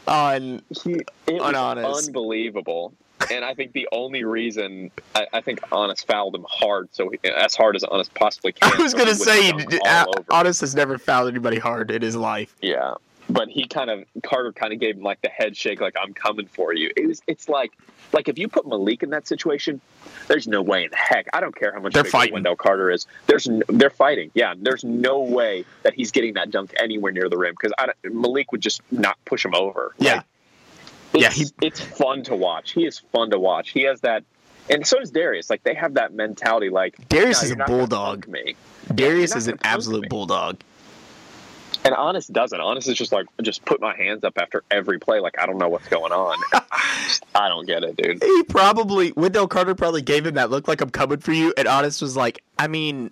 on 0.08 0.62
He, 0.84 0.94
it 1.28 1.34
was 1.42 1.54
Anas. 1.54 2.08
unbelievable. 2.08 2.94
And 3.32 3.46
I 3.46 3.54
think 3.54 3.74
the 3.74 3.88
only 3.92 4.24
reason 4.24 4.90
I, 5.14 5.28
I 5.32 5.42
think 5.42 5.60
Anas 5.72 6.02
fouled 6.02 6.34
him 6.36 6.46
hard, 6.50 6.90
so 6.92 7.10
he, 7.10 7.20
as 7.30 7.54
hard 7.56 7.76
as 7.76 7.84
Anas 7.84 8.10
possibly 8.16 8.52
can. 8.52 8.74
I 8.74 8.82
was 8.82 8.94
gonna 8.96 9.12
he 9.12 9.14
say, 9.16 9.52
dunk 9.52 9.72
he- 9.72 9.80
all 9.86 10.14
over. 10.18 10.34
Anas 10.34 10.60
has 10.62 10.74
never 10.74 10.98
fouled 10.98 11.30
anybody 11.30 11.60
hard 11.60 11.92
in 11.92 12.02
his 12.02 12.16
life. 12.16 12.56
Yeah, 12.62 12.96
but 13.34 13.48
he 13.50 13.68
kind 13.68 13.90
of 13.90 14.04
Carter 14.24 14.52
kind 14.52 14.74
of 14.74 14.80
gave 14.80 14.98
him 14.98 15.04
like 15.04 15.22
the 15.22 15.30
head 15.30 15.56
shake, 15.56 15.80
like 15.82 15.96
I'm 16.02 16.14
coming 16.14 16.48
for 16.48 16.74
you. 16.74 16.92
It 16.96 17.08
was, 17.08 17.22
it's 17.28 17.48
like, 17.48 17.72
like 18.14 18.28
if 18.28 18.38
you 18.38 18.48
put 18.48 18.68
Malik 18.68 19.04
in 19.04 19.12
that 19.12 19.28
situation, 19.28 19.80
there's 20.28 20.48
no 20.48 20.62
way 20.62 20.84
in 20.84 20.90
heck. 20.94 21.28
I 21.34 21.40
don't 21.40 21.56
care 21.56 21.74
how 21.74 21.80
much 21.80 21.94
They're 21.94 22.04
fighting. 22.04 22.34
Wendell 22.34 22.56
Carter 22.56 22.90
is. 22.92 23.08
There's 23.28 23.48
they're 23.70 23.90
fighting. 23.90 24.32
Yeah, 24.34 24.54
there's 24.58 24.84
no 24.84 25.22
way 25.22 25.66
that 25.84 25.94
he's 25.94 26.12
getting 26.12 26.34
that 26.34 26.52
dunk 26.52 26.74
anywhere 26.80 27.12
near 27.12 27.30
the 27.30 27.38
rim 27.38 27.56
because 27.60 27.72
Malik 28.04 28.52
would 28.52 28.62
just 28.62 28.82
not 28.92 29.18
push 29.26 29.46
him 29.46 29.54
over. 29.56 29.94
Yeah. 29.98 30.16
Like, 30.16 30.26
Yeah, 31.14 31.28
it's, 31.28 31.36
he- 31.38 31.68
it's 31.68 31.80
fun 31.82 32.24
to 32.24 32.36
watch. 32.36 32.72
He 32.72 32.86
is 32.86 33.00
fun 33.00 33.30
to 33.32 33.40
watch. 33.40 33.70
He 33.72 33.84
has 33.84 34.02
that, 34.02 34.24
and 34.70 34.86
so 34.86 35.00
does 35.00 35.12
Darius. 35.12 35.50
Like 35.50 35.64
they 35.64 35.74
have 35.74 35.94
that 35.96 36.14
mentality. 36.14 36.70
Like 36.70 36.96
Darius 37.10 37.42
"No, 37.42 37.46
is 37.46 37.52
a 37.52 37.56
bulldog. 37.66 38.28
Me. 38.28 38.56
Darius 38.94 39.32
not 39.32 39.38
is 39.38 39.48
an 39.48 39.60
absolute 39.64 40.02
me. 40.04 40.08
bulldog. 40.08 40.58
And 41.84 41.96
Anas 41.96 42.28
doesn't. 42.28 42.60
Anas 42.62 42.88
is 42.88 42.96
just 42.96 43.12
like, 43.12 43.26
just 43.42 43.66
put 43.66 43.82
my 43.82 43.96
hands 43.96 44.24
up 44.24 44.38
after 44.38 44.64
every 44.70 45.00
play. 45.00 45.20
Like, 45.20 45.40
I 45.40 45.46
don't 45.48 45.58
know 45.58 45.68
what's 45.70 45.88
going 45.88 46.12
on. 46.12 46.38
I 47.34 47.50
don't 47.50 47.66
get 47.66 47.84
it, 47.84 47.96
dude. 47.98 48.22
He 48.24 48.44
probably 48.44 49.12
Wendell 49.14 49.48
Carter 49.48 49.74
probably 49.74 50.02
gave 50.04 50.26
him 50.28 50.36
that 50.36 50.50
look 50.52 50.68
like 50.68 50.82
I'm 50.82 50.92
coming 50.92 51.20
for 51.20 51.32
you, 51.34 51.54
and 51.58 51.68
Anas 51.68 52.00
was 52.02 52.16
like, 52.16 52.44
I 52.60 52.68
mean, 52.68 53.10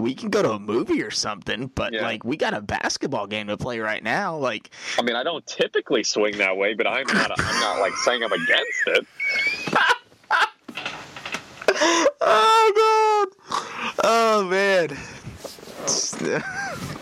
we 0.00 0.12
can 0.14 0.28
go 0.30 0.42
to 0.42 0.50
a 0.52 0.58
movie 0.58 1.02
or 1.02 1.12
something, 1.12 1.68
but 1.68 1.92
Yeah. 1.92 2.02
like 2.02 2.24
we 2.24 2.36
got 2.36 2.52
a 2.52 2.60
basketball 2.60 3.28
game 3.28 3.46
to 3.46 3.56
play 3.56 3.78
right 3.78 4.02
now. 4.02 4.36
Like, 4.36 4.70
I 4.98 5.02
mean, 5.02 5.14
I 5.14 5.22
don't 5.22 5.46
typically 5.46 6.02
swing 6.02 6.38
that 6.38 6.56
way, 6.56 6.74
but 6.74 6.88
I'm 6.88 7.06
not. 7.06 7.30
I'm 7.38 7.60
not 7.60 7.78
like 7.80 7.94
saying 7.98 8.24
I'm 8.24 8.32
against 8.32 8.82
it. 8.86 9.06
oh 12.20 13.28
god, 13.46 13.62
oh 14.04 14.44
man, 14.44 14.88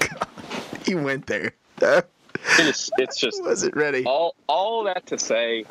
he 0.87 0.95
went 0.95 1.27
there. 1.27 1.53
It's 2.59 2.91
it's 2.99 3.21
just 3.21 3.41
wasn't 3.43 3.77
ready. 3.77 4.05
all 4.05 4.35
all 4.49 4.83
that 4.85 5.07
to 5.07 5.19
say. 5.19 5.65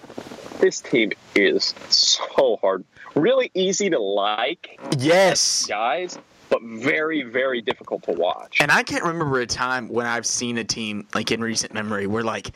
this 0.61 0.79
team 0.79 1.11
is 1.35 1.73
so 1.89 2.57
hard. 2.61 2.85
Really 3.13 3.51
easy 3.53 3.89
to 3.89 3.99
like, 3.99 4.79
Yes. 4.97 5.65
guys, 5.65 6.17
but 6.49 6.61
very, 6.63 7.23
very 7.23 7.61
difficult 7.61 8.03
to 8.03 8.11
watch. 8.13 8.61
And 8.61 8.71
I 8.71 8.83
can't 8.83 9.03
remember 9.03 9.41
a 9.41 9.45
time 9.45 9.89
when 9.89 10.05
I've 10.05 10.25
seen 10.25 10.57
a 10.59 10.63
team 10.63 11.07
like 11.13 11.31
in 11.31 11.41
recent 11.41 11.73
memory 11.73 12.07
where 12.07 12.23
like, 12.23 12.51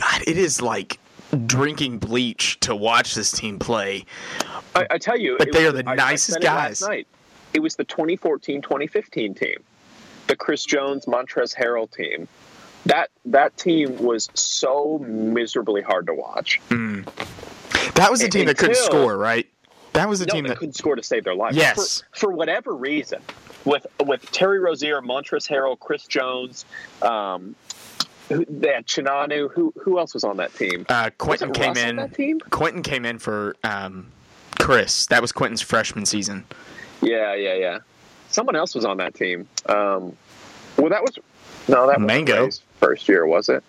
God, 0.00 0.22
it 0.26 0.38
is 0.38 0.62
like 0.62 0.98
drinking 1.46 1.98
bleach 1.98 2.58
to 2.60 2.74
watch 2.74 3.14
this 3.14 3.30
team 3.30 3.58
play. 3.58 4.06
I, 4.74 4.86
I 4.92 4.98
tell 4.98 5.18
you, 5.18 5.36
But 5.38 5.52
they 5.52 5.64
was- 5.66 5.74
are 5.74 5.82
the 5.82 5.88
I- 5.90 5.92
I 5.92 5.96
nicest 5.96 6.38
it 6.38 6.44
last 6.44 6.80
guys. 6.80 6.88
night. 6.88 7.06
It 7.52 7.60
was 7.60 7.76
the 7.76 7.84
2014-2015 7.84 9.38
team, 9.38 9.56
the 10.26 10.36
Chris 10.36 10.64
Jones 10.64 11.06
Montrezl 11.06 11.54
Harrell 11.56 11.90
team. 11.90 12.28
That 12.86 13.10
that 13.26 13.56
team 13.56 13.96
was 13.98 14.28
so 14.34 14.98
miserably 14.98 15.80
hard 15.82 16.06
to 16.06 16.14
watch. 16.14 16.60
That 17.94 18.10
was 18.10 18.22
a 18.22 18.28
team 18.28 18.46
that 18.46 18.58
couldn't 18.58 18.76
score, 18.76 19.16
right? 19.16 19.46
That 19.92 20.08
was 20.08 20.20
a 20.20 20.26
No, 20.26 20.34
team 20.34 20.46
that 20.48 20.58
couldn't 20.58 20.74
score 20.74 20.96
to 20.96 21.02
save 21.02 21.24
their 21.24 21.34
lives. 21.36 21.56
Yes. 21.56 22.02
For, 22.12 22.18
for 22.26 22.32
whatever 22.32 22.74
reason, 22.74 23.20
with 23.64 23.86
with 24.04 24.30
Terry 24.32 24.58
Rozier, 24.58 25.00
Montrezl 25.00 25.48
Harrell, 25.48 25.78
Chris 25.78 26.04
Jones, 26.06 26.64
um, 27.00 27.54
they 28.28 28.72
had 28.72 28.86
Chinanu. 28.86 29.50
Who 29.52 29.72
who 29.80 29.98
else 29.98 30.12
was 30.14 30.24
on 30.24 30.36
that 30.38 30.52
team? 30.54 30.84
uh, 30.88 31.10
Quentin 31.16 31.52
came 31.52 31.68
Russ 31.68 31.78
in. 31.78 31.96
that 31.96 32.14
team? 32.14 32.40
Quentin 32.50 32.82
came 32.82 33.04
in 33.06 33.18
for 33.18 33.54
um, 33.64 34.08
Chris. 34.60 35.06
That 35.06 35.22
was 35.22 35.30
Quentin's 35.32 35.62
freshman 35.62 36.06
season. 36.06 36.44
Yeah, 37.00 37.34
yeah, 37.34 37.54
yeah. 37.54 37.78
Someone 38.34 38.56
else 38.56 38.74
was 38.74 38.84
on 38.84 38.96
that 38.96 39.14
team. 39.14 39.46
Um, 39.66 40.16
well, 40.76 40.88
that 40.90 41.02
was 41.02 41.16
no, 41.68 41.86
that 41.86 42.00
was 42.00 42.06
Mangok. 42.06 42.40
Ray's 42.40 42.62
first 42.80 43.08
year, 43.08 43.24
was 43.24 43.48
it? 43.48 43.62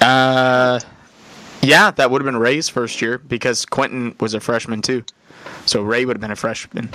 Uh, 0.00 0.78
yeah, 1.62 1.90
that 1.90 2.10
would 2.10 2.20
have 2.22 2.26
been 2.26 2.36
Ray's 2.40 2.68
first 2.68 3.02
year 3.02 3.18
because 3.18 3.66
Quentin 3.66 4.14
was 4.20 4.34
a 4.34 4.40
freshman 4.40 4.82
too. 4.82 5.04
So 5.66 5.82
Ray 5.82 6.04
would 6.04 6.16
have 6.16 6.20
been 6.20 6.30
a 6.30 6.36
freshman. 6.36 6.90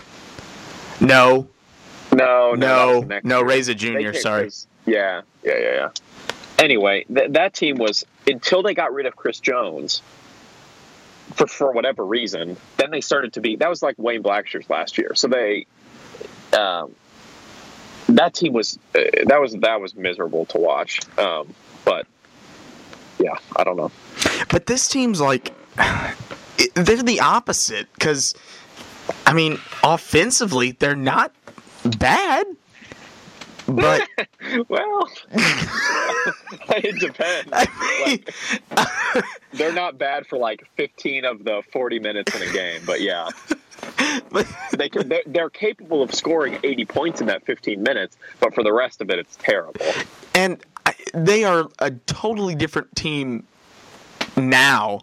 No, 1.02 1.48
No, 2.14 2.54
no, 2.54 3.02
no, 3.02 3.20
no. 3.24 3.42
Ray's 3.42 3.68
a 3.68 3.76
junior. 3.76 4.14
Sorry. 4.14 4.50
Yeah, 4.86 5.22
yeah, 5.44 5.58
yeah, 5.58 5.74
yeah. 5.76 5.90
Anyway, 6.58 7.06
th- 7.14 7.32
that 7.32 7.54
team 7.54 7.78
was 7.78 8.06
until 8.28 8.64
they 8.64 8.74
got 8.74 8.94
rid 8.94 9.06
of 9.06 9.16
Chris 9.16 9.40
Jones 9.40 10.02
for 11.34 11.48
for 11.48 11.72
whatever 11.72 12.06
reason. 12.06 12.58
Then 12.78 12.92
they 12.92 13.02
started 13.02 13.34
to 13.34 13.42
be. 13.42 13.56
That 13.56 13.70
was 13.70 13.82
like 13.82 13.96
Wayne 13.98 14.24
Blackshear's 14.24 14.70
last 14.70 14.98
year. 14.98 15.14
So 15.16 15.28
they, 15.28 15.66
um, 16.58 16.96
that 18.10 18.34
team 18.34 18.54
was 18.54 18.80
uh, 18.96 19.00
that 19.26 19.40
was 19.40 19.54
that 19.54 19.82
was 19.82 19.96
miserable 19.96 20.46
to 20.48 20.58
watch. 20.58 21.00
Um, 21.18 21.54
but 21.86 22.08
yeah, 23.20 23.36
I 23.56 23.64
don't 23.64 23.78
know. 23.78 23.92
But 24.50 24.66
this 24.66 24.88
team's 24.88 25.22
like 25.22 25.54
they're 26.76 27.04
the 27.04 27.20
opposite 27.22 27.92
because 27.94 28.34
I 29.26 29.34
mean, 29.34 29.60
offensively 29.84 30.72
they're 30.72 30.96
not 30.96 31.34
bad, 31.98 32.48
but 33.76 34.08
well, 34.70 35.10
it 35.32 37.00
depends. 37.00 37.50
I 37.54 38.06
mean, 38.06 38.24
Like, 38.76 39.26
they're 39.54 39.74
not 39.74 39.98
bad 39.98 40.28
for 40.28 40.38
like 40.38 40.68
15 40.76 41.26
of 41.26 41.44
the 41.44 41.62
40 41.72 42.00
minutes 42.00 42.36
in 42.36 42.48
a 42.48 42.52
game, 42.52 42.82
but 42.86 43.02
yeah. 43.02 43.30
but 44.32 44.48
they 44.78 44.90
can, 44.90 45.08
they're, 45.10 45.24
they're 45.26 45.50
capable 45.50 46.02
of 46.04 46.14
scoring 46.14 46.58
80 46.64 46.86
points 46.86 47.22
in 47.22 47.28
that 47.28 47.46
15 47.46 47.82
minutes, 47.82 48.18
but 48.40 48.54
for 48.54 48.64
the 48.64 48.74
rest 48.74 49.02
of 49.02 49.10
it, 49.10 49.20
it's 49.20 49.36
terrible. 49.38 49.86
and 50.36 50.64
I- 50.86 50.96
they 51.14 51.44
are 51.44 51.70
a 51.80 51.92
totally 51.92 52.56
different 52.56 52.96
team 52.96 53.46
now 54.38 55.02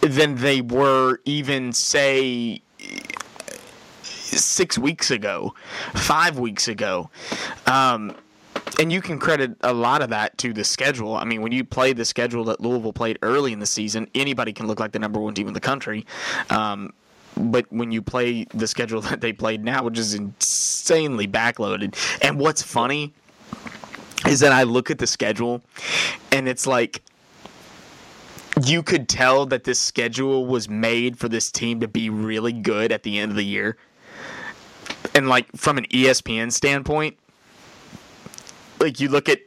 than 0.00 0.34
they 0.36 0.60
were 0.60 1.20
even 1.24 1.72
say 1.72 2.60
six 4.52 4.78
weeks 4.78 5.10
ago, 5.10 5.54
five 5.94 6.38
weeks 6.38 6.68
ago. 6.68 7.10
Um, 7.66 8.14
and 8.78 8.92
you 8.92 9.00
can 9.00 9.18
credit 9.18 9.56
a 9.62 9.72
lot 9.72 10.02
of 10.02 10.10
that 10.10 10.36
to 10.38 10.52
the 10.52 10.64
schedule. 10.64 11.16
I 11.16 11.24
mean, 11.24 11.42
when 11.42 11.52
you 11.52 11.64
play 11.64 11.92
the 11.92 12.04
schedule 12.04 12.44
that 12.44 12.60
Louisville 12.60 12.92
played 12.92 13.18
early 13.22 13.52
in 13.52 13.58
the 13.58 13.66
season, 13.66 14.08
anybody 14.14 14.52
can 14.52 14.66
look 14.66 14.80
like 14.80 14.92
the 14.92 14.98
number 14.98 15.20
one 15.20 15.34
team 15.34 15.48
in 15.48 15.54
the 15.54 15.60
country. 15.60 16.06
Um, 16.50 16.92
but 17.36 17.70
when 17.70 17.90
you 17.90 18.02
play 18.02 18.44
the 18.54 18.66
schedule 18.66 19.00
that 19.02 19.20
they 19.20 19.32
played 19.32 19.64
now, 19.64 19.84
which 19.84 19.98
is 19.98 20.14
insanely 20.14 21.26
backloaded, 21.26 21.96
and 22.22 22.38
what's 22.38 22.62
funny 22.62 23.12
is 24.26 24.40
that 24.40 24.52
I 24.52 24.62
look 24.62 24.90
at 24.90 24.98
the 24.98 25.06
schedule 25.06 25.62
and 26.30 26.48
it's 26.48 26.66
like 26.66 27.02
you 28.64 28.82
could 28.82 29.08
tell 29.08 29.46
that 29.46 29.64
this 29.64 29.80
schedule 29.80 30.46
was 30.46 30.68
made 30.68 31.18
for 31.18 31.28
this 31.28 31.50
team 31.50 31.80
to 31.80 31.88
be 31.88 32.10
really 32.10 32.52
good 32.52 32.92
at 32.92 33.02
the 33.02 33.18
end 33.18 33.30
of 33.30 33.36
the 33.36 33.44
year. 33.44 33.76
And 35.14 35.28
like 35.28 35.46
from 35.56 35.78
an 35.78 35.84
ESPN 35.86 36.52
standpoint, 36.52 37.18
like 38.80 39.00
you 39.00 39.08
look 39.08 39.28
at 39.28 39.40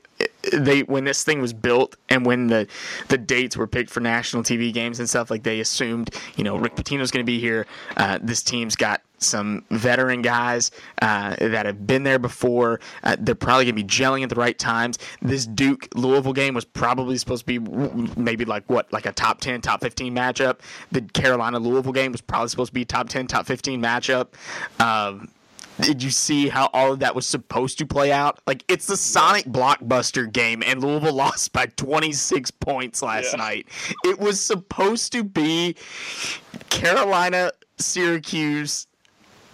they 0.53 0.81
when 0.83 1.03
this 1.03 1.23
thing 1.23 1.41
was 1.41 1.53
built 1.53 1.95
and 2.09 2.25
when 2.25 2.47
the 2.47 2.67
the 3.09 3.17
dates 3.17 3.57
were 3.57 3.67
picked 3.67 3.89
for 3.89 3.99
national 3.99 4.43
TV 4.43 4.71
games 4.71 4.99
and 4.99 5.09
stuff 5.09 5.29
like 5.29 5.43
they 5.43 5.59
assumed 5.59 6.09
you 6.37 6.43
know 6.43 6.55
Rick 6.55 6.75
Pitino's 6.75 7.11
going 7.11 7.25
to 7.25 7.29
be 7.29 7.39
here. 7.39 7.65
Uh, 7.97 8.19
this 8.21 8.41
team's 8.41 8.75
got 8.75 9.01
some 9.17 9.63
veteran 9.71 10.21
guys 10.21 10.71
uh, 11.01 11.35
that 11.39 11.65
have 11.65 11.87
been 11.87 12.03
there 12.03 12.19
before. 12.19 12.79
Uh, 13.03 13.15
they're 13.19 13.33
probably 13.33 13.65
going 13.65 13.75
to 13.75 13.81
be 13.81 13.87
gelling 13.87 14.23
at 14.23 14.29
the 14.29 14.35
right 14.35 14.57
times. 14.57 14.99
This 15.21 15.45
Duke 15.45 15.87
Louisville 15.95 16.33
game 16.33 16.53
was 16.53 16.65
probably 16.65 17.17
supposed 17.17 17.47
to 17.47 17.59
be 17.59 18.19
maybe 18.19 18.45
like 18.45 18.69
what 18.69 18.91
like 18.93 19.05
a 19.05 19.11
top 19.11 19.41
10 19.41 19.61
top 19.61 19.81
15 19.81 20.13
matchup. 20.13 20.59
The 20.91 21.01
Carolina 21.01 21.59
Louisville 21.59 21.93
game 21.93 22.11
was 22.11 22.21
probably 22.21 22.49
supposed 22.49 22.69
to 22.69 22.73
be 22.73 22.85
top 22.85 23.09
10 23.09 23.27
top 23.27 23.45
15 23.45 23.81
matchup. 23.81 24.27
Um, 24.79 25.29
did 25.81 26.01
you 26.01 26.09
see 26.09 26.47
how 26.49 26.69
all 26.73 26.93
of 26.93 26.99
that 26.99 27.15
was 27.15 27.27
supposed 27.27 27.77
to 27.79 27.85
play 27.85 28.11
out? 28.11 28.39
Like 28.47 28.63
it's 28.67 28.87
the 28.87 28.97
Sonic 28.97 29.45
blockbuster 29.45 30.31
game, 30.31 30.63
and 30.65 30.81
Louisville 30.83 31.13
lost 31.25 31.51
by 31.53 31.65
26 31.67 32.51
points 32.51 33.01
last 33.01 33.33
Yeah. 33.33 33.37
night. 33.37 33.67
It 34.03 34.19
was 34.19 34.39
supposed 34.39 35.11
to 35.13 35.23
be 35.23 35.75
Carolina 36.69 37.51
Syracuse 37.77 38.87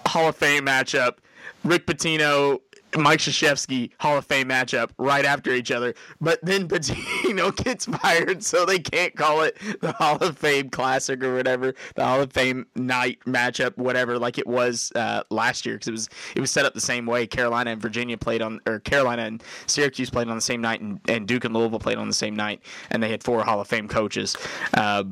Hall 0.06 0.30
of 0.30 0.36
Fame 0.36 0.66
matchup. 0.66 1.16
Rick 1.64 1.86
Pitino, 1.86 2.60
Mike 2.98 3.20
Krzyzewski 3.20 3.92
Hall 4.00 4.18
of 4.18 4.26
Fame 4.26 4.50
matchup 4.50 4.90
right 4.98 5.26
after 5.26 5.52
each 5.52 5.72
other. 5.72 5.94
But 6.20 6.40
then 6.44 6.68
Pitino 6.68 7.56
gets 7.64 7.86
fired, 7.86 8.44
so 8.44 8.66
they 8.66 8.80
can't 8.80 9.16
call 9.16 9.42
it 9.42 9.58
the 9.82 9.92
Hall 9.94 10.18
of 10.18 10.38
Fame 10.38 10.70
Classic 10.70 11.24
or 11.24 11.36
whatever, 11.36 11.74
the 11.96 12.06
Hall 12.06 12.22
of 12.22 12.32
Fame 12.32 12.66
night 12.76 13.20
matchup, 13.26 13.78
whatever, 13.78 14.18
like 14.20 14.38
it 14.38 14.48
was 14.48 14.92
uh, 14.96 15.24
last 15.30 15.66
year 15.66 15.76
because 15.76 15.88
it 15.88 15.92
was 15.92 16.10
it 16.36 16.40
was 16.40 16.52
set 16.52 16.66
up 16.66 16.74
the 16.74 16.82
same 16.82 17.06
way. 17.06 17.28
Carolina 17.28 17.72
and 17.72 17.82
Virginia 17.82 18.18
played 18.18 18.42
on, 18.42 18.60
or 18.66 18.80
Carolina 18.80 19.24
and 19.24 19.44
Syracuse 19.68 20.10
played 20.10 20.28
on 20.28 20.36
the 20.36 20.42
same 20.42 20.62
night, 20.62 20.82
and, 20.82 21.00
and 21.08 21.28
Duke 21.28 21.46
and 21.46 21.54
Louisville 21.54 21.80
played 21.80 21.98
on 21.98 22.08
the 22.08 22.14
same 22.14 22.36
night, 22.36 22.62
and 22.90 23.02
they 23.02 23.10
had 23.10 23.24
four 23.24 23.44
Hall 23.44 23.62
of 23.62 23.68
Fame 23.68 23.88
coaches. 23.88 24.36
Uh, 24.74 25.04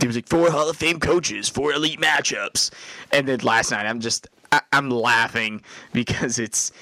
it 0.00 0.06
was 0.06 0.16
like 0.16 0.28
four 0.28 0.50
Hall 0.50 0.68
of 0.68 0.76
Fame 0.76 0.98
coaches, 0.98 1.48
four 1.48 1.72
elite 1.72 2.00
matchups, 2.00 2.70
and 3.12 3.28
then 3.28 3.40
last 3.40 3.70
night 3.70 3.86
I'm 3.86 4.00
just 4.00 4.28
I, 4.52 4.62
I'm 4.72 4.90
laughing 4.90 5.62
because 5.92 6.38
it's 6.38 6.72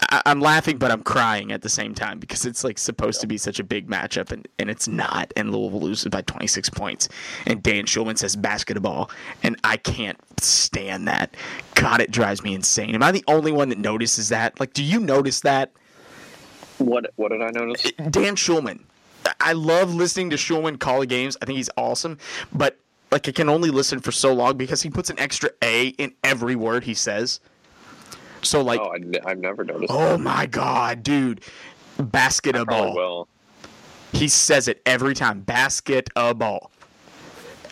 I, 0.00 0.22
I'm 0.26 0.40
laughing 0.40 0.78
but 0.78 0.90
I'm 0.90 1.02
crying 1.02 1.52
at 1.52 1.62
the 1.62 1.68
same 1.68 1.94
time 1.94 2.18
because 2.18 2.44
it's 2.44 2.64
like 2.64 2.78
supposed 2.78 3.20
to 3.20 3.26
be 3.26 3.38
such 3.38 3.58
a 3.58 3.64
big 3.64 3.88
matchup 3.88 4.30
and, 4.32 4.46
and 4.58 4.70
it's 4.70 4.88
not, 4.88 5.32
and 5.36 5.52
Louisville 5.52 5.80
loses 5.80 6.08
by 6.08 6.22
26 6.22 6.70
points, 6.70 7.08
and 7.46 7.62
Dan 7.62 7.84
Shulman 7.84 8.18
says 8.18 8.36
basketball, 8.36 9.10
and 9.42 9.58
I 9.64 9.76
can't 9.76 10.18
stand 10.40 11.08
that. 11.08 11.34
God, 11.74 12.00
it 12.00 12.10
drives 12.10 12.42
me 12.42 12.54
insane. 12.54 12.94
Am 12.94 13.02
I 13.02 13.12
the 13.12 13.24
only 13.26 13.52
one 13.52 13.68
that 13.70 13.78
notices 13.78 14.28
that? 14.28 14.58
Like, 14.60 14.72
do 14.72 14.82
you 14.82 15.00
notice 15.00 15.40
that? 15.40 15.72
What 16.78 17.06
what 17.16 17.30
did 17.30 17.42
I 17.42 17.50
notice? 17.50 17.86
Eh, 17.86 18.08
Dan 18.10 18.36
Shulman. 18.36 18.80
I 19.40 19.52
love 19.52 19.94
listening 19.94 20.30
to 20.30 20.36
Shulman 20.36 20.78
call 20.78 21.04
games. 21.04 21.36
I 21.42 21.46
think 21.46 21.56
he's 21.56 21.70
awesome, 21.76 22.18
but 22.52 22.78
like 23.10 23.28
I 23.28 23.32
can 23.32 23.48
only 23.48 23.70
listen 23.70 24.00
for 24.00 24.12
so 24.12 24.32
long 24.32 24.56
because 24.56 24.82
he 24.82 24.90
puts 24.90 25.10
an 25.10 25.18
extra 25.18 25.50
A 25.62 25.88
in 25.88 26.14
every 26.22 26.56
word 26.56 26.84
he 26.84 26.94
says. 26.94 27.40
So 28.42 28.62
like, 28.62 28.80
Oh, 28.80 28.92
I, 29.24 29.28
have 29.28 29.38
never 29.38 29.64
noticed. 29.64 29.92
oh 29.92 30.16
my 30.18 30.46
god, 30.46 31.02
dude, 31.02 31.42
basketball. 31.98 33.28
He 34.12 34.28
says 34.28 34.68
it 34.68 34.80
every 34.86 35.14
time. 35.14 35.40
Basketball. 35.40 36.70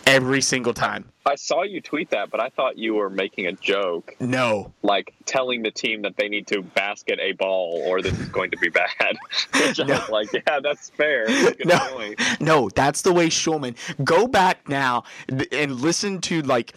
Every 0.05 0.39
single 0.41 0.73
time. 0.73 1.03
I 1.25 1.35
saw 1.35 1.63
you 1.63 1.81
tweet 1.81 2.11
that, 2.11 2.29
but 2.29 2.39
I 2.39 2.47
thought 2.47 2.77
you 2.77 2.93
were 2.93 3.09
making 3.09 3.47
a 3.47 3.51
joke, 3.51 4.15
No. 4.21 4.71
like 4.81 5.13
telling 5.25 5.63
the 5.63 5.71
team 5.71 6.03
that 6.03 6.15
they 6.15 6.29
need 6.29 6.47
to 6.47 6.61
basket 6.61 7.19
a 7.21 7.33
ball 7.33 7.83
or 7.85 8.01
this 8.01 8.17
is 8.17 8.29
going 8.29 8.51
to 8.51 8.57
be 8.57 8.69
bad. 8.69 8.87
Which 9.59 9.81
I 9.81 9.83
No. 9.83 10.01
like, 10.09 10.31
yeah, 10.31 10.61
that's 10.63 10.89
fair. 10.91 11.25
No. 11.65 12.13
No, 12.39 12.69
that's 12.69 13.01
the 13.01 13.11
way 13.11 13.27
Shulman. 13.27 13.75
Go 14.05 14.27
back 14.27 14.69
now 14.69 15.03
and 15.51 15.75
listen 15.81 16.21
to 16.21 16.41
like, 16.43 16.73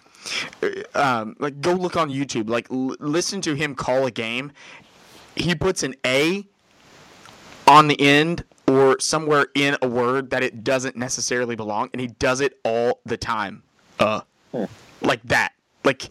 um, 0.95 1.37
like 1.39 1.61
go 1.61 1.73
look 1.73 1.97
on 1.97 2.11
YouTube. 2.11 2.49
Like 2.49 2.71
l- 2.71 2.97
listen 2.99 3.41
to 3.43 3.55
him 3.55 3.75
call 3.75 4.07
a 4.07 4.11
game. 4.11 4.53
He 5.37 5.55
puts 5.55 5.83
an 5.83 5.95
A 6.05 6.47
on 7.67 7.89
the 7.89 8.01
end 8.01 8.45
or 8.67 8.99
somewhere 9.01 9.47
in 9.55 9.77
a 9.83 9.89
word 9.89 10.31
that 10.31 10.43
it 10.43 10.63
doesn't 10.63 10.97
necessarily 10.97 11.57
belong, 11.57 11.91
and 11.93 12.01
he 12.01 12.09
does 12.09 12.41
it 12.41 12.59
all 12.65 13.01
the 13.05 13.17
time. 13.17 13.63
Uh, 13.99 14.21
like 15.01 15.23
that. 15.25 15.53
Like 15.85 16.11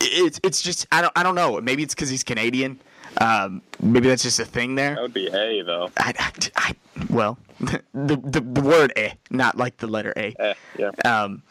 it's 0.00 0.40
it's 0.42 0.62
just 0.62 0.86
I 0.92 1.02
don't 1.02 1.12
I 1.16 1.22
don't 1.22 1.34
know. 1.34 1.60
Maybe 1.60 1.82
it's 1.82 1.94
because 1.94 2.10
he's 2.10 2.24
Canadian. 2.24 2.80
Um, 3.20 3.62
maybe 3.80 4.08
that's 4.08 4.22
just 4.22 4.40
a 4.40 4.44
thing 4.44 4.74
there. 4.74 4.94
That 4.94 5.02
would 5.02 5.14
be 5.14 5.28
A 5.28 5.62
though. 5.62 5.90
I, 5.96 6.14
I, 6.18 6.32
I 6.56 6.74
well, 7.10 7.38
the, 7.60 7.82
the 7.92 8.40
the 8.40 8.60
word 8.62 8.92
A, 8.96 9.14
not 9.30 9.56
like 9.56 9.76
the 9.78 9.86
letter 9.86 10.12
A. 10.16 10.34
Eh, 10.38 10.54
yeah. 10.78 10.90
Um, 11.04 11.42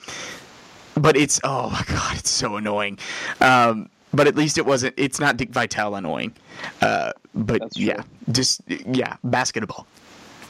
but 0.96 1.16
it's 1.18 1.40
oh 1.44 1.70
my 1.70 1.84
god, 1.88 2.18
it's 2.18 2.30
so 2.30 2.56
annoying. 2.56 2.98
Um, 3.40 3.90
but 4.14 4.28
at 4.28 4.36
least 4.36 4.58
it 4.58 4.66
wasn't. 4.66 4.94
It's 4.98 5.20
not 5.20 5.38
Dick 5.38 5.50
Vitale 5.50 5.96
annoying. 5.96 6.34
Uh, 6.82 7.14
but 7.34 7.62
yeah, 7.78 8.04
just 8.32 8.62
yeah, 8.68 9.16
basketball. 9.24 9.88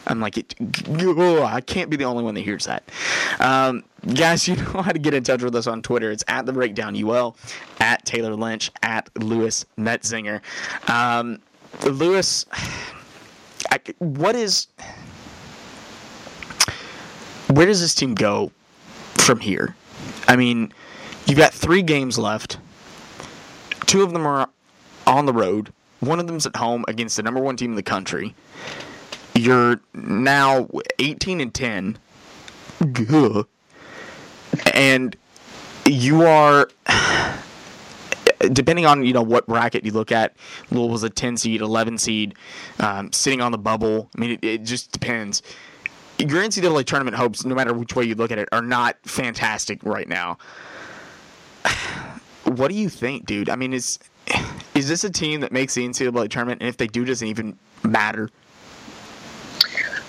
I'm 0.07 0.19
like 0.19 0.37
it. 0.37 0.55
oh, 0.89 1.43
I 1.43 1.61
can't 1.61 1.89
be 1.89 1.97
the 1.97 2.05
only 2.05 2.23
one 2.23 2.33
that 2.33 2.41
hears 2.41 2.65
that. 2.65 2.83
Um, 3.39 3.83
guys, 4.15 4.47
you 4.47 4.55
know 4.55 4.81
how 4.81 4.91
to 4.91 4.99
get 4.99 5.13
in 5.13 5.23
touch 5.23 5.43
with 5.43 5.55
us 5.55 5.67
on 5.67 5.81
Twitter. 5.81 6.11
It's 6.11 6.23
at 6.27 6.45
the 6.45 6.53
Breakdown 6.53 6.95
UL, 6.95 7.35
at 7.79 8.05
Tayler 8.05 8.37
Lynch, 8.37 8.71
at 8.81 9.09
Louis 9.17 9.63
Metzinger. 9.77 10.41
Um, 10.89 11.39
Louis, 11.85 12.45
I, 13.71 13.79
what 13.99 14.35
is? 14.35 14.67
Where 17.49 17.65
does 17.65 17.81
this 17.81 17.93
team 17.93 18.15
go 18.15 18.51
from 19.15 19.39
here? 19.39 19.75
I 20.31 20.37
mean, 20.37 20.71
you've 21.27 21.37
got 21.37 21.53
three 21.53 21.81
games 21.81 22.17
left. 22.17 22.57
Two 23.85 24.01
of 24.01 24.13
them 24.13 24.25
are 24.25 24.49
on 25.05 25.25
the 25.25 25.33
road. 25.33 25.73
One 25.99 26.21
of 26.21 26.27
them's 26.27 26.45
at 26.45 26.55
home 26.55 26.85
against 26.87 27.17
the 27.17 27.23
number 27.23 27.41
one 27.41 27.57
team 27.57 27.71
in 27.71 27.75
the 27.75 27.83
country. 27.83 28.33
You're 29.35 29.81
now 29.93 30.69
18 30.99 31.41
and 31.41 31.53
10. 31.53 31.97
Gah. 32.93 33.43
And 34.73 35.17
you 35.85 36.25
are 36.25 36.69
depending 38.53 38.85
on 38.85 39.03
you 39.03 39.11
know 39.11 39.21
what 39.21 39.47
bracket 39.47 39.83
you 39.83 39.91
look 39.91 40.13
at, 40.13 40.33
Louisville's 40.69 41.03
a 41.03 41.09
10 41.09 41.35
seed, 41.35 41.59
11 41.59 41.97
seed, 41.97 42.35
um, 42.79 43.11
sitting 43.11 43.41
on 43.41 43.51
the 43.51 43.57
bubble. 43.57 44.09
I 44.15 44.21
mean, 44.21 44.31
it, 44.31 44.45
it 44.45 44.63
just 44.63 44.93
depends. 44.93 45.43
Your 46.29 46.43
NCAA 46.43 46.85
tournament 46.85 47.17
hopes, 47.17 47.45
no 47.45 47.55
matter 47.55 47.73
which 47.73 47.95
way 47.95 48.03
you 48.03 48.15
look 48.15 48.31
at 48.31 48.37
it, 48.37 48.47
are 48.51 48.61
not 48.61 48.97
fantastic 49.03 49.83
right 49.83 50.07
now. 50.07 50.37
What 52.43 52.69
do 52.69 52.75
you 52.75 52.89
think, 52.89 53.27
dude? 53.27 53.49
I 53.49 53.55
mean, 53.55 53.71
is 53.71 53.99
is 54.73 54.89
this 54.89 55.03
a 55.03 55.09
team 55.09 55.41
that 55.41 55.51
makes 55.51 55.75
the 55.75 55.87
NCAA 55.87 56.29
tournament, 56.29 56.59
and 56.59 56.67
if 56.67 56.75
they 56.75 56.87
do, 56.87 57.05
doesn't 57.05 57.27
even 57.27 57.57
matter? 57.83 58.29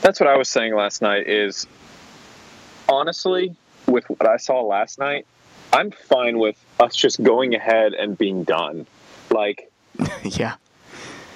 That's 0.00 0.18
what 0.18 0.28
I 0.28 0.36
was 0.36 0.48
saying 0.48 0.74
last 0.74 1.02
night. 1.02 1.28
Is 1.28 1.66
honestly, 2.88 3.54
with 3.86 4.08
what 4.08 4.26
I 4.26 4.38
saw 4.38 4.62
last 4.62 4.98
night, 4.98 5.26
I'm 5.72 5.90
fine 5.90 6.38
with 6.38 6.56
us 6.80 6.96
just 6.96 7.22
going 7.22 7.54
ahead 7.54 7.92
and 7.92 8.16
being 8.16 8.44
done. 8.44 8.86
Like, 9.30 9.70
yeah. 10.24 10.54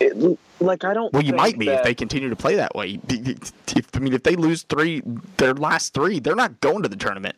it, 0.00 0.38
like 0.61 0.84
I 0.84 0.94
don't. 0.94 1.12
Well, 1.12 1.22
you 1.22 1.34
might 1.34 1.59
be 1.59 1.68
if 1.68 1.82
they 1.82 1.94
continue 1.94 2.30
to 2.30 2.36
play 2.36 2.57
that 2.57 2.74
way. 2.74 2.98
If, 3.09 3.94
I 3.94 3.98
mean, 3.98 4.12
if 4.14 4.22
they 4.22 4.36
lose 4.36 4.62
three, 4.62 5.02
their 5.36 5.54
last 5.54 5.94
three, 5.94 6.18
they're 6.20 6.34
not 6.34 6.61
going 6.61 6.82
to 6.82 6.88
the 6.88 6.96
tournament. 6.96 7.36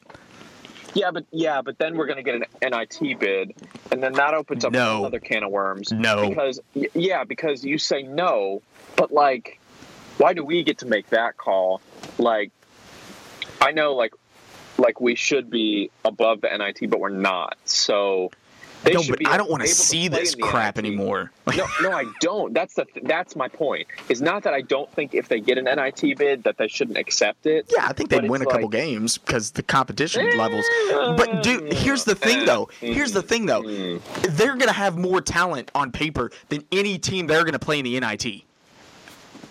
Yeah, 0.95 1.11
but 1.11 1.27
yeah, 1.31 1.61
but 1.63 1.79
then 1.79 1.97
we're 1.97 2.07
going 2.07 2.17
to 2.17 2.23
get 2.23 2.35
an 2.35 2.45
NIT 2.63 3.19
bid, 3.21 3.55
and 3.93 4.03
then 4.03 4.15
that 4.15 4.35
opens 4.35 4.65
up 4.65 4.73
No. 4.73 5.01
another 5.01 5.21
can 5.21 5.43
of 5.45 5.51
worms. 5.51 5.93
No. 5.93 6.29
because 6.29 6.61
yeah, 6.75 7.25
because 7.25 7.65
you 7.65 7.79
say 7.79 8.03
no, 8.03 8.63
but 8.97 9.13
like, 9.13 9.61
why 10.17 10.33
do 10.33 10.45
we 10.45 10.63
get 10.63 10.79
to 10.79 10.87
make 10.87 11.11
that 11.11 11.37
call? 11.37 11.81
Like, 12.19 12.51
I 13.61 13.73
know, 13.73 13.95
like, 13.95 14.15
like 14.79 15.01
we 15.01 15.15
should 15.15 15.51
be 15.51 15.91
above 16.05 16.41
the 16.41 16.49
NIT, 16.57 16.91
but 16.91 17.01
we're 17.01 17.11
not. 17.11 17.59
So 17.65 18.31
they 18.85 18.93
no, 18.93 19.03
but 19.09 19.27
I 19.27 19.37
don't 19.37 19.51
want 19.51 19.63
to 19.63 19.69
see 19.69 20.09
this 20.09 20.35
crap 20.35 20.79
anymore. 20.79 21.33
no, 21.57 21.67
no, 21.83 21.93
I 21.93 22.05
don't. 22.21 22.55
That's 22.55 22.75
the 22.75 22.85
th- 22.85 23.07
that's 23.07 23.35
my 23.35 23.49
point. 23.49 23.89
Is 24.09 24.23
not 24.23 24.45
that 24.45 24.55
I 24.55 24.61
don't 24.61 24.91
think 24.93 25.15
if 25.15 25.29
they 25.29 25.41
get 25.41 25.59
an 25.59 25.65
NIT 25.65 26.17
bid 26.17 26.45
that 26.45 26.59
they 26.59 26.69
shouldn't 26.69 26.97
accept 26.97 27.47
it. 27.47 27.71
Yeah, 27.75 27.87
I 27.87 27.93
think 27.93 28.11
they'd 28.11 28.29
win 28.29 28.43
a 28.43 28.47
couple 28.47 28.63
like- 28.63 28.71
games 28.71 29.19
because 29.19 29.53
the 29.53 29.63
competition 29.63 30.37
levels. 30.37 30.65
But 30.89 31.43
dude, 31.43 31.73
here's 31.73 32.05
the 32.05 32.15
thing 32.15 32.45
though. 32.47 32.69
Here's 32.81 33.13
the 33.13 33.23
thing 33.23 33.47
though. 33.47 33.63
Mm. 33.63 34.03
They're 34.37 34.57
gonna 34.57 34.73
have 34.73 34.97
more 34.97 35.21
talent 35.21 35.71
on 35.75 35.91
paper 35.93 36.31
than 36.49 36.65
any 36.71 36.99
team 36.99 37.27
they're 37.27 37.45
gonna 37.45 37.59
play 37.59 37.79
in 37.79 37.85
the 37.85 37.99
NIT. 37.99 38.45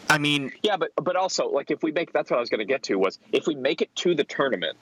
I 0.09 0.17
mean, 0.17 0.51
Yeah, 0.63 0.77
but 0.77 0.91
but 0.95 1.15
also 1.15 1.49
like 1.49 1.71
if 1.71 1.83
we 1.83 1.91
make 1.91 2.13
that's 2.13 2.31
what 2.31 2.37
I 2.37 2.39
was 2.39 2.49
going 2.49 2.59
to 2.59 2.65
get 2.65 2.83
to 2.83 2.95
was 2.95 3.19
if 3.31 3.45
we 3.45 3.55
make 3.55 3.81
it 3.81 3.93
to 3.97 4.15
the 4.15 4.23
tournament, 4.23 4.77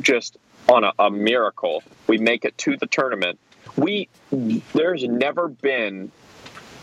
just 0.00 0.36
on 0.68 0.84
a, 0.84 0.92
a 0.98 1.10
miracle, 1.10 1.82
we 2.06 2.18
make 2.18 2.44
it 2.44 2.56
to 2.58 2.76
the 2.76 2.86
tournament. 2.86 3.38
We 3.78 4.08
there's 4.30 5.04
never 5.04 5.48
been, 5.48 6.10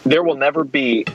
there 0.03 0.23
will 0.23 0.37
never 0.37 0.63
be 0.63 1.05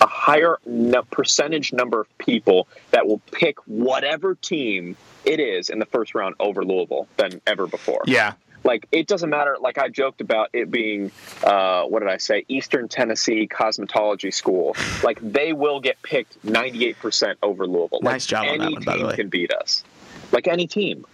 a 0.00 0.06
higher 0.06 0.58
no, 0.66 1.02
percentage 1.02 1.72
number 1.72 2.00
of 2.00 2.18
people 2.18 2.68
that 2.90 3.06
will 3.06 3.20
pick 3.32 3.58
whatever 3.66 4.34
team 4.34 4.96
it 5.24 5.40
is 5.40 5.70
in 5.70 5.78
the 5.78 5.86
first 5.86 6.14
round 6.14 6.34
over 6.38 6.64
Louisville 6.64 7.08
than 7.16 7.40
ever 7.46 7.66
before. 7.66 8.02
Yeah, 8.06 8.34
like 8.64 8.86
it 8.92 9.06
doesn't 9.06 9.30
matter 9.30 9.56
like 9.60 9.78
i 9.78 9.88
joked 9.88 10.20
about 10.20 10.50
it 10.52 10.70
being 10.70 11.10
uh, 11.44 11.84
what 11.84 12.00
did 12.00 12.08
i 12.08 12.16
say? 12.18 12.44
Eastern 12.48 12.88
tennessee 12.88 13.48
cosmetology 13.48 14.32
school. 14.32 14.76
Like 15.02 15.18
they 15.20 15.52
will 15.52 15.80
get 15.80 16.00
picked 16.02 16.44
98% 16.44 17.36
over 17.42 17.66
louisville. 17.66 18.00
Like 18.02 18.14
Nice 18.14 18.26
job 18.26 18.46
on 18.46 18.58
that 18.58 18.72
one, 18.72 18.82
by 18.84 18.92
the 18.92 18.98
team 18.98 19.06
way. 19.08 19.16
can 19.16 19.28
beat 19.28 19.52
us. 19.52 19.84
Like 20.32 20.48
any 20.48 20.66
team 20.66 21.06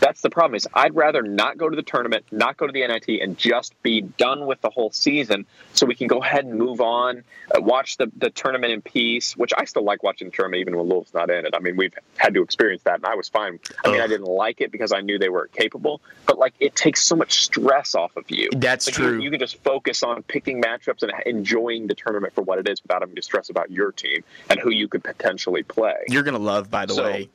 that's 0.00 0.20
the 0.20 0.30
problem 0.30 0.54
is 0.54 0.66
i'd 0.74 0.94
rather 0.94 1.22
not 1.22 1.58
go 1.58 1.68
to 1.68 1.76
the 1.76 1.82
tournament 1.82 2.24
not 2.30 2.56
go 2.56 2.66
to 2.66 2.72
the 2.72 2.86
nit 2.86 3.20
and 3.20 3.36
just 3.38 3.80
be 3.82 4.00
done 4.00 4.46
with 4.46 4.60
the 4.60 4.70
whole 4.70 4.90
season 4.90 5.46
so 5.74 5.86
we 5.86 5.94
can 5.94 6.06
go 6.06 6.22
ahead 6.22 6.44
and 6.44 6.54
move 6.54 6.80
on 6.80 7.24
uh, 7.54 7.60
watch 7.60 7.96
the, 7.96 8.10
the 8.16 8.30
tournament 8.30 8.72
in 8.72 8.80
peace 8.82 9.36
which 9.36 9.52
i 9.56 9.64
still 9.64 9.84
like 9.84 10.02
watching 10.02 10.28
the 10.28 10.34
tournament 10.34 10.60
even 10.60 10.76
when 10.76 10.86
louisville's 10.88 11.14
not 11.14 11.30
in 11.30 11.46
it 11.46 11.54
i 11.54 11.58
mean 11.58 11.76
we've 11.76 11.94
had 12.16 12.34
to 12.34 12.42
experience 12.42 12.82
that 12.84 12.96
and 12.96 13.06
i 13.06 13.14
was 13.14 13.28
fine 13.28 13.58
i 13.84 13.90
mean 13.90 14.00
i 14.00 14.06
didn't 14.06 14.26
like 14.26 14.60
it 14.60 14.70
because 14.72 14.92
i 14.92 15.00
knew 15.00 15.18
they 15.18 15.28
were 15.28 15.48
capable 15.48 16.00
but 16.26 16.38
like 16.38 16.54
it 16.60 16.74
takes 16.76 17.02
so 17.02 17.16
much 17.16 17.44
stress 17.44 17.94
off 17.94 18.16
of 18.16 18.30
you 18.30 18.48
that's 18.56 18.86
like 18.86 18.94
true. 18.94 19.14
You, 19.16 19.22
you 19.22 19.30
can 19.30 19.40
just 19.40 19.62
focus 19.62 20.02
on 20.02 20.22
picking 20.22 20.62
matchups 20.62 21.02
and 21.02 21.12
enjoying 21.26 21.86
the 21.86 21.94
tournament 21.94 22.34
for 22.34 22.42
what 22.42 22.58
it 22.58 22.68
is 22.68 22.82
without 22.82 23.02
having 23.02 23.16
to 23.16 23.22
stress 23.22 23.50
about 23.50 23.70
your 23.70 23.92
team 23.92 24.24
and 24.50 24.58
who 24.60 24.70
you 24.70 24.88
could 24.88 25.02
potentially 25.04 25.62
play. 25.62 25.94
You're 26.08 26.22
gonna 26.22 26.38
love, 26.38 26.70
by 26.70 26.86
the 26.86 26.94
So- 26.94 27.04
way. 27.04 27.28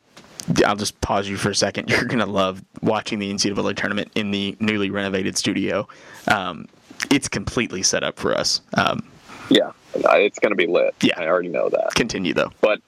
I'll 0.65 0.75
just 0.75 0.99
pause 1.01 1.27
you 1.27 1.37
for 1.37 1.49
a 1.49 1.55
second. 1.55 1.89
You're 1.91 2.05
gonna 2.05 2.25
love 2.25 2.63
watching 2.81 3.19
the 3.19 3.31
NCAA 3.31 3.75
tournament 3.75 4.11
in 4.15 4.31
the 4.31 4.55
newly 4.59 4.89
renovated 4.89 5.37
studio. 5.37 5.87
Um, 6.27 6.67
it's 7.11 7.27
completely 7.27 7.83
set 7.83 8.03
up 8.03 8.17
for 8.19 8.35
us. 8.35 8.61
Um, 8.75 9.07
Yeah, 9.49 9.71
it's 9.95 10.39
going 10.39 10.51
to 10.51 10.55
be 10.55 10.67
lit. 10.67 10.95
Yeah. 11.01 11.19
I 11.19 11.27
already 11.27 11.49
know 11.49 11.69
that. 11.69 11.93
continue 11.95 12.33
though. 12.33 12.51
But 12.61 12.81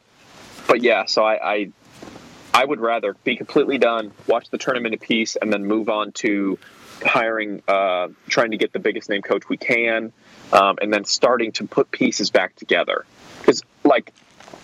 but 0.68 0.82
yeah, 0.82 1.06
so 1.06 1.24
I, 1.24 1.54
I 1.54 1.72
I 2.54 2.66
would 2.66 2.80
rather 2.80 3.16
be 3.24 3.36
completely 3.36 3.78
done, 3.78 4.12
watch 4.28 4.50
the 4.50 4.58
tournament 4.58 4.94
in 4.94 5.00
peace, 5.00 5.36
and 5.36 5.52
then 5.52 5.66
move 5.66 5.90
on 5.90 6.14
to 6.14 6.58
hiring, 7.06 7.62
uh, 7.68 8.08
trying 8.30 8.52
to 8.52 8.58
get 8.58 8.72
the 8.72 8.80
biggest 8.80 9.10
name 9.10 9.22
coach 9.22 9.50
we 9.50 9.58
can, 9.58 10.14
um, 10.54 10.78
and 10.82 10.94
then 10.94 11.04
starting 11.04 11.52
to 11.54 11.68
put 11.68 11.92
pieces 11.92 12.30
back 12.30 12.56
together. 12.56 13.06
Because 13.40 13.62
like 13.84 14.14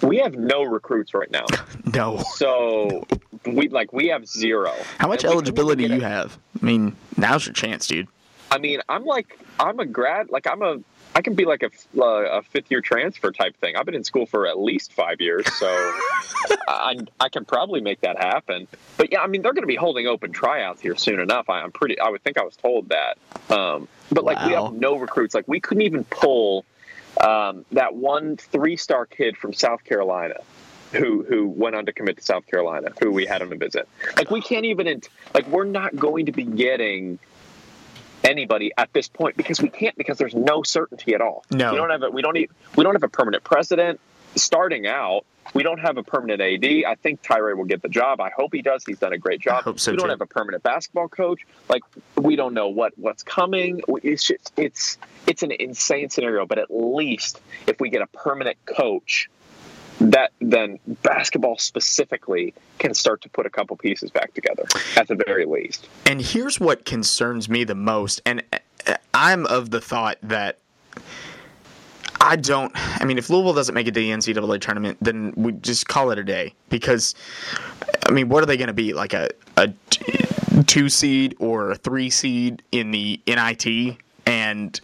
we 0.01 0.17
have 0.17 0.33
no 0.33 0.63
recruits 0.63 1.13
right 1.13 1.31
now. 1.31 1.45
No. 1.93 2.23
So 2.35 3.05
we 3.45 3.67
like 3.67 3.91
we 3.91 4.07
have 4.07 4.25
zero. 4.25 4.73
How 4.97 5.09
much 5.09 5.25
And 5.25 5.33
eligibility 5.33 5.83
even 5.83 5.97
you 5.97 6.03
have? 6.03 6.37
I 6.61 6.65
mean, 6.65 6.95
now's 7.17 7.45
your 7.45 7.53
chance, 7.53 7.85
dude. 7.85 8.07
I 8.49 8.59
mean, 8.59 8.79
I'm 8.87 9.03
like 9.03 9.37
I'm 9.59 9.79
a 9.79 9.85
grad. 9.85 10.29
Like 10.29 10.47
I'm 10.47 10.61
a 10.61 10.77
I 11.13 11.21
can 11.21 11.33
be 11.33 11.43
like 11.43 11.63
a, 11.63 11.69
uh, 12.01 12.39
a 12.39 12.41
fifth 12.43 12.71
year 12.71 12.79
transfer 12.79 13.31
type 13.31 13.57
thing. 13.57 13.75
I've 13.75 13.85
been 13.85 13.95
in 13.95 14.05
school 14.05 14.25
for 14.25 14.47
at 14.47 14.57
least 14.57 14.93
five 14.93 15.19
years, 15.19 15.51
so 15.53 15.67
I 16.67 16.97
I 17.19 17.29
can 17.29 17.43
probably 17.43 17.81
make 17.81 18.01
that 18.01 18.17
happen. 18.17 18.67
But 18.95 19.11
yeah, 19.11 19.21
I 19.21 19.27
mean 19.27 19.41
they're 19.41 19.53
going 19.53 19.63
to 19.63 19.67
be 19.67 19.75
holding 19.75 20.07
open 20.07 20.31
tryouts 20.31 20.81
here 20.81 20.95
soon 20.95 21.19
enough. 21.19 21.49
I, 21.49 21.61
I'm 21.61 21.71
pretty. 21.71 21.99
I 21.99 22.09
would 22.09 22.23
think 22.23 22.37
I 22.37 22.43
was 22.43 22.55
told 22.55 22.89
that. 22.89 23.17
Um, 23.53 23.87
but 24.11 24.23
like 24.23 24.45
we 24.45 24.53
have 24.53 24.73
no 24.73 24.95
recruits. 24.95 25.35
Like 25.35 25.47
we 25.47 25.59
couldn't 25.59 25.83
even 25.83 26.05
pull 26.05 26.65
um, 27.21 27.65
that 27.71 27.95
one 27.95 28.37
three 28.37 28.77
star 28.77 29.05
kid 29.05 29.37
from 29.37 29.53
South 29.53 29.83
Carolina. 29.83 30.35
Who 30.93 31.23
who 31.23 31.47
went 31.47 31.75
on 31.75 31.85
to 31.85 31.93
commit 31.93 32.17
to 32.17 32.23
South 32.23 32.45
Carolina? 32.47 32.89
Who 33.01 33.11
we 33.11 33.25
had 33.25 33.41
on 33.41 33.53
a 33.53 33.55
visit? 33.55 33.87
Like 34.17 34.29
we 34.29 34.41
can't 34.41 34.65
even 34.65 35.01
like 35.33 35.47
we're 35.47 35.63
not 35.63 35.95
going 35.95 36.25
to 36.25 36.33
be 36.33 36.43
getting 36.43 37.17
anybody 38.25 38.71
at 38.77 38.91
this 38.93 39.07
point 39.07 39.37
because 39.37 39.61
we 39.61 39.69
can't 39.69 39.95
because 39.95 40.17
there's 40.17 40.35
no 40.35 40.63
certainty 40.63 41.13
at 41.13 41.21
all. 41.21 41.45
No. 41.49 41.71
we 41.71 41.77
don't 41.77 41.89
have 41.89 42.03
a, 42.03 42.09
we 42.09 42.21
don't 42.21 42.35
e- 42.35 42.49
we 42.75 42.83
don't 42.83 42.93
have 42.93 43.03
a 43.03 43.07
permanent 43.09 43.43
president 43.43 44.01
starting 44.35 44.87
out. 44.87 45.25
We 45.53 45.63
don't 45.63 45.79
have 45.79 45.97
a 45.97 46.03
permanent 46.03 46.39
AD. 46.39 46.63
I 46.85 46.95
think 46.95 47.23
Tyra 47.23 47.57
will 47.57 47.65
get 47.65 47.81
the 47.81 47.89
job. 47.89 48.21
I 48.21 48.29
hope 48.29 48.53
he 48.53 48.61
does. 48.61 48.85
He's 48.85 48.99
done 48.99 49.11
a 49.11 49.17
great 49.17 49.41
job. 49.41 49.79
so, 49.79 49.91
we 49.91 49.97
don't 49.97 50.05
too. 50.05 50.11
have 50.11 50.21
a 50.21 50.25
permanent 50.25 50.63
basketball 50.63 51.09
coach. 51.09 51.45
Like 51.67 51.83
we 52.15 52.35
don't 52.35 52.53
know 52.53 52.69
what 52.69 52.93
what's 52.97 53.23
coming. 53.23 53.81
It's 54.03 54.23
just, 54.23 54.53
it's 54.55 54.97
it's 55.27 55.43
an 55.43 55.51
insane 55.51 56.09
scenario. 56.09 56.45
But 56.45 56.59
at 56.59 56.67
least 56.69 57.41
if 57.67 57.79
we 57.79 57.89
get 57.89 58.01
a 58.01 58.07
permanent 58.07 58.57
coach 58.65 59.29
that 60.01 60.31
then 60.39 60.79
basketball 61.03 61.57
specifically 61.57 62.53
can 62.79 62.93
start 62.93 63.21
to 63.21 63.29
put 63.29 63.45
a 63.45 63.49
couple 63.49 63.75
pieces 63.77 64.09
back 64.09 64.33
together 64.33 64.65
at 64.97 65.07
the 65.07 65.15
very 65.15 65.45
least. 65.45 65.87
And 66.05 66.21
here's 66.21 66.59
what 66.59 66.85
concerns 66.85 67.47
me 67.47 67.63
the 67.63 67.75
most, 67.75 68.21
and 68.25 68.43
uh, 68.87 68.95
I'm 69.13 69.45
of 69.45 69.69
the 69.69 69.79
thought 69.79 70.17
that 70.23 70.57
I 72.23 72.35
don't. 72.35 72.71
I 72.75 73.03
mean, 73.05 73.17
if 73.17 73.29
Louisville 73.29 73.53
doesn't 73.53 73.73
make 73.73 73.87
it 73.87 73.93
to 73.95 73.99
the 73.99 74.11
NCAA 74.11 74.61
tournament, 74.61 74.97
then 75.01 75.33
we 75.35 75.53
just 75.53 75.87
call 75.87 76.11
it 76.11 76.19
a 76.19 76.23
day. 76.23 76.53
Because, 76.69 77.15
I 78.07 78.11
mean, 78.11 78.29
what 78.29 78.43
are 78.43 78.45
they 78.45 78.57
going 78.57 78.67
to 78.67 78.73
be 78.73 78.93
like 78.93 79.13
a 79.13 79.29
a 79.57 79.73
two 80.67 80.87
seed 80.87 81.35
or 81.39 81.71
a 81.71 81.75
three 81.75 82.09
seed 82.09 82.61
in 82.71 82.91
the 82.91 83.19
NIT, 83.25 83.97
and 84.27 84.79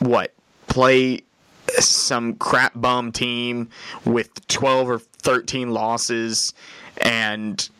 what 0.00 0.34
play 0.66 1.22
some 1.78 2.34
crap 2.34 2.72
bum 2.74 3.12
team 3.12 3.68
with 4.04 4.46
12 4.48 4.90
or 4.90 4.98
13 4.98 5.70
losses 5.70 6.52
and 7.00 7.70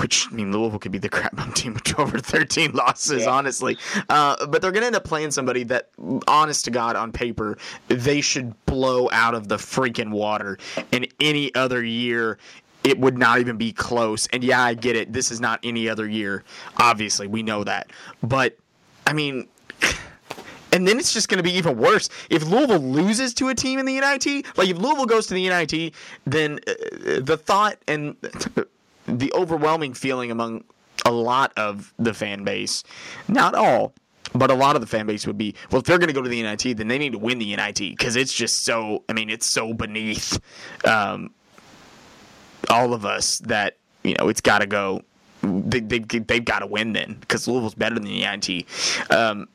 which 0.00 0.28
I 0.30 0.34
mean 0.34 0.52
Louisville 0.52 0.78
could 0.78 0.92
be 0.92 0.98
the 0.98 1.08
crap 1.16 1.34
bum 1.36 1.52
team 1.52 1.74
with 1.74 1.84
12 1.84 2.14
or 2.14 2.18
13 2.18 2.72
losses, 2.74 3.22
Yeah. 3.22 3.30
honestly. 3.30 3.76
Uh, 4.08 4.46
but 4.46 4.62
they're 4.62 4.72
going 4.72 4.82
to 4.82 4.86
end 4.86 4.96
up 4.96 5.04
playing 5.04 5.30
somebody 5.30 5.64
that, 5.64 5.90
honest 6.26 6.64
to 6.66 6.70
God, 6.70 6.96
on 6.96 7.12
paper, 7.12 7.58
they 7.88 8.20
should 8.20 8.54
blow 8.66 9.08
out 9.12 9.34
of 9.34 9.48
the 9.48 9.56
freaking 9.56 10.10
water. 10.10 10.58
In 10.92 11.06
any 11.20 11.54
other 11.54 11.84
year, 11.84 12.38
it 12.84 12.98
would 12.98 13.16
not 13.16 13.38
even 13.38 13.56
be 13.56 13.72
close. 13.72 14.26
And 14.28 14.42
yeah, 14.42 14.62
I 14.62 14.74
get 14.74 14.96
it. 14.96 15.12
This 15.12 15.30
is 15.30 15.40
not 15.40 15.60
any 15.62 15.88
other 15.88 16.08
year. 16.08 16.42
Obviously, 16.78 17.26
we 17.26 17.42
know 17.42 17.62
that. 17.64 17.90
But 18.22 18.56
I 19.06 19.12
mean. 19.12 19.48
And 20.74 20.88
then 20.88 20.98
it's 20.98 21.12
just 21.12 21.28
going 21.28 21.36
to 21.36 21.42
be 21.42 21.52
even 21.58 21.76
worse. 21.76 22.08
If 22.30 22.44
Louisville 22.46 22.78
loses 22.78 23.34
to 23.34 23.50
a 23.50 23.54
team 23.54 23.78
in 23.78 23.84
the 23.84 24.00
NIT, 24.00 24.56
like 24.56 24.70
if 24.70 24.78
Louisville 24.78 25.04
goes 25.04 25.26
to 25.26 25.34
the 25.34 25.46
NIT, 25.46 25.92
then 26.24 26.60
uh, 26.66 26.72
the 27.20 27.36
thought 27.36 27.76
and 27.86 28.16
the 29.06 29.32
overwhelming 29.34 29.94
feeling 29.94 30.30
among 30.30 30.64
a 31.04 31.10
lot 31.10 31.52
of 31.56 31.92
the 31.98 32.14
fan 32.14 32.44
base, 32.44 32.84
not 33.28 33.54
all, 33.54 33.94
but 34.34 34.50
a 34.50 34.54
lot 34.54 34.76
of 34.76 34.80
the 34.80 34.86
fan 34.86 35.06
base 35.06 35.26
would 35.26 35.38
be, 35.38 35.54
well, 35.70 35.80
if 35.80 35.86
they're 35.86 35.98
going 35.98 36.08
to 36.08 36.14
go 36.14 36.22
to 36.22 36.28
the 36.28 36.42
NIT, 36.42 36.76
then 36.76 36.88
they 36.88 36.98
need 36.98 37.12
to 37.12 37.18
win 37.18 37.38
the 37.38 37.54
NIT 37.54 37.78
because 37.78 38.16
it's 38.16 38.32
just 38.32 38.64
so, 38.64 39.04
I 39.08 39.12
mean, 39.12 39.30
it's 39.30 39.50
so 39.50 39.74
beneath 39.74 40.40
um, 40.84 41.30
all 42.70 42.94
of 42.94 43.04
us 43.04 43.38
that, 43.40 43.76
you 44.04 44.14
know, 44.18 44.28
it's 44.28 44.40
got 44.40 44.60
to 44.60 44.66
go. 44.66 45.02
They, 45.42 45.80
they, 45.80 45.98
they've 45.98 46.44
got 46.44 46.60
to 46.60 46.66
win 46.66 46.92
then 46.92 47.16
because 47.20 47.48
Louisville's 47.48 47.74
better 47.74 47.96
than 47.96 48.04
the 48.04 48.20
NIT. 48.20 48.64
Um, 49.10 49.48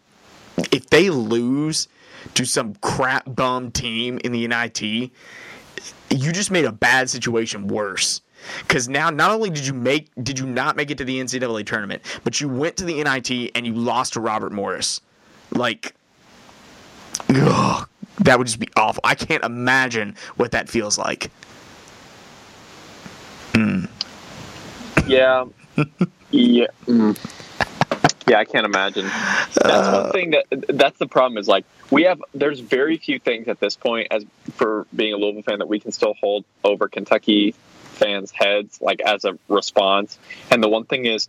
if 0.72 0.90
they 0.90 1.10
lose 1.10 1.88
to 2.34 2.46
some 2.46 2.76
crap 2.76 3.24
bum 3.34 3.72
team 3.72 4.20
in 4.24 4.34
the 4.34 4.48
NIT, 4.48 4.82
you 4.82 6.32
just 6.32 6.52
made 6.52 6.66
a 6.66 6.72
bad 6.72 7.10
situation 7.10 7.68
worse. 7.68 8.22
Because 8.62 8.88
now, 8.88 9.10
not 9.10 9.32
only 9.32 9.50
did 9.50 9.66
you 9.66 9.74
make, 9.74 10.08
did 10.22 10.40
you 10.40 10.46
not 10.46 10.76
make 10.76 10.92
it 10.92 10.98
to 11.00 11.06
the 11.06 11.20
NCAA 11.20 11.66
tournament, 11.66 12.02
but 12.24 12.40
you 12.40 12.48
went 12.50 12.78
to 12.78 12.86
the 12.86 13.04
NIT 13.04 13.52
and 13.56 13.66
you 13.66 13.74
lost 13.74 14.14
to 14.14 14.20
Robert 14.20 14.52
Morris. 14.52 15.02
Like, 15.52 15.94
ugh, 17.30 17.88
that 18.20 18.38
would 18.38 18.48
just 18.48 18.60
be 18.60 18.70
awful. 18.76 19.02
I 19.04 19.16
can't 19.16 19.44
imagine 19.44 20.16
what 20.36 20.52
that 20.52 20.70
feels 20.70 20.98
like. 20.98 21.32
Yeah. 25.08 25.46
yeah. 26.32 26.68
Mm. 26.86 27.18
Yeah, 28.28 28.40
I 28.40 28.46
can't 28.46 28.66
imagine. 28.66 29.06
That's 29.06 29.88
one 29.88 30.12
thing 30.12 30.32
that 30.32 30.46
that's 30.68 31.00
the 31.00 31.08
problem 31.08 31.38
is 31.38 31.48
like 31.48 31.64
we 31.90 32.04
have 32.04 32.22
there's 32.34 32.60
very 32.60 32.98
few 32.98 33.20
things 33.20 33.48
at 33.48 33.62
this 33.62 33.78
point 33.78 34.10
as 34.12 34.26
for 34.56 34.86
being 34.94 35.14
a 35.14 35.18
Louisville 35.18 35.44
fan 35.44 35.60
that 35.60 35.70
we 35.70 35.80
can 35.80 35.94
still 35.94 36.14
hold 36.14 36.44
over 36.64 36.90
Kentucky 36.90 37.56
fans' 37.98 38.32
heads 38.32 38.80
like 38.82 39.02
as 39.02 39.26
a 39.26 39.38
response. 39.48 40.18
And 40.52 40.64
the 40.64 40.70
one 40.70 40.86
thing 40.86 41.06
is 41.06 41.28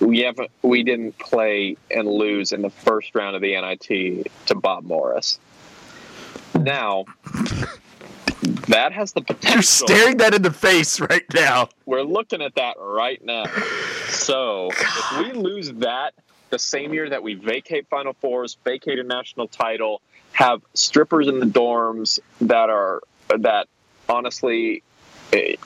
we 0.00 0.20
haven't 0.20 0.50
we 0.62 0.82
didn't 0.82 1.18
play 1.18 1.76
and 1.90 2.08
lose 2.08 2.52
in 2.52 2.62
the 2.62 2.70
first 2.70 3.14
round 3.14 3.36
of 3.36 3.42
the 3.42 3.60
NIT 3.60 4.26
to 4.46 4.54
Bob 4.54 4.84
Morris. 4.84 5.38
Now 6.54 7.04
that 8.68 8.92
has 8.92 9.12
the 9.12 9.22
potential 9.22 9.54
You're 9.54 9.62
staring 9.62 10.16
that 10.18 10.34
in 10.34 10.42
the 10.42 10.52
face 10.52 11.00
right 11.00 11.24
now. 11.34 11.68
we're 11.84 12.02
looking 12.02 12.42
at 12.42 12.54
that 12.56 12.76
right 12.78 13.22
now. 13.24 13.44
So 14.08 14.68
if 14.70 15.18
we 15.18 15.32
lose 15.32 15.72
that 15.74 16.14
the 16.50 16.58
same 16.58 16.92
year 16.92 17.10
that 17.10 17.22
we 17.22 17.34
vacate 17.34 17.88
Final 17.88 18.12
Fours, 18.14 18.56
vacate 18.64 18.98
a 18.98 19.02
national 19.02 19.48
title, 19.48 20.00
have 20.32 20.62
strippers 20.74 21.26
in 21.28 21.40
the 21.40 21.46
dorms 21.46 22.20
that 22.40 22.70
are 22.70 23.02
that 23.28 23.68
honestly, 24.08 24.82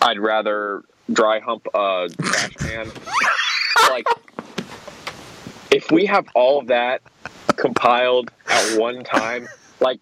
I'd 0.01 0.19
rather 0.19 0.83
dry 1.13 1.41
hump 1.41 1.67
a 1.75 2.09
trash 2.21 2.55
can. 2.57 2.91
like, 3.91 4.07
if 5.71 5.91
we 5.91 6.07
have 6.07 6.27
all 6.35 6.59
of 6.61 6.69
that 6.69 7.03
compiled 7.57 8.31
at 8.49 8.79
one 8.79 9.05
time, 9.05 9.49
like. 9.81 10.01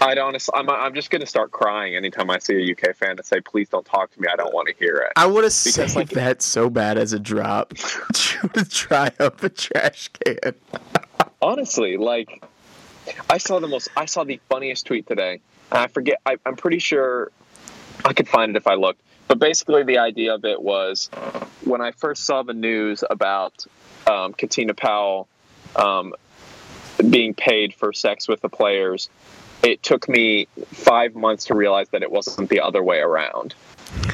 I'd 0.00 0.18
honestly, 0.18 0.52
I'm, 0.56 0.68
I'm 0.68 0.94
just 0.94 1.10
going 1.10 1.20
to 1.20 1.28
start 1.28 1.52
crying 1.52 1.94
anytime 1.94 2.28
I 2.28 2.40
see 2.40 2.54
a 2.54 2.72
UK 2.72 2.96
fan 2.96 3.10
and 3.10 3.24
say, 3.24 3.40
please 3.40 3.68
don't 3.68 3.86
talk 3.86 4.10
to 4.12 4.20
me. 4.20 4.26
I 4.32 4.34
don't 4.34 4.52
want 4.52 4.66
to 4.66 4.74
hear 4.74 4.96
it. 4.96 5.12
I 5.14 5.26
would 5.26 5.44
have 5.44 5.52
Because, 5.52 5.74
saved 5.92 5.94
like- 5.94 6.08
that 6.10 6.42
so 6.42 6.68
bad 6.68 6.98
as 6.98 7.12
a 7.12 7.20
drop. 7.20 7.68
to 7.74 8.64
try 8.68 9.12
up 9.20 9.40
a 9.44 9.48
trash 9.48 10.08
can. 10.24 10.54
honestly 11.42 11.96
like 11.96 12.42
i 13.28 13.36
saw 13.38 13.58
the 13.58 13.66
most 13.66 13.88
i 13.96 14.04
saw 14.04 14.22
the 14.22 14.40
funniest 14.48 14.86
tweet 14.86 15.06
today 15.08 15.40
and 15.72 15.78
i 15.80 15.86
forget 15.88 16.20
I, 16.24 16.36
i'm 16.46 16.54
pretty 16.56 16.78
sure 16.78 17.32
i 18.04 18.12
could 18.12 18.28
find 18.28 18.50
it 18.50 18.56
if 18.56 18.66
i 18.66 18.74
looked 18.74 19.00
but 19.28 19.38
basically 19.38 19.82
the 19.82 19.98
idea 19.98 20.34
of 20.34 20.44
it 20.44 20.60
was 20.60 21.10
when 21.64 21.80
i 21.80 21.90
first 21.92 22.24
saw 22.24 22.42
the 22.42 22.52
news 22.52 23.04
about 23.08 23.66
um, 24.06 24.32
katina 24.32 24.74
powell 24.74 25.28
um, 25.76 26.14
being 27.08 27.34
paid 27.34 27.74
for 27.74 27.92
sex 27.92 28.28
with 28.28 28.40
the 28.40 28.48
players 28.48 29.08
it 29.62 29.82
took 29.82 30.08
me 30.08 30.48
five 30.72 31.14
months 31.14 31.46
to 31.46 31.54
realize 31.54 31.88
that 31.90 32.02
it 32.02 32.10
wasn't 32.10 32.48
the 32.50 32.60
other 32.60 32.82
way 32.82 32.98
around 32.98 33.54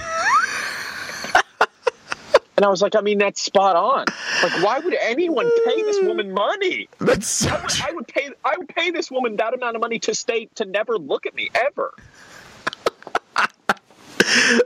and 2.56 2.64
i 2.64 2.68
was 2.68 2.82
like 2.82 2.94
i 2.94 3.00
mean 3.00 3.18
that's 3.18 3.40
spot 3.40 3.76
on 3.76 4.04
like 4.42 4.62
why 4.62 4.78
would 4.78 4.94
anyone 5.00 5.50
pay 5.64 5.82
this 5.82 6.00
woman 6.02 6.32
money 6.32 6.88
That's 6.98 7.26
so 7.26 7.48
I 7.50 7.60
would, 7.62 7.82
I 7.82 7.92
would 7.92 8.08
pay. 8.08 8.30
I 8.44 8.56
would 8.56 8.68
pay 8.68 8.90
this 8.90 9.10
woman 9.10 9.36
that 9.36 9.54
amount 9.54 9.76
of 9.76 9.80
money 9.80 9.98
to 10.00 10.14
stay 10.14 10.46
to 10.56 10.64
never 10.64 10.98
look 10.98 11.26
at 11.26 11.34
me 11.34 11.50
ever. 11.54 11.92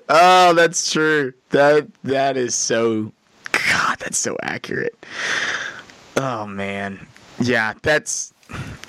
Oh, 0.09 0.53
that's 0.55 0.91
true. 0.93 1.33
That 1.51 1.87
that 2.05 2.37
is 2.37 2.55
so 2.55 3.13
God, 3.71 3.99
that's 3.99 4.19
so 4.19 4.37
accurate. 4.43 4.95
Oh 6.17 6.47
man. 6.47 7.07
Yeah, 7.41 7.75
that's 7.83 8.33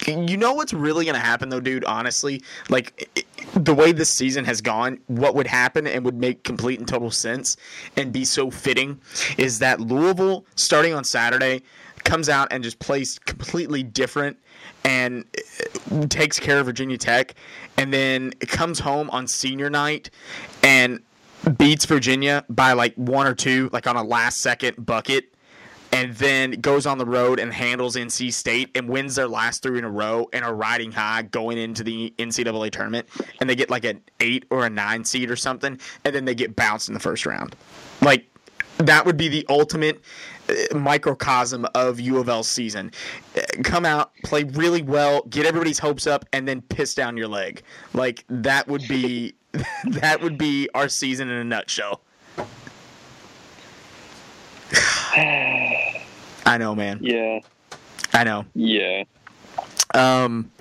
you 0.05 0.35
know 0.35 0.53
what's 0.53 0.73
really 0.73 1.05
going 1.05 1.15
to 1.15 1.21
happen 1.21 1.47
though, 1.49 1.61
dude, 1.61 1.85
honestly? 1.85 2.41
Like 2.69 3.07
i- 3.17 3.21
i- 3.21 3.59
the 3.59 3.73
way 3.73 3.91
this 3.93 4.09
season 4.09 4.43
has 4.45 4.61
gone, 4.61 4.99
what 5.07 5.35
would 5.35 5.47
happen 5.47 5.87
and 5.87 6.03
would 6.03 6.17
make 6.17 6.43
complete 6.43 6.79
and 6.79 6.87
total 6.87 7.11
sense 7.11 7.55
and 7.95 8.11
be 8.11 8.25
so 8.25 8.51
fitting 8.51 8.99
is 9.37 9.59
that 9.59 9.79
Louisville 9.79 10.45
starting 10.55 10.93
on 10.93 11.03
Saturday 11.03 11.61
comes 12.03 12.27
out 12.27 12.47
and 12.51 12.63
just 12.63 12.79
plays 12.79 13.17
completely 13.19 13.83
different 13.83 14.37
and 14.83 15.23
uh, 15.91 16.05
takes 16.07 16.39
care 16.39 16.59
of 16.59 16.65
Virginia 16.65 16.97
Tech, 16.97 17.35
and 17.77 17.93
then 17.93 18.33
it 18.39 18.49
comes 18.49 18.79
home 18.79 19.09
on 19.09 19.27
senior 19.27 19.69
night 19.69 20.09
and 20.61 21.01
beats 21.57 21.85
Virginia 21.85 22.45
by 22.49 22.73
like 22.73 22.95
one 22.95 23.27
or 23.27 23.35
two, 23.35 23.69
like 23.73 23.87
on 23.87 23.95
a 23.95 24.03
last 24.03 24.39
second 24.39 24.85
bucket, 24.85 25.33
and 25.91 26.13
then 26.15 26.51
goes 26.51 26.85
on 26.85 26.97
the 26.97 27.05
road 27.05 27.39
and 27.39 27.53
handles 27.53 27.95
NC 27.95 28.33
State 28.33 28.69
and 28.75 28.89
wins 28.89 29.15
their 29.15 29.27
last 29.27 29.61
three 29.61 29.77
in 29.77 29.83
a 29.83 29.89
row 29.89 30.27
and 30.33 30.43
are 30.43 30.55
riding 30.55 30.91
high 30.91 31.21
going 31.21 31.57
into 31.57 31.83
the 31.83 32.13
NCAA 32.17 32.71
tournament, 32.71 33.07
and 33.39 33.49
they 33.49 33.55
get 33.55 33.69
like 33.69 33.85
an 33.85 34.01
eight 34.19 34.45
or 34.49 34.65
a 34.65 34.69
nine 34.69 35.03
seed 35.03 35.29
or 35.29 35.35
something, 35.35 35.79
and 36.03 36.15
then 36.15 36.25
they 36.25 36.35
get 36.35 36.55
bounced 36.55 36.87
in 36.87 36.93
the 36.93 36.99
first 36.99 37.25
round. 37.25 37.55
Like 38.01 38.27
that 38.77 39.05
would 39.05 39.17
be 39.17 39.27
the 39.27 39.45
ultimate 39.49 40.01
uh, 40.49 40.77
microcosm 40.77 41.65
of 41.75 41.99
U 41.99 42.17
of 42.17 42.27
L's 42.29 42.47
season. 42.47 42.91
Uh, 43.37 43.41
Come 43.63 43.85
out, 43.85 44.11
play 44.23 44.43
really 44.43 44.81
well, 44.81 45.21
get 45.29 45.45
everybody's 45.45 45.79
hopes 45.79 46.07
up, 46.07 46.25
and 46.33 46.47
then 46.47 46.61
piss 46.61 46.93
down 46.95 47.15
your 47.17 47.27
leg. 47.27 47.61
Like 47.93 48.25
that 48.29 48.67
would 48.67 48.87
be 48.87 49.35
that 49.85 50.21
would 50.21 50.37
be 50.37 50.69
our 50.73 50.89
season 50.89 51.29
in 51.29 51.37
a 51.37 51.43
nutshell. 51.43 52.01
I 56.45 56.57
know, 56.57 56.75
man. 56.75 56.99
Yeah, 57.01 57.39
I 58.13 58.23
know. 58.23 58.45
yeah. 58.53 59.03
Um, 59.93 60.51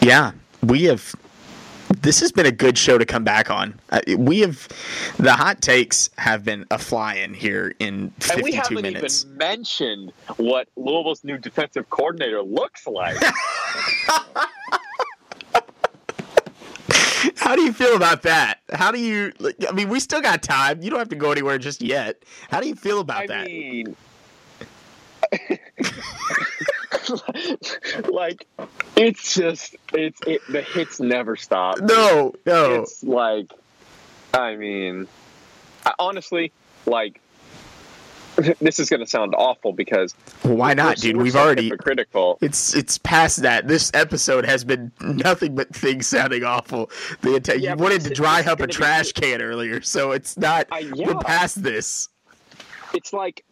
yeah, 0.00 0.32
we 0.62 0.84
have. 0.84 1.14
This 2.02 2.20
has 2.20 2.32
been 2.32 2.46
a 2.46 2.52
good 2.52 2.76
show 2.78 2.98
to 2.98 3.04
come 3.06 3.24
back 3.24 3.50
on. 3.50 3.78
Uh, 3.90 4.00
we 4.18 4.40
have 4.40 4.68
the 5.18 5.32
hot 5.32 5.60
takes 5.62 6.10
have 6.18 6.44
been 6.44 6.64
a 6.70 6.78
flying 6.78 7.34
here 7.34 7.74
in 7.78 8.10
52 8.20 8.32
And 8.34 8.42
we 8.42 8.52
52 8.52 8.74
haven't 8.76 8.82
minutes. 8.94 9.24
even 9.24 9.36
mentioned 9.38 10.12
what 10.36 10.68
Louisville's 10.76 11.24
new 11.24 11.38
defensive 11.38 11.88
coordinator 11.90 12.42
looks 12.42 12.86
like. 12.86 13.16
How 17.36 17.56
do 17.56 17.62
you 17.62 17.72
feel 17.72 17.96
about 17.96 18.22
that? 18.22 18.58
How 18.72 18.90
do 18.90 18.98
you? 18.98 19.32
I 19.68 19.72
mean, 19.72 19.88
we 19.88 20.00
still 20.00 20.20
got 20.20 20.42
time. 20.42 20.82
You 20.82 20.90
don't 20.90 20.98
have 20.98 21.08
to 21.10 21.16
go 21.16 21.30
anywhere 21.32 21.58
just 21.58 21.80
yet. 21.82 22.22
How 22.50 22.60
do 22.60 22.68
you 22.68 22.74
feel 22.74 23.00
about 23.00 23.22
I 23.22 23.26
that? 23.28 23.46
mean, 23.46 23.96
like 28.10 28.46
it's 28.96 29.34
just 29.34 29.76
it's 29.92 30.20
it, 30.26 30.40
the 30.50 30.62
hits 30.62 31.00
never 31.00 31.36
stop. 31.36 31.78
no, 31.80 32.34
no. 32.46 32.82
It's 32.82 33.02
like, 33.04 33.50
I 34.32 34.56
mean, 34.56 35.06
I, 35.84 35.92
honestly, 35.98 36.52
like 36.86 37.20
this 38.60 38.80
is 38.80 38.90
going 38.90 38.98
to 39.00 39.06
sound 39.06 39.32
awful 39.36 39.72
because 39.72 40.12
Well, 40.42 40.56
why 40.56 40.74
not, 40.74 40.96
dude? 40.96 41.16
We've 41.16 41.36
already. 41.36 41.68
hypocritical. 41.68 42.38
It's 42.40 42.74
it's 42.74 42.98
past 42.98 43.42
that. 43.42 43.68
This 43.68 43.90
episode 43.94 44.44
has 44.44 44.64
been 44.64 44.90
nothing 45.00 45.54
but 45.54 45.74
things 45.74 46.06
sounding 46.08 46.42
awful. 46.44 46.90
The 47.20 47.36
entire 47.36 47.56
Yeah, 47.56 47.70
you 47.70 47.76
wanted 47.76 48.00
to 48.02 48.10
dry 48.10 48.40
up 48.40 48.46
a 48.46 48.56
gonna 48.56 48.66
be- 48.68 48.72
trash 48.72 49.12
can 49.12 49.40
earlier, 49.40 49.80
so 49.82 50.10
it's 50.12 50.36
not. 50.36 50.66
I- 50.72 50.90
We're 50.96 51.14
past 51.16 51.62
this. 51.62 52.08
It's 52.92 53.12
like 53.12 53.44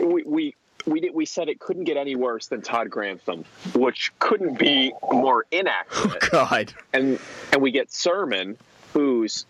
we 0.00 0.22
we. 0.24 0.54
We, 0.88 1.00
did, 1.00 1.14
we 1.14 1.26
said 1.26 1.48
it 1.48 1.60
couldn't 1.60 1.84
get 1.84 1.96
any 1.96 2.16
worse 2.16 2.46
than 2.46 2.62
Todd 2.62 2.90
Grantham, 2.90 3.44
which 3.74 4.12
couldn't 4.18 4.58
be 4.58 4.92
more 5.02 5.44
inaccurate. 5.50 6.22
God. 6.30 6.72
and 6.92 7.18
and 7.52 7.62
we 7.62 7.70
get 7.70 7.88
Sirmon, 7.88 8.56
who's 8.92 9.46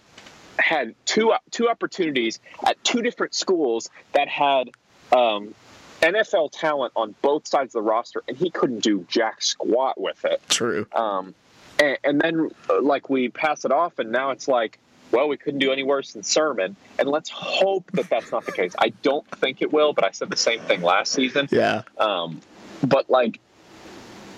had 0.59 0.95
two 1.05 1.33
two 1.51 1.69
opportunities 1.69 2.41
at 2.67 2.83
two 2.83 3.03
different 3.03 3.35
schools 3.35 3.91
that 4.13 4.29
had 4.29 4.71
um, 5.13 5.55
NFL 6.01 6.51
talent 6.53 6.93
on 6.97 7.15
both 7.23 7.47
sides 7.47 7.75
of 7.75 7.85
the 7.85 7.89
roster, 7.89 8.23
and 8.29 8.37
he 8.37 8.51
couldn't 8.51 8.81
do 8.81 9.05
jack 9.09 9.43
squat 9.43 10.01
with 10.01 10.25
it. 10.25 10.41
True. 10.49 10.87
Um, 10.93 11.35
and, 11.81 11.99
and 12.05 12.21
then 12.21 12.51
uh, 12.69 12.81
like 12.83 13.09
we 13.09 13.29
pass 13.29 13.65
it 13.65 13.73
off, 13.73 13.99
and 13.99 14.11
now 14.11 14.31
it's 14.31 14.49
like, 14.49 14.79
well, 15.11 15.29
we 15.29 15.37
couldn't 15.37 15.61
do 15.61 15.73
any 15.73 15.83
worse 15.83 16.13
than 16.13 16.23
Sirmon, 16.23 16.77
and 16.99 17.09
let's 17.09 17.31
hope 17.31 17.91
that 17.93 18.09
that's 18.09 18.31
not 18.31 18.45
the 18.45 18.53
case. 18.53 18.75
I 18.79 18.91
don't 18.91 19.27
think 19.39 19.63
it 19.63 19.73
will, 19.73 19.93
but 19.93 20.05
I 20.05 20.11
said 20.11 20.31
the 20.31 20.37
same 20.37 20.61
thing 20.61 20.83
last 20.83 21.13
season. 21.13 21.49
Yeah. 21.51 21.83
Um, 21.99 22.41
but 22.87 23.09
like, 23.09 23.41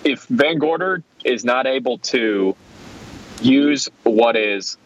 if 0.03 0.27
VanGorder 0.27 1.03
is 1.23 1.43
not 1.43 1.67
able 1.67 1.99
to 1.99 2.55
use 3.41 3.89
what 4.03 4.35
is 4.35 4.77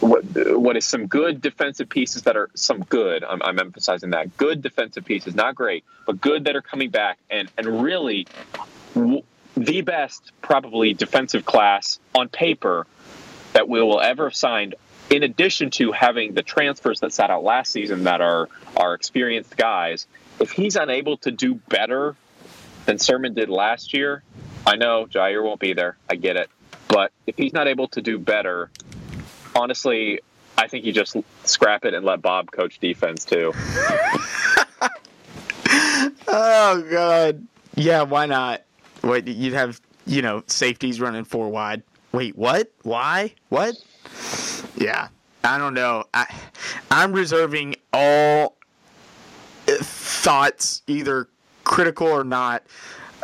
what, 0.00 0.24
what 0.58 0.76
is 0.76 0.84
some 0.84 1.06
good 1.06 1.40
defensive 1.40 1.88
pieces 1.88 2.22
that 2.22 2.36
are 2.36 2.50
some 2.54 2.80
good, 2.80 3.22
I'm, 3.22 3.40
I'm 3.42 3.58
emphasizing 3.60 4.10
that 4.10 4.36
good 4.36 4.60
defensive 4.60 5.04
pieces, 5.04 5.34
not 5.36 5.54
great, 5.54 5.84
but 6.06 6.20
good 6.20 6.44
that 6.46 6.56
are 6.56 6.62
coming 6.62 6.90
back 6.90 7.18
and 7.30 7.48
and 7.56 7.82
really 7.82 8.26
w- 8.94 9.22
the 9.56 9.82
best 9.82 10.32
probably 10.40 10.94
defensive 10.94 11.44
class 11.44 12.00
on 12.14 12.28
paper 12.28 12.86
that 13.52 13.68
we 13.68 13.80
will 13.80 14.00
ever 14.00 14.24
have 14.24 14.34
signed. 14.34 14.74
In 15.10 15.22
addition 15.22 15.70
to 15.72 15.92
having 15.92 16.34
the 16.34 16.42
transfers 16.42 17.00
that 17.00 17.12
sat 17.12 17.30
out 17.30 17.44
last 17.44 17.72
season 17.72 18.04
that 18.04 18.20
are 18.20 18.48
are 18.76 18.94
experienced 18.94 19.56
guys, 19.56 20.06
if 20.40 20.50
he's 20.50 20.76
unable 20.76 21.18
to 21.18 21.30
do 21.30 21.54
better 21.68 22.16
than 22.86 22.96
Sirmon 22.96 23.34
did 23.34 23.50
last 23.50 23.92
year, 23.92 24.22
I 24.66 24.76
know 24.76 25.06
Jaire 25.06 25.42
won't 25.42 25.60
be 25.60 25.74
there. 25.74 25.96
I 26.08 26.14
get 26.14 26.36
it. 26.36 26.48
But 26.88 27.12
if 27.26 27.36
he's 27.36 27.52
not 27.52 27.68
able 27.68 27.88
to 27.88 28.00
do 28.00 28.18
better, 28.18 28.70
honestly, 29.54 30.20
I 30.56 30.68
think 30.68 30.84
you 30.84 30.92
just 30.92 31.16
scrap 31.44 31.84
it 31.84 31.94
and 31.94 32.04
let 32.04 32.22
Bob 32.22 32.50
coach 32.50 32.78
defense 32.78 33.24
too. 33.24 33.52
Oh 36.28 36.82
God. 36.90 37.46
Yeah. 37.74 38.02
Why 38.02 38.26
not? 38.26 38.62
Wait, 39.02 39.26
you'd 39.26 39.52
have 39.52 39.80
you 40.06 40.22
know 40.22 40.42
safeties 40.46 41.00
running 41.00 41.24
four 41.24 41.48
wide. 41.48 41.82
Wait, 42.12 42.36
what? 42.36 42.70
Why? 42.82 43.34
What? 43.48 43.76
Yeah. 44.76 45.08
I 45.44 45.58
don't 45.58 45.74
know. 45.74 46.04
I 46.14 46.26
I'm 46.90 47.12
reserving 47.12 47.76
all 47.92 48.56
uh, 49.68 49.72
thoughts, 49.80 50.82
either 50.86 51.28
critical 51.64 52.06
or 52.06 52.24
not, 52.24 52.62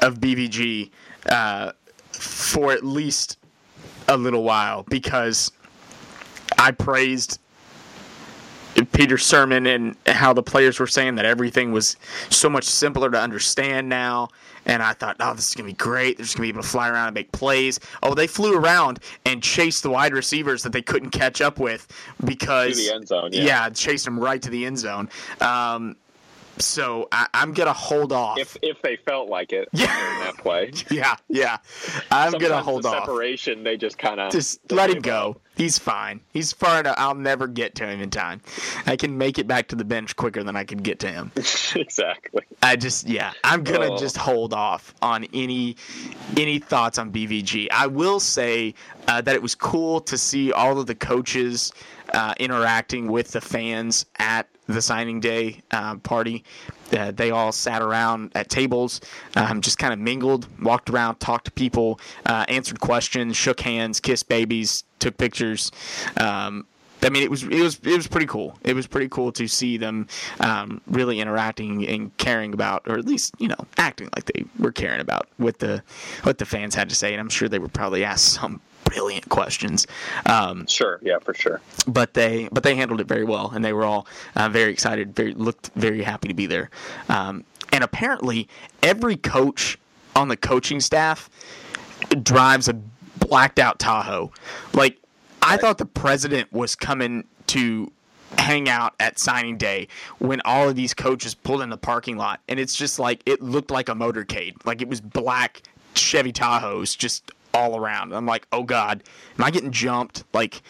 of 0.02 0.18
BVG 0.18 0.90
uh, 1.28 1.72
for 2.12 2.72
at 2.72 2.84
least 2.84 3.38
a 4.08 4.16
little 4.16 4.42
while 4.42 4.84
because 4.88 5.52
I 6.58 6.72
praised 6.72 7.40
Peter's 8.86 9.22
Sirmon 9.22 9.72
and 9.74 9.96
how 10.06 10.32
the 10.32 10.42
players 10.42 10.78
were 10.78 10.86
saying 10.86 11.16
that 11.16 11.24
everything 11.24 11.72
was 11.72 11.96
so 12.30 12.48
much 12.48 12.64
simpler 12.64 13.10
to 13.10 13.20
understand 13.20 13.88
now. 13.88 14.28
And 14.66 14.82
I 14.82 14.92
thought, 14.92 15.16
oh, 15.20 15.34
this 15.34 15.48
is 15.48 15.54
going 15.54 15.66
to 15.66 15.72
be 15.72 15.76
great. 15.76 16.18
They're 16.18 16.24
just 16.24 16.36
going 16.36 16.48
to 16.48 16.52
be 16.52 16.56
able 16.58 16.62
to 16.62 16.68
fly 16.68 16.90
around 16.90 17.08
and 17.08 17.14
make 17.14 17.32
plays. 17.32 17.80
Oh, 18.02 18.14
they 18.14 18.26
flew 18.26 18.54
around 18.54 18.98
and 19.24 19.42
chased 19.42 19.82
the 19.82 19.90
wide 19.90 20.12
receivers 20.12 20.62
that 20.62 20.72
they 20.72 20.82
couldn't 20.82 21.10
catch 21.10 21.40
up 21.40 21.58
with 21.58 21.86
because. 22.24 22.76
To 22.76 22.88
the 22.88 22.94
end 22.94 23.08
zone, 23.08 23.30
yeah. 23.32 23.44
Yeah, 23.44 23.70
chased 23.70 24.04
them 24.04 24.20
right 24.20 24.42
to 24.42 24.50
the 24.50 24.66
end 24.66 24.78
zone. 24.78 25.08
Um, 25.40 25.96
so 26.60 27.08
I, 27.12 27.26
I'm 27.34 27.52
going 27.52 27.66
to 27.66 27.72
hold 27.72 28.12
off. 28.12 28.38
If 28.38 28.56
if 28.62 28.80
they 28.82 28.96
felt 28.96 29.28
like 29.28 29.52
it 29.52 29.68
Yeah. 29.72 29.86
that 30.24 30.38
play. 30.38 30.72
yeah, 30.90 31.16
yeah. 31.28 31.58
I'm 32.10 32.32
going 32.32 32.52
to 32.52 32.60
hold 32.62 32.82
the 32.84 32.88
off. 32.88 33.04
separation, 33.06 33.64
they 33.64 33.76
just 33.76 33.98
kind 33.98 34.20
of 34.20 34.32
Just 34.32 34.70
let 34.72 34.90
him 34.90 35.00
go. 35.02 35.36
He's 35.56 35.76
fine. 35.76 36.20
He's 36.32 36.52
far 36.52 36.78
enough. 36.80 36.94
I'll 36.98 37.16
never 37.16 37.48
get 37.48 37.74
to 37.76 37.86
him 37.86 38.00
in 38.00 38.10
time. 38.10 38.40
I 38.86 38.94
can 38.96 39.18
make 39.18 39.40
it 39.40 39.48
back 39.48 39.66
to 39.68 39.76
the 39.76 39.84
bench 39.84 40.14
quicker 40.14 40.44
than 40.44 40.54
I 40.54 40.62
can 40.62 40.78
get 40.78 41.00
to 41.00 41.08
him. 41.08 41.32
exactly. 41.74 42.42
I 42.62 42.76
just 42.76 43.08
yeah, 43.08 43.32
I'm 43.42 43.64
gonna 43.64 43.92
Oh. 43.92 43.98
just 43.98 44.16
hold 44.16 44.54
off 44.54 44.94
on 45.02 45.26
any 45.34 45.76
any 46.36 46.60
thoughts 46.60 46.96
on 46.98 47.10
BVG. 47.10 47.66
I 47.72 47.88
will 47.88 48.20
say 48.20 48.74
uh, 49.08 49.20
that 49.22 49.34
it 49.34 49.42
was 49.42 49.56
cool 49.56 50.00
to 50.02 50.16
see 50.16 50.52
all 50.52 50.78
of 50.78 50.86
the 50.86 50.94
coaches 50.94 51.72
uh, 52.14 52.34
interacting 52.38 53.08
with 53.10 53.32
the 53.32 53.40
fans 53.40 54.06
at 54.18 54.48
the 54.68 54.82
signing 54.82 55.18
day 55.20 55.60
uh, 55.70 55.96
party. 55.96 56.44
Uh, 56.92 57.10
they 57.10 57.30
all 57.30 57.52
sat 57.52 57.82
around 57.82 58.32
at 58.34 58.48
tables, 58.48 59.00
um, 59.36 59.60
just 59.60 59.78
kind 59.78 59.92
of 59.92 59.98
mingled, 59.98 60.46
walked 60.62 60.88
around, 60.88 61.16
talked 61.16 61.46
to 61.46 61.50
people, 61.50 62.00
uh, 62.26 62.44
answered 62.48 62.80
questions, 62.80 63.36
shook 63.36 63.60
hands, 63.60 64.00
kissed 64.00 64.28
babies, 64.28 64.84
took 64.98 65.16
pictures. 65.18 65.70
Um, 66.16 66.66
I 67.02 67.10
mean, 67.10 67.22
it 67.22 67.30
was 67.30 67.44
it 67.44 67.62
was 67.62 67.78
it 67.84 67.96
was 67.96 68.08
pretty 68.08 68.26
cool. 68.26 68.58
It 68.64 68.74
was 68.74 68.86
pretty 68.86 69.08
cool 69.08 69.30
to 69.32 69.46
see 69.46 69.76
them 69.76 70.08
um, 70.40 70.80
really 70.86 71.20
interacting 71.20 71.86
and 71.86 72.16
caring 72.16 72.52
about, 72.52 72.82
or 72.88 72.98
at 72.98 73.04
least 73.04 73.34
you 73.38 73.48
know, 73.48 73.66
acting 73.76 74.08
like 74.16 74.24
they 74.24 74.44
were 74.58 74.72
caring 74.72 75.00
about 75.00 75.28
what 75.36 75.60
the 75.60 75.82
what 76.24 76.38
the 76.38 76.44
fans 76.44 76.74
had 76.74 76.88
to 76.88 76.94
say. 76.94 77.12
And 77.12 77.20
I'm 77.20 77.28
sure 77.28 77.48
they 77.48 77.60
were 77.60 77.68
probably 77.68 78.04
asked 78.04 78.32
some 78.32 78.60
brilliant 78.88 79.28
questions. 79.28 79.86
Um, 80.26 80.66
Sure. 80.66 80.98
Yeah, 81.02 81.18
for 81.18 81.34
sure. 81.34 81.60
but 81.86 82.14
they 82.14 82.48
but 82.52 82.62
they 82.62 82.74
handled 82.74 83.00
it 83.00 83.06
very 83.08 83.24
well, 83.24 83.50
and 83.54 83.64
they 83.64 83.72
were 83.72 83.84
all 83.84 84.06
uh, 84.36 84.48
very 84.48 84.72
excited, 84.72 85.14
very 85.14 85.34
looked 85.34 85.70
very 85.74 86.02
happy 86.02 86.28
to 86.28 86.34
be 86.34 86.46
there. 86.46 86.70
Um, 87.08 87.44
and 87.72 87.84
apparently, 87.84 88.48
every 88.82 89.16
coach 89.16 89.78
on 90.16 90.28
the 90.28 90.36
coaching 90.36 90.80
staff 90.80 91.28
drives 92.22 92.68
a 92.68 92.74
blacked 93.18 93.58
out 93.58 93.78
Tahoe. 93.78 94.32
Like 94.72 94.98
I 95.42 95.56
thought 95.56 95.78
the 95.78 95.86
president 95.86 96.52
was 96.52 96.74
coming 96.74 97.24
to 97.48 97.90
hang 98.36 98.68
out 98.68 98.94
at 99.00 99.18
signing 99.18 99.56
day 99.56 99.88
when 100.18 100.40
all 100.44 100.68
of 100.68 100.76
these 100.76 100.92
coaches 100.94 101.34
pulled 101.34 101.62
in 101.62 101.70
the 101.70 101.76
parking 101.76 102.16
lot, 102.16 102.40
and 102.48 102.58
it's 102.60 102.74
just 102.76 102.98
like 102.98 103.22
it 103.26 103.40
looked 103.42 103.70
like 103.70 103.88
a 103.88 103.94
motorcade, 103.94 104.54
like 104.64 104.82
it 104.82 104.88
was 104.88 105.00
black 105.00 105.62
Chevy 105.94 106.32
Tahoes 106.32 106.96
just 106.96 107.32
all 107.54 107.78
around. 107.78 108.12
I'm 108.12 108.26
like, 108.26 108.46
oh 108.52 108.62
god, 108.62 109.02
am 109.38 109.44
I 109.44 109.50
getting 109.50 109.70
jumped? 109.70 110.24
Like, 110.32 110.62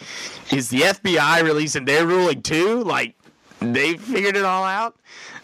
is 0.52 0.68
the 0.68 0.80
FBI 0.80 1.42
releasing 1.42 1.84
their 1.84 2.06
ruling 2.06 2.42
too? 2.42 2.82
Like, 2.82 3.14
they 3.60 3.96
figured 3.96 4.36
it 4.36 4.44
all 4.44 4.64
out. 4.64 4.96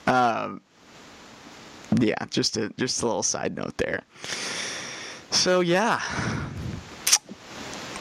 Um, 0.06 0.60
yeah, 2.00 2.24
just 2.30 2.56
a 2.56 2.70
just 2.76 3.02
a 3.02 3.06
little 3.06 3.22
side 3.22 3.56
note 3.56 3.76
there. 3.78 4.02
So 5.30 5.60
yeah, 5.60 6.00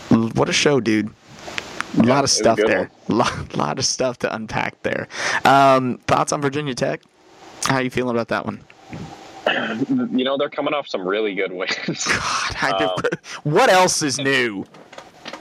what 0.09 0.49
a 0.49 0.53
show, 0.53 0.79
dude. 0.79 1.09
A 1.97 2.03
lot 2.03 2.17
of 2.17 2.21
was 2.23 2.31
a 2.31 2.35
stuff 2.35 2.57
there. 2.57 2.89
Lot, 3.07 3.55
lot 3.55 3.77
of 3.77 3.85
stuff 3.85 4.17
to 4.19 4.33
unpack 4.33 4.81
there. 4.81 5.07
Um, 5.45 5.99
thoughts 6.07 6.31
on 6.31 6.41
Virginia 6.41 6.73
Tech? 6.73 7.01
How 7.65 7.79
you 7.79 7.91
feeling 7.91 8.15
about 8.15 8.29
that 8.29 8.45
one? 8.45 8.63
You 9.89 10.23
know, 10.23 10.37
they're 10.37 10.49
coming 10.49 10.73
off 10.73 10.87
some 10.87 11.07
really 11.07 11.35
good 11.35 11.51
wins. 11.51 12.05
God, 12.05 12.55
I 12.61 12.71
Um, 12.95 13.03
what 13.43 13.69
else 13.69 14.01
is 14.01 14.17
new? 14.19 14.65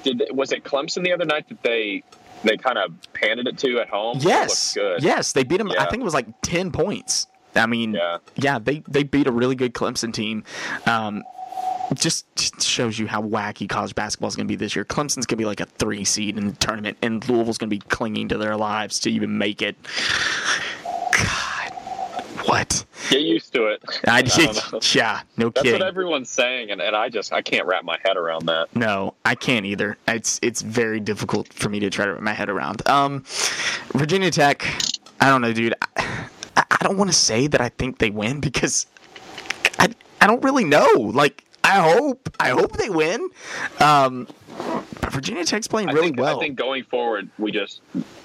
Did 0.03 0.23
was 0.33 0.53
it 0.53 0.65
Clemson 0.65 1.05
the 1.05 1.13
other 1.13 1.25
night 1.25 1.49
that 1.49 1.63
they 1.63 2.03
they 2.45 2.57
kind 2.57 2.79
of 2.79 2.93
handed 3.21 3.47
it 3.47 3.59
to 3.59 3.79
at 3.81 3.89
home? 3.89 4.19
Yes, 4.21 4.75
good. 4.75 5.03
yes, 5.03 5.33
they 5.33 5.45
beat 5.45 5.59
them. 5.59 5.71
I 5.71 5.87
think 5.87 6.01
it 6.01 6.05
was 6.05 6.15
like 6.15 6.27
ten 6.43 6.73
points. 6.73 7.27
I 7.55 7.67
mean, 7.67 7.93
Yeah. 7.95 8.19
yeah, 8.37 8.59
they 8.59 8.83
they 8.89 9.03
beat 9.05 9.27
a 9.27 9.33
really 9.33 9.55
good 9.55 9.75
Clemson 9.75 10.13
team. 10.13 10.43
Um, 10.87 11.23
just 11.95 12.25
just 12.35 12.63
shows 12.63 12.99
you 12.99 13.07
how 13.07 13.23
wacky 13.23 13.69
college 13.69 13.95
basketball 13.95 14.29
is 14.29 14.35
going 14.37 14.47
to 14.47 14.53
be 14.53 14.57
this 14.57 14.75
year. 14.75 14.85
Clemson's 14.85 15.27
going 15.27 15.37
to 15.37 15.37
be 15.37 15.45
like 15.45 15.61
a 15.61 15.67
three 15.67 16.05
seed 16.05 16.37
in 16.39 16.47
the 16.49 16.55
tournament, 16.55 16.97
and 17.03 17.27
Louisville's 17.29 17.59
going 17.59 17.71
to 17.71 17.77
be 17.77 17.81
clinging 17.81 18.29
to 18.29 18.39
their 18.39 18.57
lives 18.57 18.99
to 19.01 19.11
even 19.11 19.37
make 19.39 19.61
it. 19.63 19.77
God, 21.13 21.73
what? 22.47 22.85
Get 23.13 23.23
used 23.23 23.53
to 23.55 23.67
it. 23.67 23.83
I, 24.07 24.21
I 24.21 24.81
yeah, 24.93 25.23
no 25.37 25.49
That's 25.49 25.63
kidding. 25.63 25.73
That's 25.73 25.73
what 25.73 25.83
everyone's 25.83 26.31
saying, 26.31 26.71
and, 26.71 26.81
and 26.81 26.97
I 26.97 27.09
just 27.09 27.33
I 27.33 27.43
can't 27.43 27.67
wrap 27.67 27.85
my 27.85 27.99
head 28.05 28.17
around 28.17 28.47
that. 28.47 28.75
No, 28.75 29.15
I 29.25 29.35
can't 29.35 29.67
either. 29.67 29.97
It's 30.09 30.39
it's 30.43 30.63
very 30.63 31.01
difficult 31.01 31.53
for 31.53 31.69
me 31.69 31.81
to 31.81 31.91
try 31.91 32.05
to 32.05 32.13
wrap 32.13 32.23
my 32.23 32.33
head 32.33 32.49
around. 32.49 32.87
Um, 32.89 33.25
Virginia 33.95 34.31
Tech, 34.31 34.67
I 35.21 35.29
don't 35.29 35.41
know, 35.41 35.53
dude. 35.53 35.75
I, 35.97 36.25
I 36.57 36.77
don't 36.81 36.97
want 36.97 37.11
to 37.11 37.17
say 37.17 37.47
that 37.47 37.61
I 37.61 37.69
think 37.71 37.99
they 37.99 38.11
win 38.11 38.41
because 38.41 38.87
I 39.79 39.89
I 40.21 40.27
don't 40.27 40.43
really 40.43 40.65
know. 40.65 40.89
Like 40.97 41.45
I 41.65 41.81
hope 41.81 42.29
I 42.41 42.51
hope 42.51 42.77
they 42.77 42.91
win. 42.91 43.29
Um, 43.81 44.27
but 45.01 45.13
Virginia 45.13 45.45
Tech's 45.45 45.69
playing 45.69 45.89
I 45.89 45.93
really 45.93 46.09
think, 46.09 46.21
well. 46.21 46.39
I 46.39 46.41
think 46.41 46.57
going 46.57 46.85
forward, 46.85 47.31
we 47.39 47.53
just 47.53 47.81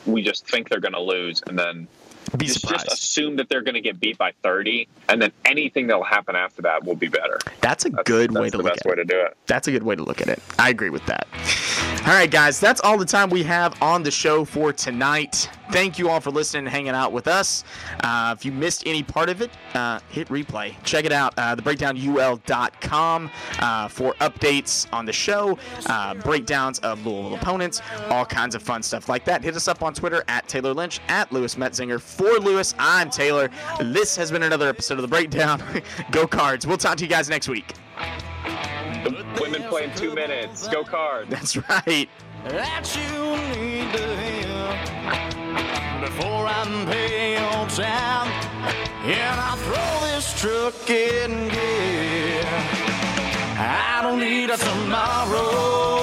we 0.06 0.22
just 0.22 0.48
think 0.48 0.70
they're 0.70 0.80
going 0.80 0.94
to 0.94 1.02
lose, 1.02 1.42
and 1.48 1.58
then 1.58 1.88
Be 2.36 2.46
just, 2.48 2.62
surprised. 2.62 2.86
just 2.86 3.04
assume 3.04 3.36
that 3.38 3.48
they're 3.50 3.62
going 3.62 3.76
to 3.76 3.82
get 3.82 4.00
beat 4.00 4.18
by 4.18 4.34
30, 4.44 4.88
and 5.10 5.22
then 5.22 5.32
anything 5.46 5.88
that'll 5.88 6.04
happen 6.04 6.36
after 6.36 6.62
that 6.64 6.84
will 6.84 6.96
be 6.96 7.08
better. 7.08 7.40
That's 7.62 7.86
a 7.86 7.90
That's, 7.90 8.08
good 8.10 8.32
that's 8.32 8.40
way 8.42 8.50
to 8.50 8.58
the 8.58 8.64
look 8.64 8.74
best 8.74 8.82
at 8.82 8.86
it. 8.86 8.90
way 8.90 8.96
to 8.96 9.06
do 9.06 9.20
it. 9.22 9.38
That's 9.48 9.68
a 9.68 9.72
good 9.72 9.84
way 9.84 9.96
to 9.96 10.04
look 10.04 10.22
at 10.22 10.28
it. 10.28 10.42
I 10.60 10.70
agree 10.70 10.90
with 10.90 11.06
that. 11.06 11.28
All 12.06 12.14
right, 12.14 12.30
guys, 12.30 12.60
that's 12.60 12.80
all 12.82 12.98
the 12.98 13.06
time 13.06 13.30
we 13.30 13.44
have 13.44 13.82
on 13.82 14.04
the 14.04 14.12
show 14.12 14.46
for 14.46 14.72
tonight. 14.74 15.50
Thank 15.72 16.00
you 16.00 16.10
all 16.10 16.22
for 16.22 16.32
listening 16.32 16.60
and 16.66 16.70
hanging 16.70 16.92
out 16.94 17.12
with 17.12 17.28
us. 17.28 17.66
Uh, 18.02 18.34
if 18.38 18.46
you 18.46 18.54
missed 18.54 18.84
any 18.86 19.04
part 19.04 19.28
of 19.28 19.42
it, 19.42 19.52
uh, 19.74 20.00
hit 20.10 20.30
replay. 20.30 20.74
Check 20.84 21.04
it 21.04 21.12
out, 21.12 21.34
uh, 21.38 21.58
thebreakdownul.com 21.58 23.32
uh, 23.60 23.88
for 23.90 24.14
updates 24.16 24.88
on 24.94 25.06
the 25.06 25.12
show, 25.12 25.58
uh, 25.88 26.14
breakdowns 26.16 26.80
of 26.80 27.06
Louisville 27.06 27.36
opponents, 27.36 27.82
all 28.10 28.26
kinds 28.26 28.56
of 28.56 28.64
fun 28.64 28.82
stuff 28.82 29.10
like 29.10 29.26
that. 29.26 29.44
Hit 29.44 29.56
us 29.56 29.68
up 29.68 29.84
on 29.84 29.94
Twitter 29.94 30.24
at 30.30 30.48
Tayler 30.48 30.74
Lynch, 30.76 31.00
at 31.10 31.32
Louis 31.34 31.54
Metzinger. 31.56 32.00
For 32.18 32.40
Louis, 32.40 32.74
I'm 32.80 33.12
Tayler. 33.12 33.52
This 33.94 34.16
has 34.16 34.32
been 34.32 34.42
another 34.42 34.68
episode 34.68 34.96
of 34.96 35.04
The 35.04 35.08
Breakdown. 35.08 35.62
Go 36.12 36.26
Cards. 36.26 36.66
We'll 36.66 36.78
talk 36.78 36.98
to 36.98 37.04
you 37.04 37.10
guys 37.10 37.30
next 37.30 37.48
week. 37.48 37.76
The 39.04 39.24
women 39.40 39.62
play 39.70 39.84
in 39.84 39.96
two 39.96 40.16
minutes. 40.16 40.68
Go 40.68 40.84
card. 40.84 41.30
That's 41.30 41.56
right. 41.70 42.10
that 42.46 42.96
you 42.96 43.62
need 43.62 43.94
to 43.94 44.18
hear 44.18 44.48
before 46.08 46.48
I'm 46.48 46.88
pale 46.88 47.68
down 47.76 48.28
and 49.06 49.40
I 49.40 49.56
throw 49.58 50.08
this 50.08 50.34
truck 50.42 50.90
in 50.90 51.50
gear. 51.50 52.44
I 53.60 54.00
don't 54.02 54.20
need 54.20 54.50
a 54.50 54.58
tomorrow. 54.58 55.98